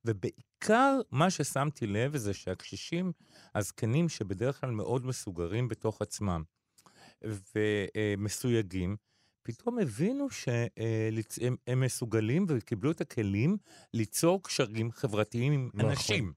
ובעיקר 0.04 1.00
מה 1.10 1.30
ששמתי 1.30 1.86
לב 1.86 2.16
זה 2.16 2.34
שהקשישים 2.34 3.12
הזקנים, 3.54 4.08
שבדרך 4.08 4.60
כלל 4.60 4.70
מאוד 4.70 5.06
מסוגרים 5.06 5.68
בתוך 5.68 6.02
עצמם 6.02 6.42
ומסויגים, 7.24 8.96
פתאום 9.42 9.78
הבינו 9.78 10.30
שהם 10.30 11.56
הם 11.66 11.80
מסוגלים 11.80 12.46
וקיבלו 12.48 12.90
את 12.90 13.00
הכלים 13.00 13.56
ליצור 13.94 14.42
קשרים 14.42 14.92
חברתיים 14.92 15.52
עם 15.52 15.70
נכון. 15.74 15.90
אנשים. 15.90 16.32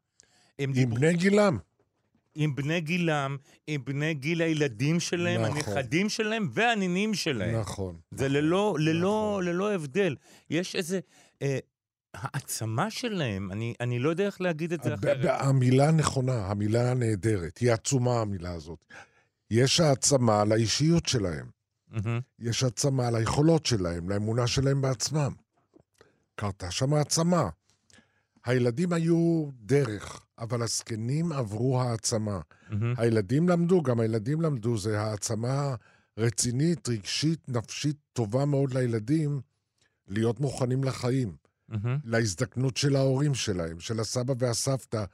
עם 0.57 0.73
דיברו 0.73 0.95
בני 0.95 1.13
גילם. 1.13 1.57
עם 2.35 2.55
בני 2.55 2.81
גילם, 2.81 3.37
עם 3.67 3.85
בני 3.85 4.13
גיל 4.13 4.41
הילדים 4.41 4.99
שלהם, 4.99 5.41
נכון. 5.41 5.57
הנכדים 5.57 6.09
שלהם 6.09 6.49
והנינים 6.51 7.13
שלהם. 7.13 7.59
נכון. 7.59 7.95
זה. 8.11 8.29
ללא, 8.29 8.75
ללא, 8.79 9.29
נכון. 9.31 9.45
ללא 9.45 9.73
הבדל. 9.73 10.15
יש 10.49 10.75
איזה 10.75 10.99
אה, 11.41 11.59
העצמה 12.13 12.91
שלהם, 12.91 13.51
אני, 13.51 13.73
אני 13.79 13.99
לא 13.99 14.09
יודע 14.09 14.25
איך 14.25 14.41
להגיד 14.41 14.73
את 14.73 14.83
זה 14.83 14.93
אחרת. 14.93 15.25
המילה 15.39 15.87
הנכונה, 15.87 16.45
המילה 16.45 16.91
הנהדרת, 16.91 17.57
היא 17.57 17.71
עצומה 17.71 18.21
המילה 18.21 18.51
הזאת. 18.51 18.85
יש 19.51 19.79
העצמה 19.79 20.45
לאישיות 20.45 21.05
שלהם, 21.05 21.45
מהמם. 21.91 22.19
יש 22.39 22.63
העצמה 22.63 23.11
ליכולות 23.11 23.65
שלהם, 23.65 24.09
לאמונה 24.09 24.47
שלהם 24.47 24.81
בעצמם. 24.81 25.33
קרתה 26.35 26.71
שם 26.71 26.93
העצמה. 26.93 27.49
הילדים 28.45 28.93
היו 28.93 29.49
דרך, 29.59 30.24
אבל 30.39 30.61
הזקנים 30.61 31.31
עברו 31.31 31.81
העצמה. 31.81 32.39
מהמם. 32.69 32.93
הילדים 32.97 33.49
למדו, 33.49 33.81
גם 33.81 33.99
הילדים 33.99 34.41
למדו, 34.41 34.77
זה 34.77 35.01
העצמה 35.01 35.75
רצינית, 36.17 36.89
רגשית, 36.89 37.49
נפשית, 37.49 37.97
טובה 38.13 38.45
מאוד 38.45 38.73
לילדים, 38.73 39.41
להיות 40.07 40.39
מוכנים 40.39 40.83
לחיים. 40.83 41.35
מהמם. 41.69 41.99
להזדקנות 42.03 42.77
של 42.77 42.95
ההורים 42.95 43.35
שלהם, 43.35 43.79
של 43.79 43.99
הסבא 43.99 44.33
והסבתא, 44.39 45.05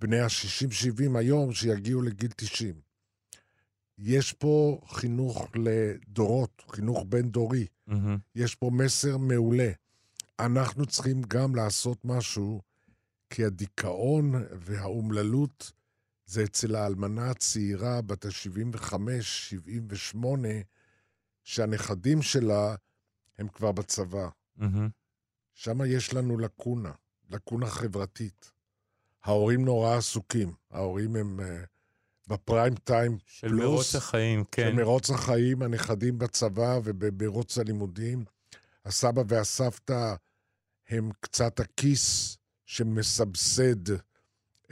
בני 0.00 0.20
ה-60-70 0.20 1.18
היום, 1.18 1.52
שיגיעו 1.52 2.02
לגיל 2.02 2.30
90. 2.36 2.74
יש 3.98 4.32
פה 4.32 4.80
חינוך 4.88 5.48
לדורות, 5.54 6.62
חינוך 6.70 7.04
בין-דורי. 7.08 7.66
מהמם. 7.86 8.18
יש 8.34 8.54
פה 8.54 8.70
מסר 8.72 9.16
מעולה. 9.16 9.70
אנחנו 10.40 10.86
צריכים 10.86 11.22
גם 11.28 11.54
לעשות 11.54 12.04
משהו, 12.04 12.60
כי 13.30 13.44
הדיכאון 13.44 14.32
והאומללות 14.52 15.72
זה 16.26 16.44
אצל 16.44 16.74
האלמנה 16.74 17.30
הצעירה 17.30 18.02
בת 18.02 18.24
ה-75, 18.24 18.94
78, 19.20 20.48
שהנכדים 21.44 22.22
שלה 22.22 22.74
הם 23.38 23.48
כבר 23.48 23.72
בצבא. 23.72 24.28
מהמם. 24.56 24.88
שם 25.54 25.78
יש 25.86 26.14
לנו 26.14 26.38
לקונה, 26.38 26.92
לקונה 27.30 27.66
חברתית. 27.66 28.52
ההורים 29.22 29.64
נורא 29.64 29.96
עסוקים, 29.96 30.54
ההורים 30.70 31.16
הם 31.16 31.40
uh, 31.40 31.66
בפריים 32.26 32.74
טיים 32.74 33.18
של 33.26 33.48
פלוס, 33.48 33.62
מרוץ 33.62 33.94
החיים, 33.94 34.44
כן. 34.52 34.68
של 34.70 34.76
מרוץ 34.76 35.10
החיים, 35.10 35.62
הנכדים 35.62 36.18
בצבא 36.18 36.78
ובמרוץ 36.84 37.58
הלימודים. 37.58 38.24
הסבא 38.84 39.22
והסבתא 39.28 40.14
הם 40.88 41.10
קצת 41.20 41.60
הכיס 41.60 42.36
שמסבסד 42.66 43.92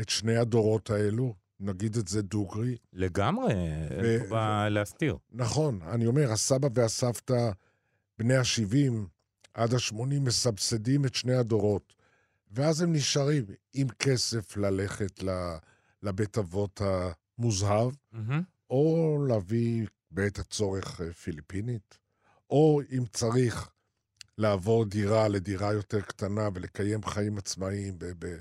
את 0.00 0.08
שני 0.08 0.36
הדורות 0.36 0.90
האלו, 0.90 1.34
נגיד 1.60 1.96
את 1.96 2.08
זה 2.08 2.22
דוגרי. 2.22 2.76
לגמרי, 2.92 3.52
אין 3.52 4.28
פה 4.28 4.34
מה 4.34 4.68
להסתיר. 4.68 5.16
נכון, 5.32 5.82
אני 5.82 6.06
אומר, 6.06 6.32
הסבא 6.32 6.68
והסבתא, 6.74 7.50
בני 8.18 8.36
ה-70 8.36 8.92
עד 9.54 9.74
ה-80, 9.74 10.20
מסבסדים 10.20 11.04
את 11.04 11.14
שני 11.14 11.34
הדורות. 11.34 11.94
ואז 12.50 12.82
הם 12.82 12.92
נשארים 12.92 13.44
עם 13.74 13.88
כסף 13.88 14.56
ללכת 14.56 15.22
לבית 16.02 16.38
אבות 16.38 16.80
המוזהב, 16.84 17.92
מהמם. 18.12 18.42
או 18.70 19.18
להביא 19.28 19.86
בעת 20.10 20.38
הצורך 20.38 21.00
אה, 21.00 21.12
פיליפינית, 21.12 21.98
או 22.50 22.80
אם 22.92 23.04
צריך 23.12 23.70
לעבור 24.38 24.84
דירה 24.84 25.28
לדירה 25.28 25.72
יותר 25.72 26.00
קטנה 26.00 26.48
ולקיים 26.54 27.04
חיים 27.04 27.38
עצמאיים 27.38 27.98
ב- 27.98 28.12
ב- 28.18 28.38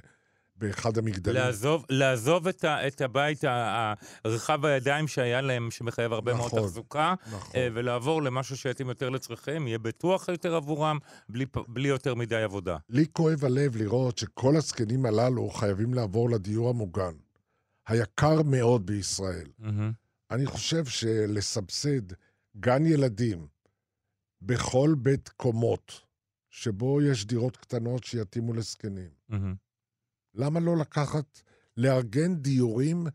באחד 0.56 0.98
המגדלים. 0.98 1.36
לעזוב, 1.42 1.86
לעזוב 1.90 2.48
את, 2.48 2.64
ה, 2.64 2.88
את 2.88 3.02
הבית 3.02 3.44
ה- 3.44 3.50
ה- 3.52 3.94
רחב 4.28 4.66
הידיים 4.66 5.08
שהיה 5.08 5.42
להם, 5.42 5.72
שמחייב 5.72 6.14
הרבה 6.14 6.34
מאוד 6.34 6.48
נכון, 6.48 6.60
תחזוקה, 6.62 7.14
נכון. 7.32 7.52
אה, 7.56 7.68
ולעבור 7.74 8.24
למשהו 8.24 8.58
שיתאים 8.58 8.90
יותר 8.90 9.10
לצרכיהם, 9.10 9.68
יהיה 9.68 9.80
בטוח 9.80 10.28
יותר 10.28 10.56
עבורם, 10.56 10.98
בלי, 11.30 11.46
בלי 11.68 11.88
יותר 11.88 12.16
מדי 12.16 12.36
עבודה. 12.44 12.78
לי 12.90 13.06
כואב 13.14 13.46
הלב 13.46 13.76
לראות 13.76 14.18
שכל 14.18 14.56
הזקנים 14.56 15.06
הללו 15.06 15.50
חייבים 15.50 15.94
לעבור 15.94 16.30
לדיור 16.30 16.70
המוגן, 16.70 17.14
היקר 17.88 18.42
מאוד 18.42 18.86
בישראל. 18.86 19.48
מהמם. 19.60 19.92
אני 20.32 20.46
חושב 20.46 20.86
שלסבסד 20.86 22.14
גן 22.58 22.86
ילדים 22.86 23.48
בכל 24.46 24.96
בית 24.98 25.30
קומות, 25.30 26.02
שבו 26.50 27.02
יש 27.02 27.26
דירות 27.26 27.58
קטנות 27.58 28.04
שיתאימו 28.04 28.54
לזקנים, 28.54 29.10
מהמם. 29.30 29.56
למה 30.36 30.60
לא 30.60 30.78
לקחת, 30.78 31.42
לארגן 31.78 32.36
דיורים 32.36 33.08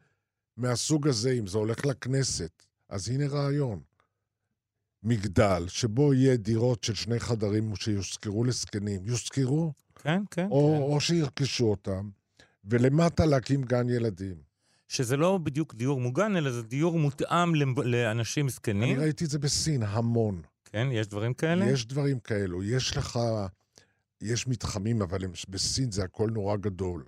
מהסוג 0.56 1.08
הזה, 1.08 1.30
אם 1.30 1.46
זה 1.46 1.58
הולך 1.58 1.86
לכנסת? 1.86 2.62
אז 2.88 3.08
הנה 3.08 3.26
רעיון. 3.26 3.80
מגדל, 5.02 5.64
שבו 5.68 6.14
יהיה 6.14 6.36
דירות 6.36 6.84
של 6.84 6.94
שני 6.94 7.20
חדרים 7.20 7.76
שיושכרו 7.76 8.44
לזקנים, 8.44 9.06
יושכרו, 9.06 9.72
כן, 9.94 10.22
כן. 10.30 10.48
או, 10.50 10.74
כן. 10.76 10.82
או 10.82 11.00
שירכשו 11.00 11.64
אותם, 11.64 12.10
ולמטה 12.64 13.26
להקים 13.26 13.62
גן 13.62 13.88
ילדים. 13.88 14.36
שזה 14.88 15.16
לא 15.16 15.38
בדיוק 15.38 15.74
דיור 15.74 16.00
מוגן, 16.00 16.36
אלא 16.36 16.50
זה 16.50 16.62
דיור 16.62 16.98
מותאם 16.98 17.54
לאנשים 17.84 18.44
אני 18.44 18.50
זקנים. 18.50 19.00
ראיתי 19.00 19.24
את 19.24 19.30
זה 19.30 19.38
בסין, 19.38 19.82
המון. 19.82 20.42
כן, 20.72 20.88
יש 20.92 21.06
דברים 21.06 21.34
כאלה? 21.34 21.64
יש 21.64 21.86
דברים 21.86 22.20
כאלו. 22.20 22.62
יש 22.62 22.96
לך, 22.96 23.18
יש 24.20 24.46
מתחמים, 24.46 25.02
אבל 25.02 25.24
הם, 25.24 25.32
בסין 25.48 25.92
זה 25.92 26.04
הכל 26.04 26.30
נורא 26.30 26.56
גדול. 26.56 27.04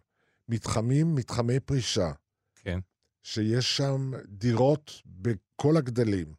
מתחמים, 0.48 1.14
מתחמי 1.14 1.60
פרישה, 1.60 2.12
כן. 2.54 2.78
שיש 3.22 3.76
שם 3.76 4.10
דירות 4.28 4.92
בכל 5.06 5.76
הגדלים. 5.76 6.34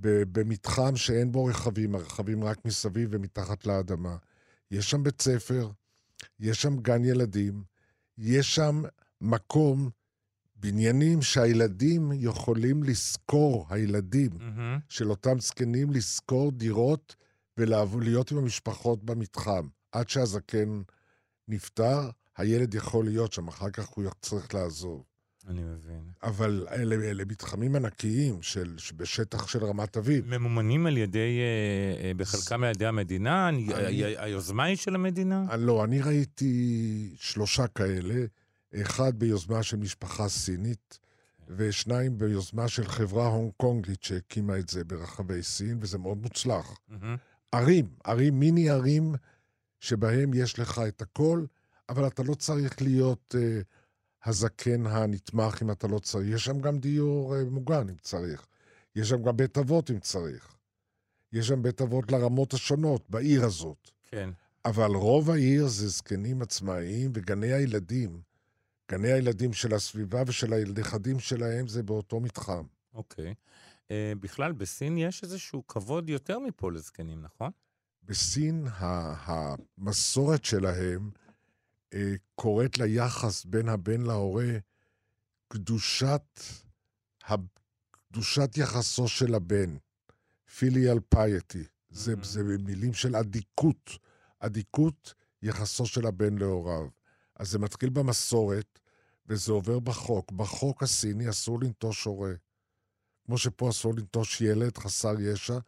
ב- 0.00 0.38
במתחם 0.38 0.96
שאין 0.96 1.32
בו 1.32 1.44
רכבים, 1.44 1.94
הרכבים 1.94 2.44
רק 2.44 2.64
מסביב 2.64 3.08
ומתחת 3.12 3.66
לאדמה. 3.66 4.16
יש 4.70 4.90
שם 4.90 5.02
בית 5.02 5.22
ספר, 5.22 5.70
יש 6.40 6.62
שם 6.62 6.76
גן 6.76 7.04
ילדים, 7.04 7.62
יש 8.18 8.54
שם 8.54 8.82
מקום, 9.20 9.90
בניינים 10.70 11.22
שהילדים 11.22 12.10
יכולים 12.14 12.82
לשכור, 12.82 13.66
הילדים, 13.70 14.30
מהמם. 14.38 14.78
של 14.88 15.10
אותם 15.10 15.40
זקנים 15.40 15.90
לשכור 15.90 16.50
דירות 16.52 17.16
ולהיות 17.58 18.30
עם 18.32 18.38
המשפחות 18.38 19.04
במתחם. 19.04 19.66
עד 19.92 20.08
שהזקן 20.08 20.82
נפטר, 21.48 22.00
הילד 22.36 22.74
יכול 22.74 23.04
להיות 23.04 23.32
שם, 23.32 23.48
אחר 23.48 23.70
כך 23.70 23.88
הוא 23.88 24.04
צריך 24.22 24.54
לעזוב. 24.54 25.02
אני 25.48 25.62
מבין. 25.62 26.00
אבל 26.22 26.66
אלה, 26.70 26.94
אלה 26.94 27.24
מתחמים 27.24 27.76
ענקיים 27.76 28.42
של, 28.42 28.76
בשטח 28.96 29.46
של 29.46 29.64
רמת 29.64 29.96
אביב. 29.96 30.26
ממומנים 30.38 30.86
על 30.86 30.96
ידי, 30.96 31.38
אה, 31.40 32.04
אה, 32.04 32.12
בחלקם 32.16 32.64
על 32.64 32.70
ידי 32.70 32.86
המדינה? 32.86 33.48
אני- 33.48 33.68
היוזמה 34.16 34.64
היא 34.64 34.76
של 34.76 34.94
המדינה? 34.94 35.56
לא, 35.56 35.84
אני 35.84 36.00
ראיתי 36.02 37.14
שלושה 37.18 37.66
כאלה, 37.66 38.24
אחד 38.82 39.18
ביוזמה 39.18 39.62
של 39.62 39.76
משפחה 39.76 40.28
סינית, 40.28 40.98
ושניים 41.48 42.18
ביוזמה 42.18 42.68
של 42.68 42.88
חברה 42.88 43.26
הונג 43.26 43.52
קונגית 43.56 44.02
שהקימה 44.02 44.58
את 44.58 44.68
זה 44.68 44.84
ברחבי 44.84 45.42
סין, 45.42 45.78
וזה 45.80 45.98
מאוד 45.98 46.18
מוצלח. 46.18 46.78
מהמם. 46.88 47.16
ערים, 47.52 47.88
ערים, 48.04 48.40
מיני 48.40 48.70
ערים, 48.70 49.14
שבהם 49.80 50.34
יש 50.34 50.58
לך 50.58 50.80
את 50.88 51.02
הכל, 51.02 51.44
אבל 51.88 52.06
אתה 52.06 52.22
לא 52.22 52.34
צריך 52.34 52.82
להיות 52.82 53.34
uh, 53.38 53.64
הזקן 54.24 54.86
הנתמך 54.86 55.62
אם 55.62 55.70
אתה 55.70 55.86
לא 55.86 55.98
צריך. 55.98 56.34
יש 56.34 56.44
שם 56.44 56.60
גם 56.60 56.78
דיור 56.78 57.34
uh, 57.34 57.50
מוגן 57.50 57.88
אם 57.88 57.96
צריך. 58.00 58.46
יש 58.96 59.08
שם 59.08 59.22
גם 59.22 59.36
בית 59.36 59.58
אבות 59.58 59.90
אם 59.90 60.00
צריך. 60.00 60.56
יש 61.32 61.48
שם 61.48 61.62
בית 61.62 61.80
אבות 61.80 62.12
לרמות 62.12 62.54
השונות 62.54 63.10
בעיר 63.10 63.44
הזאת. 63.44 63.90
כן. 64.10 64.30
אבל 64.64 64.90
רוב 64.90 65.30
העיר 65.30 65.66
זה 65.66 65.88
זקנים 65.88 66.42
עצמאיים, 66.42 67.10
וגני 67.14 67.52
הילדים, 67.52 68.20
גני 68.90 69.12
הילדים 69.12 69.52
של 69.52 69.74
הסביבה 69.74 70.22
ושל 70.26 70.52
הנכדים 70.52 71.20
שלהם 71.20 71.68
זה 71.68 71.82
באותו 71.82 72.20
מתחם. 72.20 72.64
אוקיי. 72.94 73.34
אה, 73.90 74.12
בכלל, 74.20 74.52
בסין 74.52 74.98
יש 74.98 75.22
איזשהו 75.22 75.66
כבוד 75.66 76.10
יותר 76.10 76.38
מפה 76.38 76.72
לזקנים, 76.72 77.22
נכון? 77.22 77.50
בסין 78.02 78.66
ה- 78.66 79.14
המסורת 79.78 80.44
שלהם 80.44 81.10
אה, 81.94 82.14
קוראת 82.34 82.78
ליחס 82.78 83.44
בין 83.44 83.68
הבן 83.68 84.00
להורה 84.00 84.58
קדושת, 85.48 86.40
קדושת 88.10 88.50
יחסו 88.56 89.08
של 89.08 89.34
הבן, 89.34 89.76
פיליאל 90.58 91.00
פייטי. 91.08 91.64
זה, 91.90 92.14
Mhm. 92.14 92.24
זה 92.24 92.42
מילים 92.42 92.94
של 92.94 93.16
אדיקות, 93.16 93.90
אדיקות 94.38 95.14
יחסו 95.42 95.86
של 95.86 96.06
הבן 96.06 96.38
להוריו. 96.38 96.88
אז 97.36 97.50
זה 97.50 97.58
מתחיל 97.58 97.90
במסורת, 97.90 98.78
וזה 99.26 99.52
עובר 99.52 99.78
בחוק. 99.78 100.32
בחוק 100.32 100.82
הסיני 100.82 101.30
אסור 101.30 101.60
לנטוש 101.60 102.04
הורה. 102.04 102.32
כמו 103.26 103.38
שפה 103.38 103.70
אסור 103.70 103.94
לנטוש 103.94 104.40
ילד 104.40 104.78
חסר 104.78 105.20
ישע, 105.20 105.58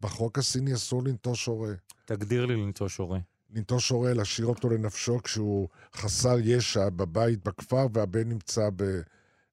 בחוק 0.00 0.38
הסיני 0.38 0.74
אסור 0.74 1.02
לנטוש 1.02 1.46
הורה. 1.46 1.74
תגדיר 2.04 2.46
לי 2.46 2.56
לנטוש 2.56 2.96
הורה. 2.96 3.18
לנטוש 3.50 3.88
הורה, 3.88 4.14
להשאיר 4.14 4.46
אותו 4.46 4.68
לנפשו 4.68 5.22
כשהוא 5.22 5.68
חסר 5.94 6.38
ישע 6.42 6.88
בבית, 6.88 7.44
בכפר, 7.44 7.86
והבן 7.92 8.28
נמצא 8.28 8.68
ב, 8.76 9.00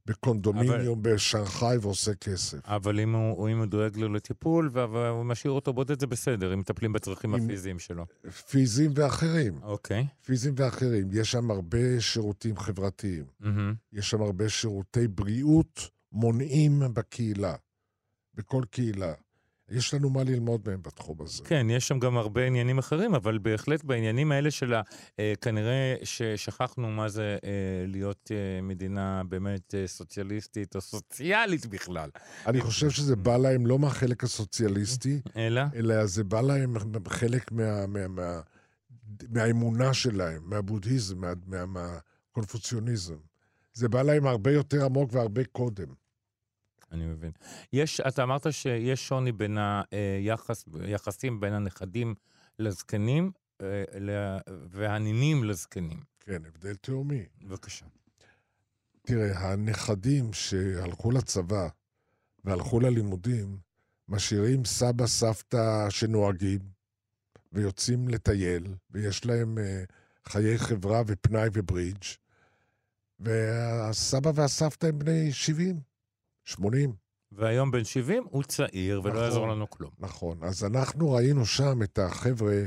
בקונדומיניום 0.06 1.00
בשנגחאי 1.02 1.78
ועושה 1.78 2.14
כסף. 2.16 2.58
אבל 2.66 3.00
אם 3.00 3.16
הוא, 3.16 3.50
אם 3.50 3.58
הוא 3.58 3.66
דואג 3.66 3.98
לו 3.98 4.14
לטיפול 4.14 4.70
והוא 4.74 5.24
משאיר 5.26 5.54
אותו 5.54 5.74
בודד, 5.74 6.00
זה 6.00 6.08
בסדר, 6.08 6.54
אם 6.54 6.60
מטפלים 6.60 6.94
בצרכים 6.94 7.36
אם- 7.36 7.44
הפיזיים 7.46 7.80
שלו. 7.80 8.06
פיזיים 8.50 8.92
ואחרים, 8.96 9.60
אוקיי. 9.64 10.08
פיזיים 10.26 10.54
ואחרים. 10.58 11.08
יש 11.12 11.32
שם 11.32 11.52
הרבה 11.52 11.78
שירותים 12.00 12.58
חברתיים. 12.58 13.26
מהמם. 13.40 13.74
יש 13.94 14.10
שם 14.10 14.22
הרבה 14.22 14.50
שירותי 14.50 15.08
בריאות 15.08 15.82
מונעים 16.12 16.82
בקהילה, 16.94 17.56
בכל 18.36 18.64
קהילה. 18.70 19.14
יש 19.70 19.94
לנו 19.94 20.10
מה 20.10 20.24
ללמוד 20.24 20.62
מהם 20.68 20.82
בתחום 20.82 21.18
הזה. 21.22 21.44
כן, 21.44 21.68
יש 21.70 21.88
שם 21.88 22.00
גם 22.00 22.18
הרבה 22.18 22.46
עניינים 22.46 22.78
אחרים, 22.78 23.16
אבל 23.16 23.38
בהחלט 23.38 23.84
בעניינים 23.84 24.32
האלה 24.32 24.52
של 24.52 24.74
ה... 24.74 24.82
אה, 25.20 25.34
כנראה 25.42 25.96
ששכחנו 26.04 26.88
מה 26.88 27.10
זה 27.10 27.38
אה, 27.44 27.50
להיות 27.88 28.32
אה, 28.32 28.62
מדינה 28.62 29.22
באמת 29.24 29.76
אה, 29.76 29.88
סוציאליסטית 29.88 30.76
או 30.76 30.82
סוציאלית 30.82 31.66
בכלל. 31.66 32.10
אני 32.48 32.62
חושב 32.62 32.90
שזה 32.90 33.16
בא 33.16 33.38
להם 33.38 33.68
לא 33.68 33.80
מהחלק 33.80 34.24
הסוציאליסטי, 34.24 35.22
אלא? 35.36 35.62
אלא 35.76 36.06
זה 36.06 36.24
בא 36.24 36.42
להם 36.42 36.76
חלק 37.08 37.52
מה, 37.52 37.88
מה, 37.88 38.08
מה, 38.08 38.42
מהאמונה 39.30 39.94
שלהם, 39.94 40.42
מהבודהיזם, 40.46 41.22
מה, 41.22 41.34
מה, 41.48 41.66
מהקונפוציוניזם. 41.66 43.18
זה 43.74 43.90
בא 43.90 44.02
להם 44.02 44.28
הרבה 44.28 44.52
יותר 44.52 44.86
עמוק 44.86 45.14
והרבה 45.14 45.44
קודם. 45.44 46.03
אני 46.94 47.06
מבין. 47.06 47.32
יש, 47.74 48.02
אתה 48.02 48.24
אמרת 48.24 48.54
שיש 48.54 49.08
שוני 49.08 49.32
בין 49.32 49.58
היחס, 49.92 50.66
יחסים 50.88 51.40
בין 51.40 51.54
הנכדים 51.54 52.16
לזקנים 52.60 53.32
אה, 53.62 54.38
והנינים 54.70 55.44
לזקנים. 55.44 56.00
כן, 56.20 56.46
הבדל 56.46 56.76
תהומי. 56.76 57.26
בבקשה. 57.42 57.86
תראה, 59.02 59.40
הנכדים 59.40 60.34
שהלכו 60.34 61.12
לצבא 61.12 61.68
והלכו 62.44 62.80
ללימודים, 62.80 63.58
משאירים 64.08 64.66
סבא, 64.66 65.08
סבתא 65.08 65.90
שנוהגים, 65.90 66.60
ויוצאים 67.52 68.08
לטייל, 68.08 68.76
ויש 68.92 69.26
להם 69.26 69.58
אה, 69.58 69.84
חיי 70.26 70.58
חברה 70.58 71.02
ופנאי 71.08 71.50
וברידג', 71.54 72.04
והסבא 73.20 74.32
והסבתא 74.36 74.86
הם 74.86 75.00
בני 75.00 75.32
70, 75.32 75.80
80. 76.46 76.94
והיום 77.32 77.72
בן 77.72 77.84
70 77.84 78.24
הוא 78.30 78.44
צעיר, 78.44 79.02
ולא 79.04 79.14
נכון. 79.14 79.24
יעזור 79.24 79.48
לנו 79.48 79.70
כלום. 79.70 79.92
נכון. 80.00 80.38
אז 80.44 80.64
אנחנו 80.64 81.12
ראינו 81.12 81.46
שם 81.46 81.84
את 81.84 82.00
החבר'ה 82.00 82.62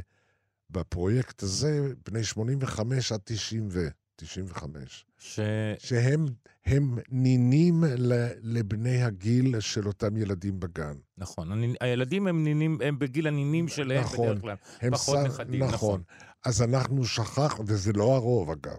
בפרויקט 0.70 1.42
הזה, 1.42 1.92
בני 2.10 2.24
85 2.24 3.12
עד 3.12 3.20
90 3.24 3.68
ו... 3.70 3.88
95. 4.18 5.06
ש... 5.18 5.40
שהם 5.78 6.26
הם 6.66 6.98
נינים 7.10 7.84
ל- 7.84 8.28
לבני 8.42 9.02
הגיל 9.02 9.60
של 9.60 9.86
אותם 9.86 10.16
ילדים 10.16 10.60
בגן. 10.60 10.94
נכון, 11.18 11.52
הנ- 11.52 11.74
הילדים 11.80 12.26
הם 12.26 12.44
נינים, 12.44 12.78
הם 12.84 12.98
בגיל 12.98 13.26
הנינים 13.26 13.68
שלהם 13.68 14.00
נכון. 14.04 14.28
בדרך 14.28 14.40
כלל. 14.40 14.56
הם 14.80 14.92
פחות 14.94 15.18
ס- 15.18 15.24
נכדים, 15.24 15.62
נכון. 15.62 15.74
נכון. 15.74 16.02
אז 16.44 16.62
אנחנו 16.62 17.04
שכחנו, 17.04 17.64
וזה 17.66 17.92
לא 17.92 18.14
הרוב 18.14 18.50
אגב. 18.50 18.76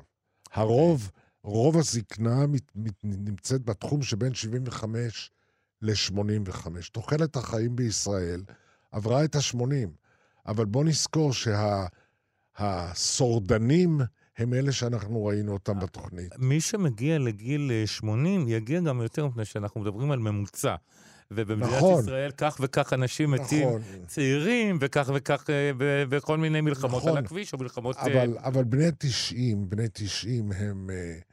הרוב, 0.53 1.11
רוב 1.47 1.77
הזקנה 1.77 2.47
מת, 2.47 2.71
מת, 2.75 2.93
נמצאת 3.03 3.65
בתחום 3.65 4.03
שבין 4.03 4.33
75 4.33 5.31
ל-85. 5.81 6.67
תוחלת 6.91 7.35
החיים 7.35 7.75
בישראל 7.75 8.43
עברה 8.91 9.23
את 9.23 9.35
ה-80, 9.35 9.87
אבל 10.45 10.65
בוא 10.65 10.83
נזכור 10.85 11.31
שהשורדנים 12.59 13.99
הם 14.37 14.53
אלה 14.53 14.71
שאנחנו 14.71 15.25
ראינו 15.25 15.53
אותם 15.53 15.79
בתוכנית. 15.79 16.31
מי 16.37 16.61
שמגיע 16.61 17.19
לגיל 17.19 17.71
אה, 17.71 17.87
80 17.87 18.47
יגיע 18.47 18.79
גם 18.81 19.01
יותר, 19.01 19.27
מפני 19.27 19.45
שאנחנו 19.45 19.81
מדברים 19.81 20.11
על 20.11 20.19
ממוצע. 20.19 20.75
ובמדינת 21.31 21.73
נכון. 21.77 22.03
ישראל 22.03 22.31
כך 22.31 22.57
וכך 22.61 22.93
אנשים 22.93 23.31
מתים 23.31 23.67
נכון, 23.67 23.81
צעירים, 24.07 24.77
וכך 24.81 25.09
וכך, 25.15 25.49
אה, 25.49 25.71
בכל 26.09 26.37
מיני 26.37 26.61
מלחמות 26.61 27.03
נכון. 27.03 27.17
על 27.17 27.25
הכביש, 27.25 27.53
או 27.53 27.57
מלחמות... 27.57 27.97
אה, 27.97 28.01
אבל, 28.05 28.37
אבל 28.37 28.63
בני 28.63 28.87
90, 28.97 29.69
בני 29.69 29.87
90 29.93 30.51
הם, 30.51 30.89
אה, 30.89 30.95
אח- 30.95 31.21
הם 31.21 31.26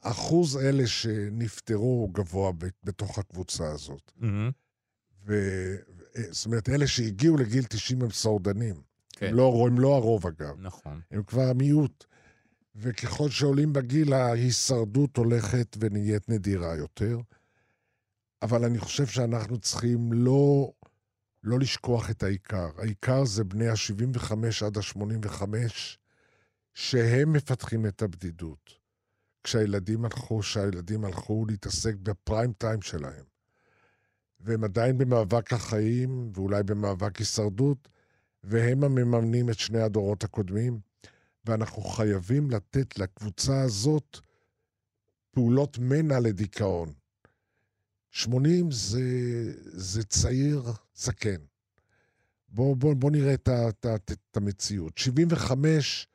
אחוז 0.00 0.56
אלה 0.56 0.86
שנפטרו 0.86 1.84
הוא 1.84 2.10
גבוה 2.14 2.52
בתוך 2.84 3.18
הקבוצה 3.18 3.72
הזאת. 3.72 4.12
מהמם, 4.16 4.50
ו... 5.26 5.34
ו- 5.96 6.32
זאת 6.32 6.46
אומרת, 6.46 6.68
אלה 6.68 6.86
שהגיעו 6.86 7.36
לגיל 7.36 7.64
90 7.64 8.02
הם 8.02 8.10
שורדנים. 8.10 8.74
כן. 9.12 9.26
הם, 9.26 9.34
לא, 9.34 9.64
הם 9.68 9.78
לא 9.78 9.94
הרוב, 9.94 10.26
אגב. 10.26 10.56
נכון. 10.58 11.00
הם 11.10 11.22
כבר 11.22 11.42
המיעוט. 11.42 12.04
וככל 12.76 13.30
שעולים 13.30 13.72
בגיל, 13.72 14.12
ההישרדות 14.12 15.16
הולכת 15.16 15.76
ונהיית 15.80 16.28
נדירה 16.28 16.76
יותר. 16.76 17.18
אבל 18.42 18.64
אני 18.64 18.78
חושב 18.78 19.06
שאנחנו 19.06 19.58
צריכים 19.58 20.12
לא, 20.12 20.72
לא 21.42 21.58
לשכוח 21.58 22.10
את 22.10 22.22
העיקר. 22.22 22.68
העיקר 22.78 23.24
זה 23.24 23.44
בני 23.44 23.68
ה-75 23.68 24.32
עד 24.66 24.78
ה-85, 24.78 25.42
שהם 26.74 27.32
מפתחים 27.32 27.86
את 27.86 28.02
הבדידות. 28.02 28.83
כשהילדים 29.44 30.04
הלכו, 30.04 30.38
כשהילדים 30.38 31.04
הלכו 31.04 31.44
להתעסק 31.48 31.94
בפריים 31.94 32.52
טיים 32.52 32.82
שלהם. 32.82 33.24
והם 34.40 34.64
עדיין 34.64 34.98
במאבק 34.98 35.52
החיים, 35.52 36.30
ואולי 36.34 36.62
במאבק 36.62 37.16
הישרדות, 37.16 37.88
והם 38.44 38.84
המממנים 38.84 39.50
את 39.50 39.58
שני 39.58 39.80
הדורות 39.82 40.24
הקודמים, 40.24 40.80
ואנחנו 41.44 41.82
חייבים 41.82 42.50
לתת 42.50 42.98
לקבוצה 42.98 43.60
הזאת 43.62 44.18
פעולות 45.30 45.78
מנע 45.78 46.20
לדיכאון. 46.20 46.92
80 48.10 48.70
זה, 48.70 49.00
זה 49.62 50.04
צעיר 50.04 50.62
זקן. 50.94 51.40
בואו 52.48 52.76
בוא, 52.76 52.94
בוא 52.94 53.10
נראה 53.10 53.34
את, 53.34 53.48
את, 53.48 53.84
ה- 53.84 53.94
את 53.94 54.36
המציאות. 54.36 54.98
75, 54.98 56.06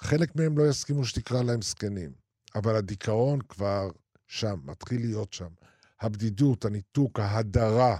חלק 0.00 0.36
מהם 0.36 0.58
לא 0.58 0.68
יסכימו 0.68 1.04
שתקרא 1.04 1.42
להם 1.42 1.62
זקנים, 1.62 2.12
אבל 2.54 2.76
הדיכאון 2.76 3.38
כבר 3.48 3.90
שם, 4.26 4.60
מתחיל 4.64 5.00
להיות 5.00 5.32
שם. 5.32 5.48
הבדידות, 6.00 6.64
הניתוק, 6.64 7.20
ההדרה, 7.20 7.96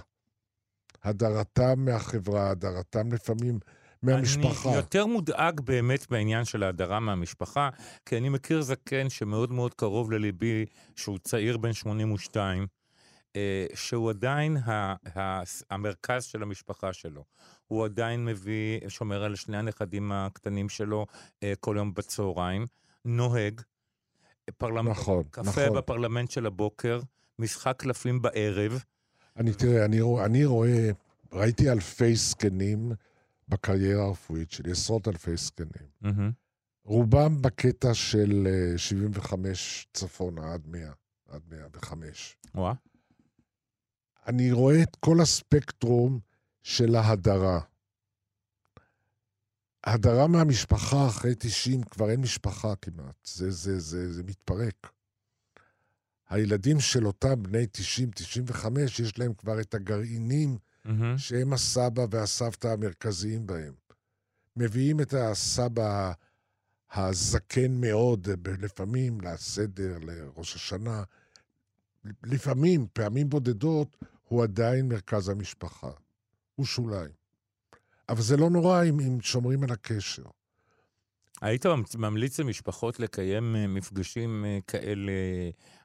הדרתם 1.03 1.85
מהחברה, 1.85 2.49
הדרתם 2.49 3.13
לפעמים 3.13 3.59
מהמשפחה. 4.03 4.69
אני 4.69 4.77
יותר 4.77 5.05
מודאג 5.05 5.61
באמת 5.61 6.09
בעניין 6.09 6.45
של 6.45 6.63
ההדרה 6.63 6.99
מהמשפחה, 6.99 7.69
כי 8.05 8.17
אני 8.17 8.29
מכיר 8.29 8.61
זקן 8.61 9.09
שמאוד 9.09 9.51
מאוד 9.51 9.73
קרוב 9.73 10.11
לליבי, 10.11 10.65
שהוא 10.95 11.17
צעיר 11.19 11.57
בן 11.57 11.73
82, 11.73 12.67
אה, 13.35 13.65
שהוא 13.73 14.09
עדיין 14.09 14.57
ה- 14.57 14.95
ה- 15.19 15.41
המרכז 15.69 16.23
של 16.23 16.43
המשפחה 16.43 16.93
שלו. 16.93 17.23
הוא 17.67 17.85
עדיין 17.85 18.25
מביא, 18.25 18.79
שומר 18.89 19.23
על 19.23 19.35
שני 19.35 19.57
הנכדים 19.57 20.11
הקטנים 20.11 20.69
שלו 20.69 21.05
אה, 21.43 21.53
כל 21.59 21.75
יום 21.77 21.93
בצהריים, 21.93 22.65
נוהג, 23.05 23.61
פרלמנט, 24.57 24.91
נכון, 24.91 25.23
קפה 25.31 25.49
נכון. 25.49 25.77
בפרלמנט 25.77 26.31
של 26.31 26.45
הבוקר, 26.45 26.99
משחק 27.39 27.75
קלפים 27.77 28.21
בערב. 28.21 28.83
אני, 29.37 29.53
תראה, 29.53 29.85
אני, 29.85 29.99
אני 30.25 30.45
רואה, 30.45 30.89
ראיתי 31.31 31.71
אלפי 31.71 32.15
זקנים 32.15 32.91
בקריירה 33.47 34.05
הרפואית 34.05 34.51
שלי, 34.51 34.71
עשרות 34.71 35.07
אלפי 35.07 35.37
זקנים. 35.37 35.87
מהמם. 36.01 36.31
רובם 36.83 37.41
בקטע 37.41 37.93
של 37.93 38.47
אה, 38.49 38.77
75 38.77 39.87
צפונה 39.93 40.53
עד 40.53 40.67
100, 40.67 40.91
עד 41.29 41.41
105. 41.49 42.37
וואה. 42.55 42.73
אני 44.27 44.51
רואה 44.51 44.83
את 44.83 44.95
כל 44.95 45.21
הספקטרום 45.21 46.19
של 46.63 46.95
ההדרה. 46.95 47.59
הדרה 49.83 50.27
מהמשפחה 50.27 51.07
אחרי 51.07 51.35
90, 51.39 51.83
כבר 51.83 52.09
אין 52.09 52.21
משפחה 52.21 52.75
כמעט. 52.75 53.15
זה, 53.23 53.51
זה, 53.51 53.79
זה, 53.79 54.13
זה 54.13 54.23
מתפרק. 54.23 54.91
הילדים 56.29 56.79
של 56.79 57.07
אותם 57.07 57.43
בני 57.43 57.65
90-95, 58.53 58.67
יש 59.03 59.19
להם 59.19 59.33
כבר 59.33 59.61
את 59.61 59.73
הגרעינים 59.73 60.57
מהמם. 60.85 61.17
שהם 61.17 61.53
הסבא 61.53 62.05
והסבתא 62.11 62.67
המרכזיים 62.67 63.47
בהם. 63.47 63.73
מביאים 64.55 65.01
את 65.01 65.13
הסבא 65.13 66.11
הזקן 66.91 67.71
מאוד, 67.71 68.27
לפעמים 68.59 69.21
לסדר, 69.21 69.97
לראש 70.01 70.55
השנה. 70.55 71.03
לפעמים, 72.23 72.87
פעמים 72.93 73.29
בודדות, 73.29 73.97
הוא 74.23 74.43
עדיין 74.43 74.87
מרכז 74.87 75.29
המשפחה. 75.29 75.91
הוא 76.55 76.65
שוליים. 76.65 77.20
אבל 78.11 78.21
זה 78.21 78.37
לא 78.37 78.49
נורא 78.49 78.83
אם, 78.83 78.99
אם 78.99 79.21
שומרים 79.21 79.63
על 79.63 79.71
הקשר. 79.71 80.23
היית 81.41 81.65
ממליץ 81.97 82.39
למשפחות 82.39 82.99
לקיים 82.99 83.55
אה, 83.55 83.67
מפגשים 83.67 84.45
אה, 84.45 84.59
כאלה 84.67 85.11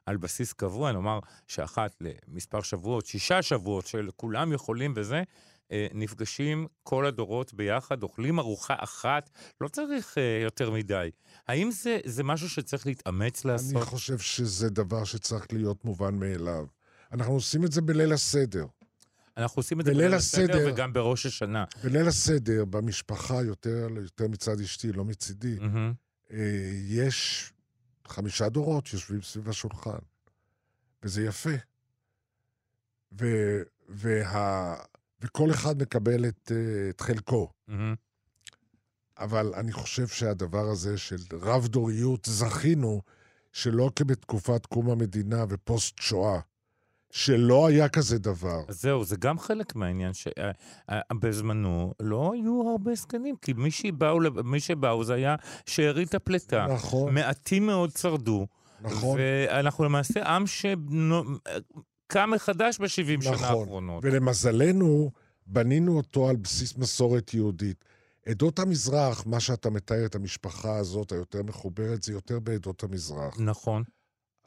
על 0.05 0.17
בסיס 0.17 0.53
קבוע? 0.53 0.91
נאמר 0.91 1.19
שאחת 1.47 1.95
למספר 2.01 2.61
שבועות, 2.61 3.05
שישה 3.05 3.41
שבועות 3.41 3.87
של 3.87 4.09
כולם 4.15 4.53
יכולים 4.53 4.93
וזה, 4.95 5.23
אה, 5.71 5.87
נפגשים 5.93 6.67
כל 6.83 7.05
הדורות 7.05 7.53
ביחד, 7.53 8.03
אוכלים 8.03 8.39
ארוחה 8.39 8.75
אחת, 8.77 9.29
לא 9.61 9.67
צריך 9.67 10.17
יותר 10.43 10.71
מדי. 10.71 11.09
האם 11.47 11.71
זה, 11.71 11.99
זה 12.05 12.23
משהו 12.23 12.49
שצריך 12.49 12.87
להתאמץ 12.87 13.45
אני 13.45 13.53
לעשות? 13.53 13.83
חושב 13.83 14.17
שזה 14.17 14.69
דבר 14.69 15.03
שצריך 15.03 15.53
להיות 15.53 15.85
מובן 15.85 16.15
מאליו. 16.15 16.65
אנחנו 17.11 17.33
עושים 17.33 17.65
את 17.65 17.71
זה 17.71 17.81
בליל 17.81 18.13
הסדר. 18.13 18.65
אנחנו 19.37 19.59
עושים 19.59 19.79
את 19.79 19.85
זה 19.85 19.91
בליל 19.91 20.13
הסדר 20.13 20.67
וגם 20.67 20.93
בראש 20.93 21.25
השנה. 21.25 21.65
בליל 21.83 22.07
הסדר, 22.07 22.65
במשפחה, 22.65 23.43
יותר, 23.43 23.87
יותר 24.03 24.27
מצד 24.27 24.59
אשתי, 24.59 24.91
לא 24.91 25.05
מצידי. 25.05 25.57
אה, 26.31 26.71
יש 26.87 27.51
חמישה 28.07 28.49
דורות 28.49 28.85
שיושבים 28.85 29.21
סביב 29.21 29.49
השולחן, 29.49 29.97
וזה 31.03 31.23
יפה. 31.23 31.49
ו, 33.19 33.25
וה, 33.89 34.75
וכל 35.21 35.51
אחד 35.51 35.81
מקבל 35.81 36.25
את, 36.25 36.51
אה, 36.55 36.89
את 36.89 37.01
חלקו. 37.01 37.51
מהמם. 37.67 37.95
אבל 39.17 39.53
אני 39.55 39.71
חושב 39.71 40.07
שהדבר 40.07 40.69
הזה 40.69 40.97
של 40.97 41.17
רב-דוריות, 41.33 42.25
זכינו 42.25 43.01
שלא 43.51 43.91
כבתקופת 43.95 44.65
קום 44.65 44.89
המדינה 44.89 45.45
ופוסט 45.49 45.99
שואה, 45.99 46.39
שלא 47.11 47.67
היה 47.67 47.89
כזה 47.89 48.19
דבר. 48.19 48.61
אז 48.67 48.81
זהו, 48.81 49.03
זה 49.03 49.15
גם 49.15 49.39
חלק 49.39 49.75
מהעניין 49.75 50.11
שבזמנו 50.13 51.93
לא 51.99 52.33
היו 52.33 52.69
הרבה 52.71 52.95
זקנים, 52.95 53.35
כי 53.41 53.53
מי 53.53 53.71
שבאו, 53.71 54.17
מי 54.43 54.59
שבאו 54.59 55.03
זה 55.03 55.13
היה 55.13 55.35
שארית 55.65 56.15
הפלטה. 56.15 56.67
נכון, 56.73 57.13
מעטים 57.13 57.65
מאוד 57.65 57.91
שרדו, 57.97 58.47
נכון. 58.81 59.19
ואנחנו 59.19 59.83
למעשה 59.83 60.23
עם 60.23 60.47
שקם 60.47 62.29
מחדש 62.31 62.79
ב-70 62.79 62.87
שנה 63.23 63.31
נכון. 63.33 63.59
האחרונות. 63.59 64.03
ולמזלנו, 64.05 65.11
בנינו 65.47 65.97
אותו 65.97 66.29
על 66.29 66.35
בסיס 66.35 66.77
מסורת 66.77 67.33
יהודית. 67.33 67.85
עדות 68.25 68.59
המזרח, 68.59 69.25
מה 69.25 69.39
שאתה 69.39 69.69
מתאר, 69.69 70.05
את 70.05 70.15
המשפחה 70.15 70.77
הזאת, 70.77 71.11
היותר 71.11 71.43
מחוברת, 71.43 72.03
זה 72.03 72.11
יותר 72.11 72.39
בעדות 72.39 72.83
המזרח. 72.83 73.39
נכון. 73.39 73.83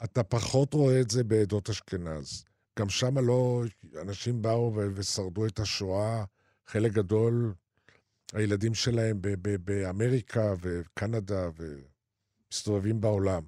אתה 0.05 0.23
פחות 0.23 0.75
רואה 0.75 1.01
את 1.01 1.11
זה 1.11 1.25
בעדות 1.25 1.71
אשכנז. 1.71 2.45
גם 2.81 2.89
שם 2.89 3.19
לא... 3.19 3.63
אנשים 4.01 4.43
באו 4.43 4.73
ו- 4.75 4.89
ושרדו 4.95 5.47
את 5.47 5.59
השואה, 5.59 6.25
חלק 6.67 6.93
גדול 6.93 7.55
הילדים 8.33 8.75
שלהם 8.75 9.23
ב- 9.23 9.49
ב- 9.49 9.57
באמריקה 9.65 10.55
וקנדה 10.61 11.49
ומסתובבים 11.57 13.01
בעולם. 13.01 13.43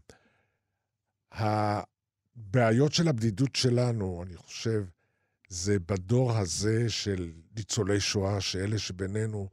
הבעיות 1.32 2.92
של 2.92 3.08
הבדידות 3.08 3.56
שלנו, 3.56 4.22
אני 4.26 4.36
חושב, 4.36 4.84
זה 5.48 5.78
בדור 5.78 6.32
הזה 6.32 6.90
של 6.90 7.32
ניצולי 7.56 8.00
שואה, 8.00 8.40
שאלה 8.40 8.78
שבינינו, 8.78 9.48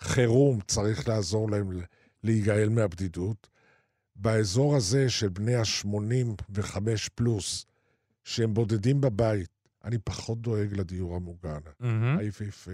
חירום, 0.00 0.60
צריך 0.60 1.08
לעזור 1.08 1.50
להם 1.50 1.70
להיגאל 2.22 2.68
מהבדידות. 2.68 3.48
באזור 4.16 4.76
הזה 4.76 5.10
של 5.10 5.28
בני 5.28 5.54
ה-85 5.54 6.78
פלוס, 7.14 7.66
שהם 8.24 8.54
בודדים 8.54 9.00
בבית, 9.00 9.50
אני 9.84 9.98
פחות 9.98 10.40
דואג 10.40 10.72
לדיור 10.72 11.16
המוגן. 11.16 11.60
היפהפה. 12.18 12.70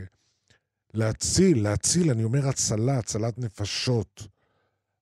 להציל, 0.94 1.62
להציל, 1.62 2.10
אני 2.10 2.24
אומר 2.24 2.48
הצלה, 2.48 2.98
הצלת 2.98 3.38
נפשות 3.38 4.26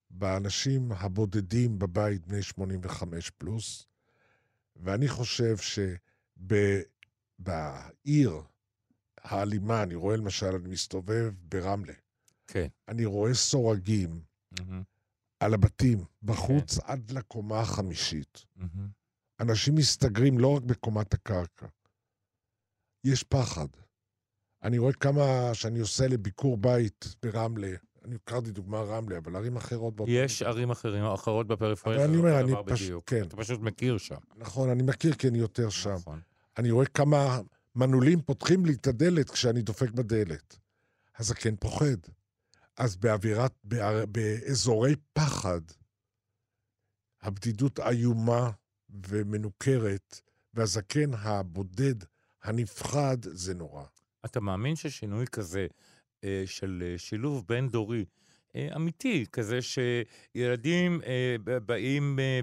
באנשים 0.09 0.91
הבודדים 0.91 1.79
בבית, 1.79 2.27
בני 2.27 2.43
85 2.43 3.29
פלוס. 3.29 3.85
ואני 4.75 5.07
חושב 5.07 5.55
שבעיר 7.27 8.41
האלימה, 9.17 9.83
אני 9.83 9.95
רואה 9.95 10.17
למשל, 10.17 10.55
אני 10.55 10.69
מסתובב 10.69 11.33
ברמלה, 11.41 11.93
כן. 12.47 12.67
אני 12.87 13.05
רואה 13.05 13.33
סורגים 13.33 14.21
מהמם, 14.51 14.83
על 15.39 15.53
הבתים, 15.53 16.03
בחוץ 16.23 16.77
עד 16.83 17.11
לקומה 17.11 17.59
החמישית. 17.59 18.45
מהמם. 18.55 18.87
אנשים 19.39 19.75
מסתגרים 19.75 20.39
לא 20.39 20.55
רק 20.55 20.63
בקומת 20.63 21.13
הקרקע. 21.13 21.67
יש 23.03 23.23
פחד. 23.23 23.67
אני 24.63 24.77
רואה 24.77 24.93
כמה 24.93 25.49
שאני 25.53 25.79
עושה 25.79 26.07
לביקור 26.07 26.57
בית 26.57 27.15
ברמלה, 27.23 27.71
אני 28.05 28.15
הכרתי 28.15 28.51
דוגמה 28.51 28.81
רמלה, 28.81 29.17
אבל 29.17 29.35
ערים 29.35 29.57
אחרות 29.57 29.95
באותו... 29.95 30.11
יש 30.11 30.41
ערים 30.41 30.69
אחרים, 30.71 31.03
אחרות 31.05 31.47
בפריפריה, 31.47 31.95
אבל 31.97 32.05
אני 32.09 32.17
אומר, 32.17 32.39
אני 32.39 32.51
דבר 32.51 32.63
פש- 32.63 32.81
בדיוק. 32.81 33.09
כן. 33.09 33.23
אתה 33.23 33.37
פשוט 33.37 33.59
מכיר 33.59 33.97
שם. 33.97 34.15
נכון, 34.35 34.69
אני 34.69 34.83
מכיר 34.83 35.13
כי 35.13 35.27
אני 35.27 35.37
יותר 35.37 35.69
שם. 35.69 35.93
נכון. 35.93 36.21
אני 36.57 36.71
רואה 36.71 36.85
כמה 36.85 37.39
מנעולים 37.75 38.21
פותחים 38.21 38.65
לי 38.65 38.73
את 38.73 38.87
הדלת 38.87 39.29
כשאני 39.29 39.61
דופק 39.61 39.91
בדלת. 39.91 40.57
הזקן 41.17 41.55
פוחד. 41.55 41.97
אז 42.77 42.95
באווירת, 42.95 43.53
באזורי 44.11 44.95
פחד, 45.13 45.61
הבדידות 47.21 47.79
איומה 47.79 48.49
ומנוכרת, 49.07 50.21
והזקן 50.53 51.13
הבודד, 51.13 51.95
הנפחד, 52.43 53.17
זה 53.21 53.53
נורא. 53.53 53.83
אתה 54.25 54.39
מאמין 54.39 54.75
ששינוי 54.75 55.25
כזה 55.27 55.67
אה, 56.23 56.43
של 56.45 56.83
אה, 56.85 56.97
שילוב 56.97 57.45
בין-דורי, 57.47 58.05
אמיתי, 58.75 59.25
כזה 59.31 59.59
שילדים 59.61 61.01
אה, 61.05 61.59
באים 61.65 62.19
אה, 62.19 62.39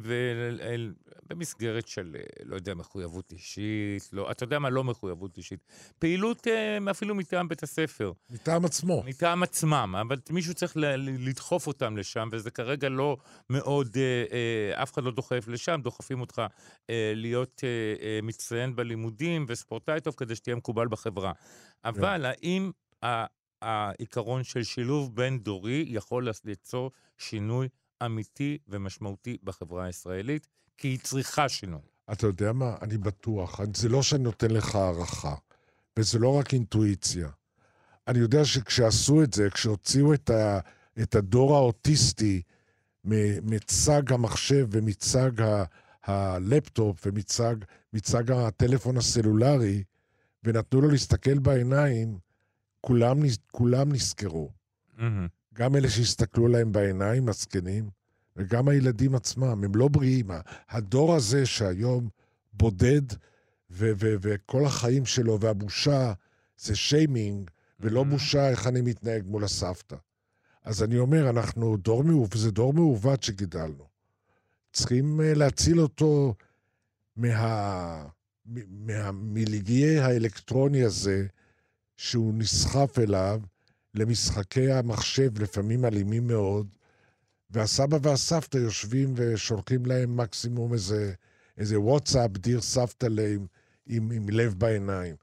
במסגרת 1.28 1.88
של, 1.88 2.16
אה, 2.18 2.22
לא 2.44 2.54
יודע, 2.54 2.74
מחויבות 2.74 3.32
אישית, 3.32 4.08
לא, 4.12 4.30
אתה 4.30 4.44
יודע 4.44 4.58
מה, 4.58 4.70
לא 4.70 4.84
מחויבות 4.84 5.36
אישית, 5.36 5.66
פעילות 5.98 6.46
אה, 6.46 6.90
אפילו 6.90 7.14
מטעם 7.14 7.48
בית 7.48 7.62
הספר, 7.62 8.12
מטעם 8.30 8.64
עצמו. 8.64 9.02
מטעם 9.06 9.42
עצמם, 9.42 9.94
אבל 10.00 10.16
מישהו 10.30 10.54
צריך 10.54 10.72
לדחוף 11.18 11.66
אותם 11.66 11.96
לשם, 11.96 12.28
וזה 12.32 12.50
כרגע 12.50 12.88
לא 12.88 13.16
מאוד, 13.50 13.96
אה, 13.96 14.24
אה, 14.32 14.82
אף 14.82 14.92
אחד 14.92 15.04
לא 15.04 15.10
דוחף 15.10 15.48
לשם, 15.48 15.80
דוחפים 15.82 16.20
אותך 16.20 16.42
אה, 16.90 17.12
להיות 17.16 17.60
אה, 17.64 18.06
אה, 18.06 18.18
מצטיין 18.22 18.76
בלימודים 18.76 19.44
וספורטאי 19.48 20.00
טוב 20.00 20.14
כדי 20.16 20.36
שתהיה 20.36 20.56
מקובל 20.56 20.88
בחברה. 20.88 21.32
אבל 21.84 22.24
האם 22.24 22.70
העיקרון 23.62 24.44
של 24.44 24.62
שילוב 24.62 25.16
בין-דורי 25.16 25.84
יכול 25.88 26.28
ליצור 26.44 26.90
שינוי 27.18 27.68
אמיתי 28.06 28.58
ומשמעותי 28.68 29.36
בחברה 29.44 29.84
הישראלית? 29.84 30.46
כי 30.78 30.88
היא 30.88 30.98
צריכה 30.98 31.48
שינוי. 31.48 31.80
אתה 32.12 32.26
יודע 32.26 32.52
מה? 32.52 32.76
אני 32.82 32.98
בטוח. 32.98 33.60
זה 33.74 33.88
לא 33.88 34.02
שאני 34.02 34.22
נותן 34.22 34.50
לך 34.50 34.74
הערכה, 34.74 35.34
וזה 35.98 36.18
לא 36.18 36.38
רק 36.38 36.54
אינטואיציה. 36.54 37.28
אני 38.08 38.18
יודע 38.18 38.44
שכשעשו 38.44 39.22
את 39.22 39.32
זה, 39.32 39.50
כשהוציאו 39.50 40.14
את, 40.14 40.30
ה, 40.30 40.60
את 41.02 41.14
הדור 41.14 41.56
האוטיסטי 41.56 42.42
מצג 43.04 44.12
המחשב 44.12 44.66
ומצג 44.70 45.40
ה, 45.40 45.64
הלפטופ 46.04 47.06
ומצג 47.06 47.56
מצג 47.92 48.30
הטלפון 48.30 48.96
הסלולרי, 48.96 49.84
ונתנו 50.44 50.80
לו 50.80 50.88
להסתכל 50.88 51.38
בעיניים, 51.38 52.18
כולם, 52.86 53.18
כולם 53.50 53.92
נזכרו. 53.92 54.50
מהמם. 54.98 55.26
גם 55.54 55.76
אלה 55.76 55.88
שהסתכלו 55.90 56.48
להם 56.48 56.72
בעיניים, 56.72 57.28
הזקנים, 57.28 57.90
וגם 58.36 58.68
הילדים 58.68 59.14
עצמם, 59.14 59.64
הם 59.64 59.74
לא 59.74 59.88
בריאים. 59.88 60.30
הדור 60.68 61.14
הזה 61.14 61.46
שהיום 61.46 62.08
בודד, 62.52 63.02
ו- 63.70 63.92
ו- 64.00 64.14
וכל 64.20 64.64
החיים 64.64 65.06
שלו, 65.06 65.40
והבושה 65.40 66.12
זה 66.58 66.76
שיימינג, 66.76 67.50
ולא 67.80 68.02
Mhm. 68.02 68.04
בושה 68.10 68.48
איך 68.50 68.66
אני 68.66 68.80
מתנהג 68.80 69.22
מול 69.26 69.44
הסבתא. 69.44 69.96
אז 70.64 70.82
אני 70.82 70.98
אומר, 70.98 71.30
אנחנו 71.30 71.76
דור 71.76 72.04
מעוות, 72.04 72.32
זה 72.36 72.50
דור 72.50 72.72
מעוות 72.72 73.22
שגידלנו. 73.22 73.84
צריכים 74.72 75.20
אה, 75.20 75.34
להציל 75.34 75.80
אותו 75.80 76.34
מה... 77.16 78.06
מ- 78.46 78.86
מהמילגיי 78.86 79.98
האלקטרוני 80.00 80.84
הזה, 80.84 81.26
שהוא 81.96 82.34
נסחף 82.34 82.98
אליו, 82.98 83.40
למשחקי 83.94 84.72
המחשב, 84.72 85.42
לפעמים 85.42 85.84
אלימים 85.84 86.26
מאוד, 86.26 86.66
והסבא 87.50 87.98
והסבתא 88.02 88.58
יושבים 88.58 89.14
ושולחים 89.16 89.86
להם 89.86 90.16
מקסימום 90.16 90.72
איזה, 90.72 91.12
איזה 91.58 91.80
וואטסאפ, 91.80 92.30
דיר 92.30 92.60
סבתא 92.60 93.06
להם, 93.06 93.46
עם, 93.86 94.10
עם 94.10 94.28
לב 94.28 94.54
בעיניים, 94.58 95.16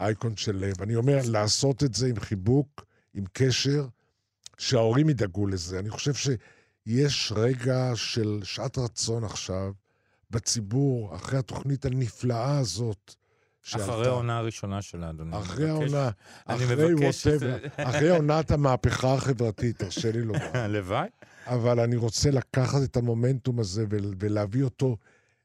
אייקון 0.00 0.36
של 0.36 0.56
לב. 0.56 0.82
אני 0.82 0.96
אומר, 0.96 1.18
לעשות 1.24 1.82
את 1.82 1.94
זה 1.94 2.06
עם 2.06 2.20
חיבוק, 2.20 2.84
עם 3.14 3.24
קשר, 3.32 3.86
שההורים 4.58 5.08
ידאגו 5.08 5.46
לזה. 5.46 5.78
אני 5.78 5.90
חושב 5.90 6.12
שיש 6.14 7.32
רגע 7.36 7.90
של 7.94 8.40
שעת 8.44 8.78
רצון 8.78 9.24
עכשיו 9.24 9.72
בציבור, 10.30 11.16
אחרי 11.16 11.38
התוכנית 11.38 11.84
הנפלאה 11.84 12.58
הזאת. 12.58 13.14
אחרי 13.64 13.86
שעלתה. 13.86 14.08
העונה 14.08 14.38
הראשונה 14.38 14.82
שלה, 14.82 15.10
אדוני. 15.10 15.38
אחרי 15.38 15.68
העונה, 15.68 16.10
אחרי 16.44 16.94
whatever, 16.94 17.68
אחרי 17.76 18.08
עונת 18.10 18.50
המהפכה 18.50 19.14
החברתית, 19.14 19.78
תרשה 19.78 20.12
לי 20.12 20.22
לומר. 20.22 20.56
הלוואי. 20.64 21.08
אבל 21.46 21.80
אני 21.80 21.96
רוצה 21.96 22.30
לקחת 22.30 22.82
את 22.84 22.96
המומנטום 22.96 23.60
הזה 23.60 23.84
ול- 23.90 24.14
ולהביא 24.20 24.64
אותו 24.64 24.96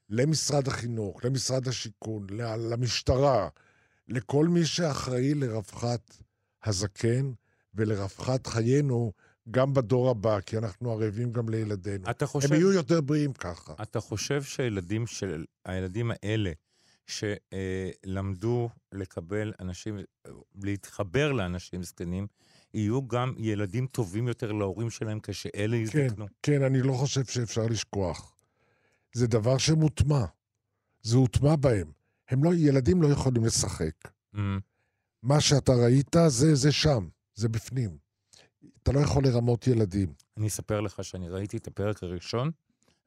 למשרד 0.09 0.67
החינוך, 0.67 1.25
למשרד 1.25 1.67
השיכון, 1.67 2.27
למשטרה, 2.69 3.47
לכל 4.07 4.47
מי 4.47 4.65
שאחראי 4.65 5.33
לרווחת 5.33 6.17
הזקן 6.65 7.31
ולרווחת 7.75 8.47
חיינו 8.47 9.11
גם 9.51 9.73
בדור 9.73 10.09
הבא, 10.09 10.39
כי 10.39 10.57
אנחנו 10.57 10.91
ערבים 10.91 11.31
גם 11.31 11.49
לילדינו. 11.49 12.09
אתה 12.09 12.25
חושב... 12.25 12.53
הם 12.53 12.59
יהיו 12.59 12.71
יותר 12.71 13.01
בריאים 13.01 13.33
ככה. 13.33 13.73
אתה 13.81 13.99
חושב 13.99 14.43
שהילדים 14.43 15.07
של... 15.07 15.45
הילדים 15.65 16.11
האלה, 16.11 16.51
שלמדו 17.07 18.69
לקבל 18.91 19.53
אנשים, 19.59 19.99
להתחבר 20.63 21.31
לאנשים 21.31 21.83
זקנים, 21.83 22.27
יהיו 22.73 23.07
גם 23.07 23.33
ילדים 23.37 23.87
טובים 23.87 24.27
יותר 24.27 24.51
להורים 24.51 24.89
שלהם 24.89 25.19
כשאלה 25.23 25.77
כן, 25.77 25.83
יזדקנו. 25.83 26.25
כן, 26.43 26.63
אני 26.63 26.81
לא 26.81 26.93
חושב 26.93 27.25
שאפשר 27.25 27.65
לשכוח. 27.65 28.35
זה 29.13 29.27
דבר 29.27 29.57
שמוטמע. 29.57 30.25
זה 31.01 31.17
הוטמע 31.17 31.55
בהם. 31.55 31.91
הם 32.29 32.43
לא, 32.43 32.53
ילדים 32.55 33.01
לא 33.01 33.07
יכולים 33.07 33.45
לשחק. 33.45 33.93
Mm, 34.35 34.39
מה 35.23 35.41
שאתה 35.41 35.73
ראית, 35.73 36.15
זה, 36.27 36.55
זה 36.55 36.71
שם, 36.71 37.07
זה 37.35 37.49
בפנים. 37.49 37.97
אתה 38.83 38.91
לא 38.91 38.99
יכול 38.99 39.23
לרמות 39.23 39.67
ילדים. 39.67 40.13
אני 40.37 40.47
אספר 40.47 40.81
לך 40.81 41.03
שאני 41.03 41.29
ראיתי 41.29 41.57
את 41.57 41.67
הפרק 41.67 42.03
הראשון 42.03 42.51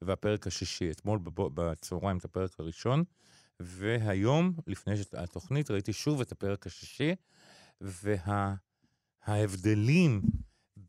והפרק 0.02 0.46
השישי. 0.46 0.90
אתמול 0.90 1.18
בצהריים 1.34 2.18
את 2.18 2.24
הפרק 2.24 2.60
הראשון, 2.60 3.04
והיום, 3.60 4.52
לפני 4.66 4.94
התוכנית, 5.12 5.70
ראיתי 5.70 5.92
שוב 5.92 6.20
את 6.20 6.32
הפרק 6.32 6.66
השישי, 6.66 7.14
וההבדלים 9.26 10.22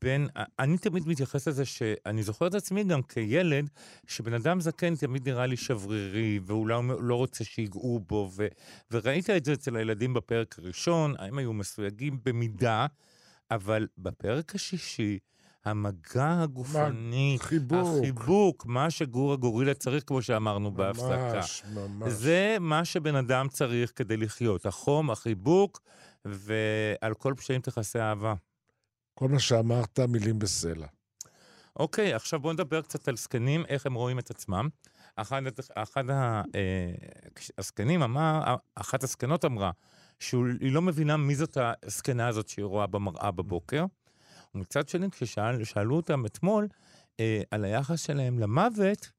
בין... 0.02 0.28
אני 0.60 0.78
תמיד 0.78 1.08
מתייחס 1.08 1.48
לזה 1.48 1.66
שאני 1.66 2.24
זוכר 2.24 2.48
את 2.48 2.54
עצמי 2.54 2.84
גם 2.84 3.02
כילד, 3.02 3.70
שבן 4.08 4.34
אדם 4.34 4.62
זקן 4.62 4.96
תמיד 4.96 5.30
נראה 5.30 5.46
לי 5.46 5.58
שברירי, 5.58 6.40
ואולי 6.46 6.74
הוא 6.74 7.04
לא 7.04 7.16
רוצה 7.16 7.44
שיגעו 7.44 8.00
בו, 8.00 8.32
ו, 8.36 8.48
וראית 8.92 9.30
את 9.30 9.46
זה 9.46 9.54
אצל 9.54 9.76
הילדים 9.76 10.14
בפרק 10.14 10.60
הראשון, 10.60 11.16
הם 11.20 11.38
היו 11.38 11.54
מסויגים 11.54 12.20
במידה, 12.26 12.86
אבל 13.52 13.88
בפרק 13.98 14.56
השישי, 14.56 15.20
המגע 15.66 16.42
הגופני, 16.42 17.38
חיבוק. 17.40 17.88
החיבוק, 18.00 18.66
מה 18.66 18.90
שגור 18.90 19.34
הגורילה 19.34 19.74
צריך, 19.74 20.04
כמו 20.08 20.22
שאמרנו 20.22 20.72
בהפסקה. 20.72 21.34
ממש, 21.34 21.64
ממש. 21.74 22.12
זה 22.12 22.58
מה 22.60 22.86
שבן 22.86 23.16
אדם 23.16 23.48
צריך 23.50 23.92
כדי 23.96 24.18
לחיות. 24.18 24.66
החום, 24.66 25.12
החיבוק, 25.12 25.82
ועל 26.26 27.14
כל 27.14 27.34
פשעים 27.38 27.62
תכסה 27.62 28.10
אהבה. 28.10 28.34
כל 29.14 29.30
מה 29.30 29.40
שאמרת, 29.40 30.00
מילים 30.00 30.40
בסלע. 30.40 30.88
אוקיי, 31.76 32.14
עכשיו 32.14 32.40
בואו 32.40 32.54
נדבר 32.54 32.82
קצת 32.82 33.08
על 33.08 33.18
זקנים, 33.18 33.64
איך 33.68 33.86
הם 33.86 33.94
רואים 33.94 34.20
את 34.20 34.30
עצמם. 34.30 34.70
אחד, 35.16 35.42
אחד 35.76 36.10
אה, 36.10 36.42
הזקנים 37.58 38.02
אמר, 38.02 38.56
אחת 38.76 39.04
הזקנות 39.04 39.46
אמרה, 39.46 39.72
שהיא 40.20 40.72
לא 40.72 40.82
מבינה 40.82 41.18
מי 41.18 41.36
זאת 41.36 41.58
הזקנה 41.84 42.28
הזאת 42.28 42.48
שהיא 42.48 42.66
רואה 42.66 42.88
במראה 42.88 43.32
בבוקר. 43.32 43.86
ומצד 44.56 44.90
שני, 44.90 45.12
כששאלו 45.12 45.96
אותם 45.96 46.26
אתמול 46.26 46.68
אה, 47.20 47.42
על 47.52 47.66
היחס 47.66 48.00
שלהם 48.00 48.40
למוות, 48.40 49.12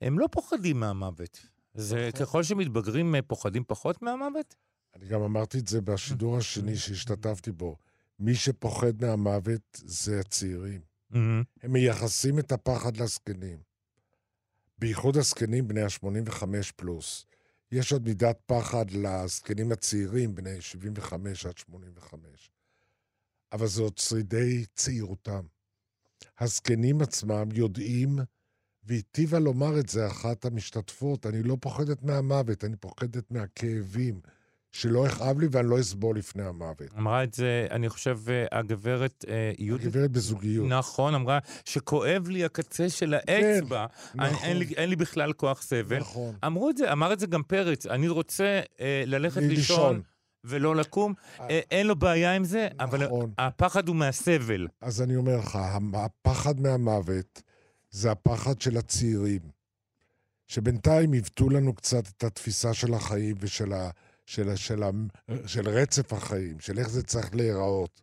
הם 0.00 0.18
לא 0.18 0.28
פוחדים 0.30 0.80
מהמוות. 0.80 1.46
זה 1.74 2.08
נכון. 2.08 2.26
ככל 2.26 2.42
שמתבגרים 2.42 3.14
אה, 3.14 3.22
פוחדים 3.22 3.64
פחות 3.66 4.02
מהמוות? 4.02 4.54
אני 4.96 5.06
גם 5.06 5.22
אמרתי 5.22 5.58
את 5.58 5.68
זה 5.68 5.80
בשידור 5.80 6.36
השני 6.36 6.76
שהשתתפתי 6.76 7.52
בו. 7.52 7.76
מי 8.18 8.34
שפוחד 8.34 9.04
מהמוות 9.04 9.80
זה 9.84 10.20
הצעירים. 10.20 10.80
מהמם. 11.10 11.42
הם 11.62 11.72
מייחסים 11.72 12.38
את 12.38 12.52
הפחד 12.52 12.96
לזקנים. 12.96 13.58
בייחוד 14.78 15.16
הזקנים 15.16 15.68
בני 15.68 15.82
ה-85 15.82 16.44
פלוס. 16.76 17.26
יש 17.72 17.92
עוד 17.92 18.04
מידת 18.04 18.38
פחד 18.46 18.90
לזקנים 18.90 19.72
הצעירים, 19.72 20.34
בני 20.34 20.60
75 20.60 21.46
עד 21.46 21.58
85. 21.58 22.50
אבל 23.52 23.66
זה 23.66 23.82
עוד 23.82 23.98
שרידי 23.98 24.64
צעירותם. 24.74 25.40
הזקנים 26.40 27.02
עצמם 27.02 27.48
יודעים, 27.54 28.18
והיטיבה 28.84 29.38
לומר 29.38 29.78
את 29.80 29.88
זה 29.88 30.06
אחת 30.06 30.44
המשתתפות, 30.44 31.26
אני 31.26 31.42
לא 31.42 31.56
פוחדת 31.60 32.02
מהמוות, 32.02 32.64
אני 32.64 32.76
פוחדת 32.76 33.30
מהכאבים, 33.30 34.20
שלא 34.72 35.06
יכאב 35.06 35.40
לי 35.40 35.46
ואני 35.50 35.70
לא 35.70 35.80
אסבול 35.80 36.18
לפני 36.18 36.42
המוות. 36.42 36.88
אמרה 36.98 37.24
את 37.24 37.34
זה, 37.34 37.66
אני 37.70 37.88
חושב, 37.88 38.18
אה, 38.28 38.58
הגברת 38.58 39.24
אה, 39.28 39.52
יהודית. 39.58 39.86
הגברת 39.86 40.10
בזוגיות. 40.10 40.66
נכון, 40.68 41.14
אמרה 41.14 41.38
שכואב 41.64 42.28
לי 42.28 42.44
הקצה 42.44 42.90
של 42.90 43.14
האצבע, 43.14 43.86
אני- 44.18 44.30
נכון. 44.30 44.44
אין, 44.48 44.56
לי, 44.56 44.66
אין 44.76 44.88
לי 44.90 44.96
בכלל 44.96 45.32
כוח 45.32 45.62
סבל. 45.62 45.98
נכון. 45.98 46.34
אמרו 46.46 46.70
את 46.70 46.76
זה, 46.76 46.92
אמר 46.92 47.12
את 47.12 47.20
זה 47.20 47.26
גם 47.26 47.42
פרץ, 47.42 47.86
אני 47.86 48.08
רוצה 48.08 48.60
אה, 48.80 49.02
ללכת 49.06 49.40
לי 49.42 49.48
לישון 49.48 50.02
ולא 50.44 50.76
לקום, 50.76 51.14
אה, 51.40 51.46
אה, 51.50 51.60
אין 51.70 51.86
לו 51.86 51.96
בעיה 51.96 52.36
עם 52.36 52.44
זה, 52.44 52.68
אבל 52.80 53.06
נכון. 53.06 53.32
הפחד 53.38 53.88
הוא 53.88 53.96
מהסבל. 53.96 54.68
אז 54.80 55.02
אני 55.02 55.16
אומר 55.16 55.36
לך, 55.36 55.58
הפחד 55.94 56.60
מהמוות 56.60 57.42
זה 57.90 58.10
הפחד 58.10 58.60
של 58.60 58.76
הצעירים, 58.76 59.40
שבינתיים 60.46 61.12
עיוותו 61.12 61.50
לנו 61.50 61.74
קצת 61.74 62.08
את 62.08 62.24
התפיסה 62.24 62.74
של 62.74 62.94
החיים 62.94 63.36
ושל 63.40 63.72
ה, 63.72 63.90
של, 64.26 64.48
ה, 64.48 64.56
של, 64.56 64.82
ה, 64.82 64.90
של 65.46 65.68
רצף 65.68 66.12
החיים, 66.12 66.60
של 66.60 66.78
איך 66.78 66.88
זה 66.90 67.02
צריך 67.02 67.34
להיראות. 67.34 68.02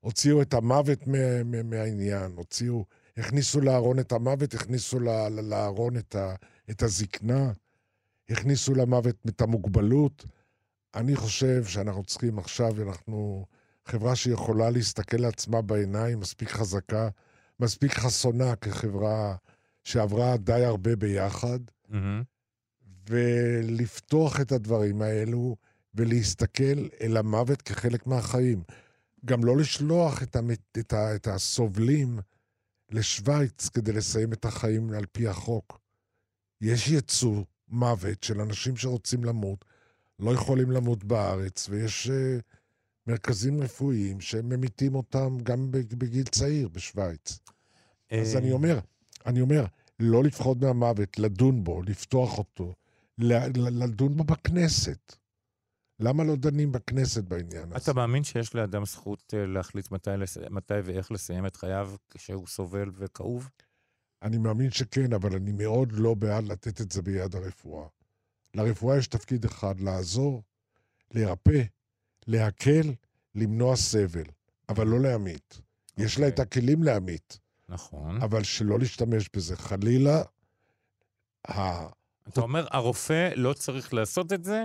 הוציאו 0.00 0.42
את 0.42 0.54
המוות 0.54 1.06
מה, 1.06 1.42
מה, 1.44 1.62
מהעניין, 1.62 2.32
הוציאו, 2.36 2.84
הכניסו 3.16 3.60
לארון 3.60 3.98
את 3.98 4.12
המוות, 4.12 4.54
הכניסו 4.54 5.00
לארון 5.42 5.96
את, 5.96 6.14
ה, 6.14 6.34
את 6.70 6.82
הזקנה, 6.82 7.52
הכניסו 8.30 8.74
למוות 8.74 9.16
את 9.28 9.40
המוגבלות. 9.40 10.24
אני 10.94 11.16
חושב 11.16 11.64
שאנחנו 11.64 12.04
צריכים 12.04 12.38
עכשיו, 12.38 12.82
אנחנו 12.82 13.46
חברה 13.86 14.16
שיכולה 14.16 14.70
להסתכל 14.70 15.16
לעצמה 15.16 15.62
בעיניים, 15.62 16.20
מספיק 16.20 16.50
חזקה, 16.50 17.08
מספיק 17.60 17.92
חסונה 17.92 18.56
כחברה 18.56 19.36
שעברה 19.84 20.36
די 20.36 20.64
הרבה 20.64 20.96
ביחד, 20.96 21.58
מהמם. 21.88 22.22
ולפתוח 23.10 24.40
את 24.40 24.52
הדברים 24.52 25.02
האלו 25.02 25.56
ולהסתכל 25.94 26.88
אל 27.00 27.16
המוות 27.16 27.62
כחלק 27.62 28.06
מהחיים. 28.06 28.62
גם 29.24 29.44
לא 29.44 29.56
לשלוח 29.56 30.22
את, 30.22 30.36
המת, 30.36 30.60
את, 30.78 30.92
ה, 30.92 31.14
את 31.14 31.26
הסובלים 31.26 32.18
לשוויץ 32.90 33.68
כדי 33.68 33.92
לסיים 33.92 34.32
את 34.32 34.44
החיים 34.44 34.90
על 34.90 35.04
פי 35.12 35.28
החוק. 35.28 35.80
יש 36.60 36.88
יצוא 36.88 37.44
מוות 37.68 38.22
של 38.22 38.40
אנשים 38.40 38.76
שרוצים 38.76 39.24
למות, 39.24 39.64
לא 40.20 40.30
יכולים 40.30 40.70
למות 40.70 41.04
בארץ, 41.04 41.68
ויש 41.68 42.06
uh, 42.06 42.42
מרכזים 43.06 43.62
רפואיים 43.62 44.20
שממיתים 44.20 44.94
אותם 44.94 45.38
גם 45.42 45.70
בג- 45.70 45.94
בגיל 45.94 46.24
צעיר 46.24 46.68
בשוויץ. 46.68 47.38
אז 48.10 48.34
אה, 48.34 48.38
אני 48.40 48.52
אומר, 48.52 48.78
אני 49.26 49.40
אומר, 49.40 49.64
לא 50.00 50.24
לפחוד 50.24 50.64
מהמוות, 50.64 51.18
לדון 51.18 51.64
בו, 51.64 51.82
לפתוח 51.82 52.38
אותו, 52.38 52.74
לדון 53.18 54.16
בו 54.16 54.24
בכנסת. 54.24 55.16
למה 56.00 56.24
לא 56.24 56.36
דנים 56.36 56.72
בכנסת 56.72 57.24
בעניין 57.24 57.72
הזה? 57.72 57.76
אתה 57.76 57.92
מאמין 57.92 58.24
שיש 58.24 58.54
לאדם 58.54 58.84
זכות 58.84 59.34
אה, 59.36 59.46
להחליט 59.46 59.90
מתי. 59.90 60.10
מתי 60.50 60.74
ואיך 60.84 61.12
לסיים 61.12 61.46
את 61.46 61.56
חייו 61.56 61.92
כשהוא 62.10 62.46
סובל 62.46 62.90
וכאוב? 62.94 63.48
אני 64.22 64.38
מאמין 64.38 64.70
שכן, 64.70 65.12
אבל 65.12 65.36
אני 65.36 65.52
מאוד 65.52 65.92
לא 65.92 66.14
בעד 66.14 66.44
לתת 66.44 66.80
את 66.80 66.92
זה 66.92 67.02
ביד 67.02 67.34
הרפואה. 67.34 67.86
לרפואה 68.54 68.98
יש 68.98 69.06
תפקיד 69.06 69.44
אחד, 69.44 69.80
לעזור, 69.80 70.42
לרפא, 71.14 71.62
להקל, 72.26 72.92
למנוע 73.34 73.76
סבל, 73.76 74.24
אבל 74.68 74.86
לא 74.86 75.00
להמית. 75.00 75.60
יש 75.98 76.18
לה 76.18 76.26
אוקיי. 76.26 76.34
את 76.34 76.38
הכלים 76.38 76.82
להמית, 76.82 77.38
נכון. 77.68 78.22
אבל 78.22 78.42
שלא 78.42 78.78
להשתמש 78.78 79.30
בזה. 79.36 79.56
חלילה, 79.56 80.22
ה... 81.48 81.86
אתה 82.28 82.40
אומר, 82.40 82.66
הרופא 82.70 83.30
לא 83.36 83.52
צריך 83.52 83.94
לעשות 83.94 84.32
את 84.32 84.44
זה? 84.44 84.64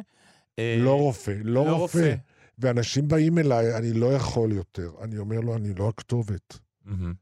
אה, 0.60 0.78
לא 0.80 1.00
רופא, 1.00 1.32
לא, 1.44 1.66
לא 1.66 1.72
רופא. 1.72 1.98
רופא. 1.98 2.16
ואנשים 2.60 3.08
באים 3.08 3.38
אליי, 3.38 3.78
אני 3.78 3.94
לא 3.94 4.14
יכול 4.14 4.52
יותר. 4.52 4.92
אני 5.02 5.18
אומר 5.18 5.40
לו, 5.40 5.56
אני 5.56 5.74
לא 5.74 5.90
הכתובת. 5.90 6.60
מהמם. 6.86 7.14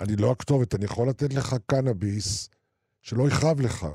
אני 0.00 0.16
לא 0.16 0.30
הכתובת, 0.30 0.74
אני 0.74 0.84
יכול 0.84 1.08
לתת 1.08 1.34
לך 1.34 1.56
קנאביס 1.66 2.48
שלא 3.02 3.28
יכאב 3.28 3.60
לך. 3.60 3.86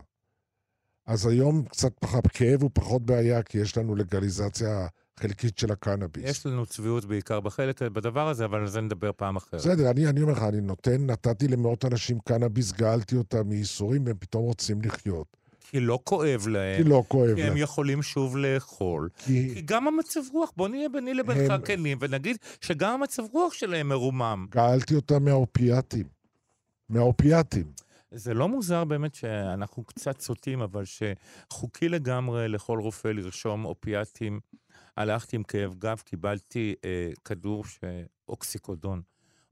אז 1.07 1.25
היום 1.25 1.63
קצת 1.65 1.91
פחות, 1.99 2.27
כאב 2.27 2.61
הוא 2.61 2.69
פחות 2.73 3.01
בעיה, 3.05 3.43
כי 3.43 3.57
יש 3.57 3.77
לנו 3.77 3.95
לגליזציה 3.95 4.87
חלקית 5.19 5.57
של 5.57 5.71
הקנאביס. 5.71 6.23
יש 6.29 6.45
לנו 6.45 6.65
צביעות 6.65 7.05
בעיקר 7.05 7.39
בחלק, 7.39 7.81
בדבר 7.81 8.27
הזה, 8.27 8.45
אבל 8.45 8.59
על 8.59 8.67
זה 8.67 8.81
נדבר 8.81 9.11
פעם 9.15 9.35
אחרת. 9.35 9.59
בסדר, 9.61 9.91
אני, 9.91 10.07
אני 10.07 10.21
אומר 10.21 10.33
לך, 10.33 10.43
אני 10.43 10.61
נותן, 10.61 11.05
נתתי 11.05 11.47
למאות 11.47 11.85
אנשים 11.85 12.19
קנאביס, 12.19 12.71
גאלתי 12.71 13.15
אותם 13.17 13.47
מייסורים, 13.49 14.05
והם 14.05 14.15
פתאום 14.19 14.43
רוצים 14.43 14.81
לחיות. 14.81 15.37
כי 15.69 15.79
לא 15.79 15.99
כואב 16.03 16.47
להם, 16.47 16.83
כי 16.83 16.89
לא 16.89 17.03
כואב 17.07 17.35
כי 17.35 17.41
הם 17.43 17.47
להם. 17.49 17.57
יכולים 17.57 18.01
שוב 18.01 18.37
לאכול. 18.37 19.09
כי 19.17 19.51
כי 19.53 19.61
גם 19.61 19.87
המצב 19.87 20.19
רוח, 20.33 20.51
בוא 20.57 20.67
נהיה 20.67 20.89
ביני 20.89 21.13
לבינך 21.13 21.51
הם- 21.51 21.61
כנים, 21.61 21.97
ונגיד 22.01 22.37
שגם 22.61 22.91
המצב 22.93 23.23
רוח 23.33 23.53
שלהם 23.53 23.89
מרומם. 23.89 24.45
גאלתי 24.51 24.95
אותם 24.95 25.25
מהאופיאטים. 25.25 26.05
מהאופיאטים. 26.89 27.65
זה 28.15 28.33
לא 28.33 28.47
מוזר 28.47 28.83
באמת 28.83 29.15
שאנחנו 29.15 29.83
קצת 29.83 30.21
סוטים, 30.21 30.61
אבל 30.61 30.83
שחוקי 30.85 31.89
לגמרי 31.89 32.47
לכל 32.47 32.79
רופא 32.79 33.07
לרשום 33.07 33.65
אופיאטים. 33.65 34.39
הלכתי 34.97 35.35
עם 35.35 35.43
כאב 35.43 35.75
גב, 35.77 36.01
קיבלתי 36.05 36.75
אה, 36.85 37.09
כדור 37.25 37.65
ש... 37.65 37.79
אוקסיקודון. 38.29 39.01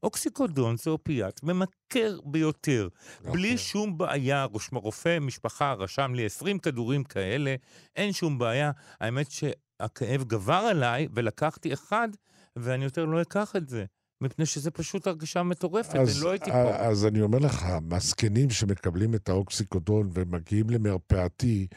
אוקסיקודון 0.03 0.77
זה 0.77 0.89
אופיאט 0.89 1.43
ממכר 1.43 2.19
ביותר. 2.25 2.87
בלי 3.21 3.53
נכון. 3.53 3.57
שום 3.57 3.97
בעיה, 3.97 4.47
רופא 4.73 5.19
משפחה 5.19 5.73
רשם 5.73 6.13
לי 6.15 6.25
20 6.25 6.59
כדורים 6.59 7.03
כאלה, 7.03 7.55
אין 7.95 8.13
שום 8.13 8.37
בעיה. 8.37 8.71
האמת 8.99 9.31
שהכאב 9.31 10.23
גבר 10.23 10.53
עליי, 10.53 11.07
ולקחתי 11.13 11.73
אחד, 11.73 12.09
ואני 12.55 12.83
יותר 12.83 13.05
לא 13.05 13.21
אקח 13.21 13.55
את 13.55 13.69
זה. 13.69 13.85
מפני 14.23 14.45
שזה 14.45 14.71
פשוט 14.71 15.07
הרגשה 15.07 15.43
מטורפת, 15.43 15.95
אני 15.95 16.11
לא 16.21 16.31
הייתי 16.31 16.51
פה. 16.51 16.75
אז 16.75 17.05
אני 17.05 17.21
אומר 17.21 17.39
לך, 17.39 17.65
הזקנים 17.91 18.49
שמקבלים 18.49 19.15
את 19.15 19.29
האוקסיקודון 19.29 20.09
ומגיעים 20.13 20.69
למרפאתי 20.69 21.67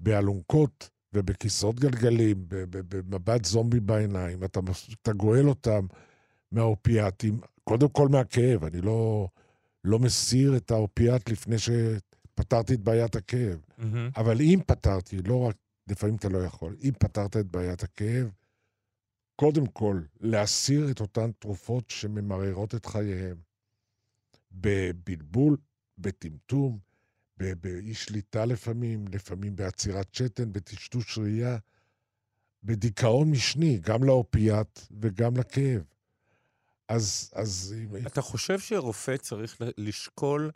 באלונקות 0.00 0.90
ובכיסאות 1.14 1.80
גלגלים, 1.80 2.44
במבט 2.48 3.44
זומבי 3.44 3.80
בעיניים, 3.80 4.44
אתה, 4.44 4.60
אתה 5.02 5.12
גואל 5.12 5.48
אותם 5.48 5.86
מהאופיאטים, 6.52 7.40
קודם 7.64 7.88
כל 7.88 8.08
מהכאב, 8.08 8.64
אני 8.64 8.80
לא, 8.80 9.28
לא 9.84 9.98
מסיר 9.98 10.56
את 10.56 10.70
האופיאט 10.70 11.30
לפני 11.30 11.56
שפתרתי 11.58 12.74
את 12.74 12.80
בעיית 12.80 13.16
הכאב. 13.16 13.58
מהמם. 13.78 14.10
אבל 14.16 14.40
אם 14.40 14.60
פתרתי, 14.66 15.16
לא 15.22 15.40
רק, 15.40 15.56
לפעמים 15.88 16.16
אתה 16.16 16.28
לא 16.28 16.38
יכול, 16.38 16.76
אם 16.84 16.90
פתרת 16.98 17.36
את 17.36 17.46
בעיית 17.46 17.82
הכאב, 17.82 18.30
קודם 19.42 19.66
כל, 19.66 20.00
להסיר 20.20 20.90
את 20.90 21.00
אותן 21.00 21.32
תרופות 21.38 21.90
שממררות 21.90 22.74
את 22.74 22.86
חייהם. 22.86 23.36
בבלבול, 24.52 25.56
בטמטום, 25.98 26.78
באי 27.36 27.94
שליטה 27.94 28.44
לפעמים, 28.44 29.04
לפעמים 29.08 29.56
בעצירת 29.56 30.14
שתן, 30.14 30.52
בטשטוש 30.52 31.18
ראייה, 31.18 31.58
בדיכאון 32.64 33.30
משני, 33.30 33.78
גם 33.78 34.04
לאופיאט 34.04 34.80
וגם 35.00 35.36
לכאב. 35.36 35.82
אז, 36.88 37.30
אז 37.34 37.74
אתה 38.06 38.22
חושב 38.22 38.58
שרופא 38.58 39.16
צריך 39.16 39.56
לשקול 39.78 40.50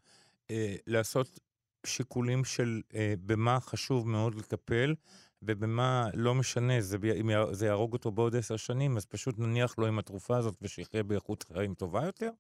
אה, 0.51 0.77
לעשות 0.87 1.41
שיקולים 1.87 2.45
של 2.45 2.83
אה, 2.95 3.15
במה 3.27 3.61
חשוב 3.61 4.09
מאוד 4.09 4.35
לטפל, 4.35 4.95
ובמה 5.43 6.09
לא 6.15 6.35
משנה, 6.35 6.81
זה, 6.81 6.97
אם 7.21 7.31
זה 7.53 7.67
יהרוג 7.67 7.93
אותו 7.93 8.11
בעוד 8.11 8.37
עשר 8.37 8.57
שנים, 8.57 8.97
אז 8.97 9.05
פשוט 9.05 9.39
נניח 9.39 9.75
לו 9.79 9.87
עם 9.87 9.99
התרופה 9.99 10.37
הזאת 10.37 10.55
ושיחיה 10.63 11.03
באיכות 11.03 11.45
חיים 11.53 11.75
טובה 11.75 12.05
יותר? 12.05 12.31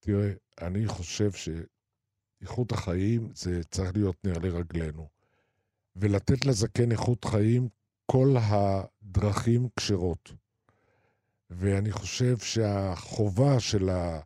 תראה, 0.00 0.30
אני 0.60 0.86
חושב 0.86 1.30
שאיכות 1.32 2.72
החיים 2.72 3.28
זה 3.34 3.64
צריך 3.70 3.90
להיות 3.94 4.16
נר 4.24 4.38
לרגלינו. 4.38 5.08
ולתת 5.96 6.46
לזקן 6.46 6.92
איכות 6.92 7.24
חיים, 7.24 7.68
כל 8.06 8.36
הדרכים 8.40 9.68
כשרות. 9.76 10.32
ואני 11.50 11.92
חושב 11.92 12.38
שהחובה 12.38 13.60
של, 13.60 13.88
ה... 13.88 14.20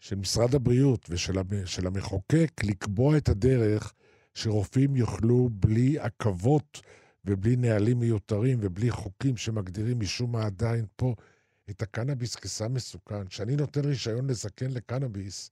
של 0.00 0.16
משרד 0.16 0.54
הבריאות 0.54 1.06
ושל 1.10 1.38
המ... 1.38 1.66
של 1.66 1.86
המחוקק 1.86 2.50
לקבוע 2.64 3.16
את 3.16 3.28
הדרך 3.28 3.92
שרופאים 4.34 4.96
יוכלו 4.96 5.48
בלי 5.52 5.98
עכבות 5.98 6.80
ובלי 7.24 7.56
נהלים 7.56 8.00
מיותרים 8.00 8.58
ובלי 8.60 8.90
חוקים 8.90 9.36
שמגדירים 9.36 10.00
משום 10.00 10.32
מה 10.32 10.46
עדיין 10.46 10.86
פה 10.96 11.14
את 11.70 11.82
הקנאביס 11.82 12.36
כסם 12.36 12.74
מסוכן. 12.74 13.26
כשאני 13.26 13.56
נותן 13.56 13.84
רישיון 13.84 14.26
לזקן 14.30 14.70
לקנאביס, 14.70 15.50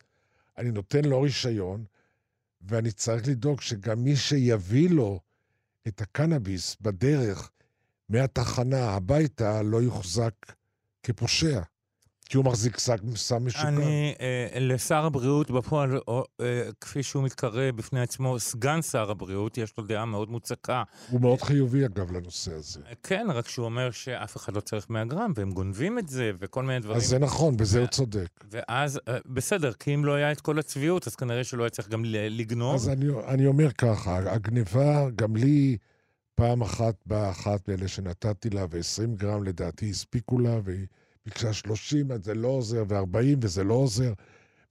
אני 0.59 0.71
נותן 0.71 1.05
לו 1.05 1.23
רישיון, 1.23 1.85
ואני 2.61 2.93
צריך 2.93 3.29
לדאוג 3.29 3.61
שגם 3.61 4.05
מי 4.05 4.17
שיביא 4.17 4.91
לו 4.91 5.21
את 5.89 6.01
הקנאביס 6.01 6.77
בדרך 6.81 7.51
מהתחנה 8.09 8.91
הביתה 8.91 9.63
לא 9.63 9.83
יוחזק 9.83 10.35
כפושע, 11.03 11.61
כי 12.29 12.37
הוא 12.37 12.45
מחזיק 12.45 12.79
שק 12.79 13.01
סם 13.17 13.47
משוכן. 13.47 13.67
אני, 13.67 14.15
אה, 14.21 14.61
לשר 14.61 15.05
הבריאות 15.05 15.51
בפועל, 15.51 15.99
או, 16.09 16.25
אה, 16.41 16.69
כפי 16.81 17.03
שהוא 17.03 17.25
מתקרא 17.25 17.71
בפני 17.71 18.01
עצמו, 18.01 18.41
סגן 18.41 18.83
שר 18.83 19.11
הבריאות, 19.11 19.59
יש 19.59 19.73
לו 19.79 19.85
דעה 19.85 20.05
מאוד 20.05 20.31
מוצקה. 20.31 20.83
הוא 21.11 21.21
מאוד 21.21 21.43
חיובי, 21.43 21.87
אגב, 21.87 22.13
לנושא 22.13 22.55
הזה. 22.55 22.81
כן, 23.03 23.27
רק 23.35 23.49
שהוא 23.49 23.65
אומר 23.65 23.91
שאף 23.91 24.37
אחד 24.37 24.57
לא 24.57 24.61
צריך 24.61 24.91
100 24.91 25.05
גרם, 25.05 25.33
והם 25.37 25.51
גונבים 25.51 25.99
את 25.99 26.09
זה, 26.09 26.31
וכל 26.39 26.63
מיני 26.63 26.81
דברים. 26.81 26.97
אז 26.97 27.07
זה 27.07 27.19
נכון, 27.19 27.57
בזה 27.57 27.81
הוא 27.81 27.87
צודק. 27.87 28.45
ואז, 28.51 29.01
אה, 29.09 29.19
בסדר, 29.27 29.73
כי 29.73 29.95
אם 29.95 30.05
לא 30.05 30.15
היה 30.15 30.33
את 30.33 30.41
כל 30.41 30.59
הצביעות, 30.59 31.07
אז 31.07 31.17
כנראה 31.17 31.45
שלא 31.45 31.63
היה 31.63 31.71
צריך 31.71 31.89
גם 31.89 32.03
לגנוב. 32.07 32.75
אז 32.75 32.89
אני, 32.89 33.07
אני 33.29 33.47
אומר 33.47 33.73
ככה, 33.73 34.17
הגניבה, 34.17 35.11
גם 35.17 35.37
לי 35.37 35.77
פעם 36.35 36.63
אחת 36.63 36.95
באה 37.07 37.31
אחת 37.31 37.69
מאלה 37.69 37.89
שנתתי 37.89 38.51
לה, 38.51 38.67
ו-20 38.71 39.17
גרם 39.17 39.45
לדעתי 39.45 39.91
הספיקו 39.91 40.39
לה, 40.39 40.59
והיא 40.65 40.87
ביקשה 41.29 41.53
30, 41.53 42.13
אז 42.13 42.25
זה 42.25 42.35
לא 42.35 42.49
עוזר, 42.49 42.85
ו-40 42.89 43.37
וזה 43.41 43.65
לא 43.65 43.75
עוזר. 43.75 44.13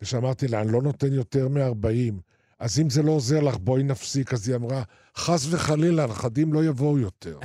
ושאמרתי 0.01 0.47
לה, 0.47 0.61
אני 0.61 0.71
לא 0.71 0.81
נותן 0.81 1.13
יותר 1.13 1.47
מ-40. 1.47 2.13
אז 2.59 2.79
אם 2.79 2.89
זה 2.89 3.01
לא 3.01 3.11
עוזר 3.11 3.39
לך, 3.39 3.57
בואי 3.57 3.83
נפסיק. 3.83 4.33
אז 4.33 4.47
היא 4.47 4.55
אמרה, 4.55 4.83
חס 5.15 5.47
וחלילה, 5.49 6.03
הנכדים 6.03 6.53
לא 6.53 6.65
יבואו 6.65 6.99
יותר. 6.99 7.39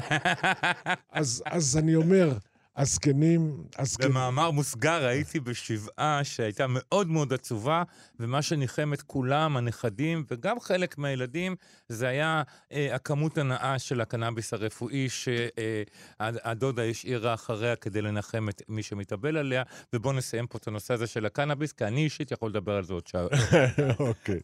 אז, 1.12 1.42
אז 1.46 1.76
אני 1.76 1.94
אומר, 1.94 2.32
הזקנים, 2.77 3.64
הזקנים... 3.79 4.11
במאמר 4.11 4.51
מוסגר 4.51 5.05
הייתי 5.05 5.41
בשבעה 5.41 6.25
שהייתה 6.25 6.66
מאוד 6.68 7.09
מאוד 7.09 7.33
עצובה, 7.33 7.83
ומה 8.20 8.43
שניחם 8.43 8.93
את 8.93 9.03
כולם, 9.03 9.57
הנכדים 9.57 10.25
וגם 10.31 10.61
חלק 10.61 10.99
מהילדים, 10.99 11.57
זה 11.89 12.09
היה 12.09 12.43
אה, 12.73 12.95
הכמות 12.95 13.39
הנאה 13.39 13.79
של 13.79 14.01
הקנאביס 14.01 14.53
הרפואי 14.53 15.09
שהדודה 15.09 16.83
השאירה 16.85 17.35
אחריה 17.35 17.77
כדי 17.77 18.03
לנחם 18.03 18.49
את 18.49 18.62
מי 18.68 18.83
שמתאבל 18.83 19.37
עליה. 19.37 19.62
ובואו 19.93 20.14
נסיים 20.14 20.47
פה 20.47 20.59
את 20.59 20.68
הנושא 20.68 20.95
הזה 20.95 21.07
של 21.07 21.27
הקנאביס, 21.27 21.73
כי 21.73 21.85
אני 21.85 22.05
אישית 22.05 22.33
יכול 22.33 22.51
לדבר 22.51 22.73
על 22.73 22.85
זה 22.85 22.95
עוד 22.95 23.07
שעה. 23.07 23.27
אוקיי. 23.99 24.41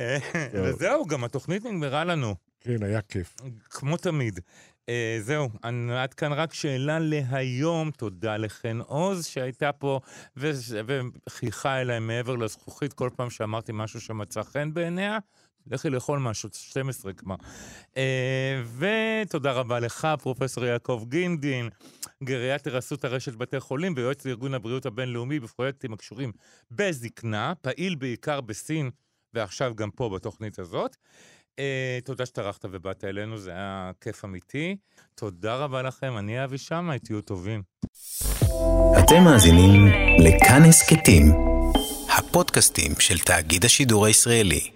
אה, 0.00 0.18
וזהו, 0.52 1.06
גם 1.06 1.24
התוכנית 1.24 1.64
נגמרה 1.64 2.04
לנו. 2.04 2.34
כן, 2.60 2.82
היה 2.82 3.02
כיף. 3.02 3.34
כמו 3.70 3.96
תמיד. 3.96 4.40
Uh, 4.86 5.22
זהו, 5.22 5.48
עד 5.96 6.14
כאן 6.14 6.32
רק 6.32 6.54
שאלה 6.54 6.98
להיום. 6.98 7.90
תודה 7.90 8.36
לחן 8.36 8.80
עוז 8.80 9.26
שהייתה 9.26 9.72
פה 9.72 10.00
וחייכה 10.36 11.80
אליי 11.80 11.98
מעבר 11.98 12.36
לזכוכית 12.36 12.92
כל 12.92 13.10
פעם 13.16 13.30
שאמרתי 13.30 13.72
משהו 13.74 14.00
שמצא 14.00 14.42
חן 14.42 14.74
בעיניה. 14.74 15.18
לכי 15.66 15.90
לאכול 15.90 16.18
משהו, 16.18 16.48
12 16.52 17.12
כבר. 17.12 17.34
אה, 17.94 17.96
ותודה 18.78 19.52
רבה 19.52 19.80
לך, 19.80 20.08
פרופ' 20.22 20.40
יעקב 20.66 21.04
גינדין, 21.08 21.68
גריאטר 22.24 22.78
אסותא 22.78 23.04
רשת 23.04 23.34
בתי 23.34 23.60
חולים 23.60 23.94
ויועץ 23.96 24.24
לארגון 24.24 24.54
הבריאות 24.54 24.86
הבינלאומי 24.86 25.40
בפרויקטים 25.40 25.92
הקשורים 25.92 26.32
בזקנה, 26.70 27.52
פעיל 27.62 27.94
בעיקר 27.94 28.40
בסין 28.40 28.90
ועכשיו 29.34 29.74
גם 29.74 29.90
פה 29.90 30.10
בתוכנית 30.14 30.58
הזאת. 30.58 30.96
אה, 31.56 32.04
תודה 32.04 32.26
שטרחת 32.26 32.64
ובאת 32.70 33.04
אלינו, 33.04 33.38
זה 33.38 33.50
היה 33.50 33.90
כיף 34.00 34.24
אמיתי. 34.24 34.76
תודה 35.14 35.56
רבה 35.56 35.82
לכם, 35.82 36.18
אני 36.18 36.44
אבי 36.44 36.58
שמאי, 36.58 36.98
תהיו 36.98 37.20
טובים. 37.20 37.62
אתם 38.98 39.24
מאזינים 39.24 39.86
לכאן 40.18 40.62
הסכתים, 40.68 41.32
הפודקאסטים 42.18 42.92
של 42.98 43.18
תאגיד 43.18 43.64
השידור 43.64 44.06
הישראלי. 44.06 44.75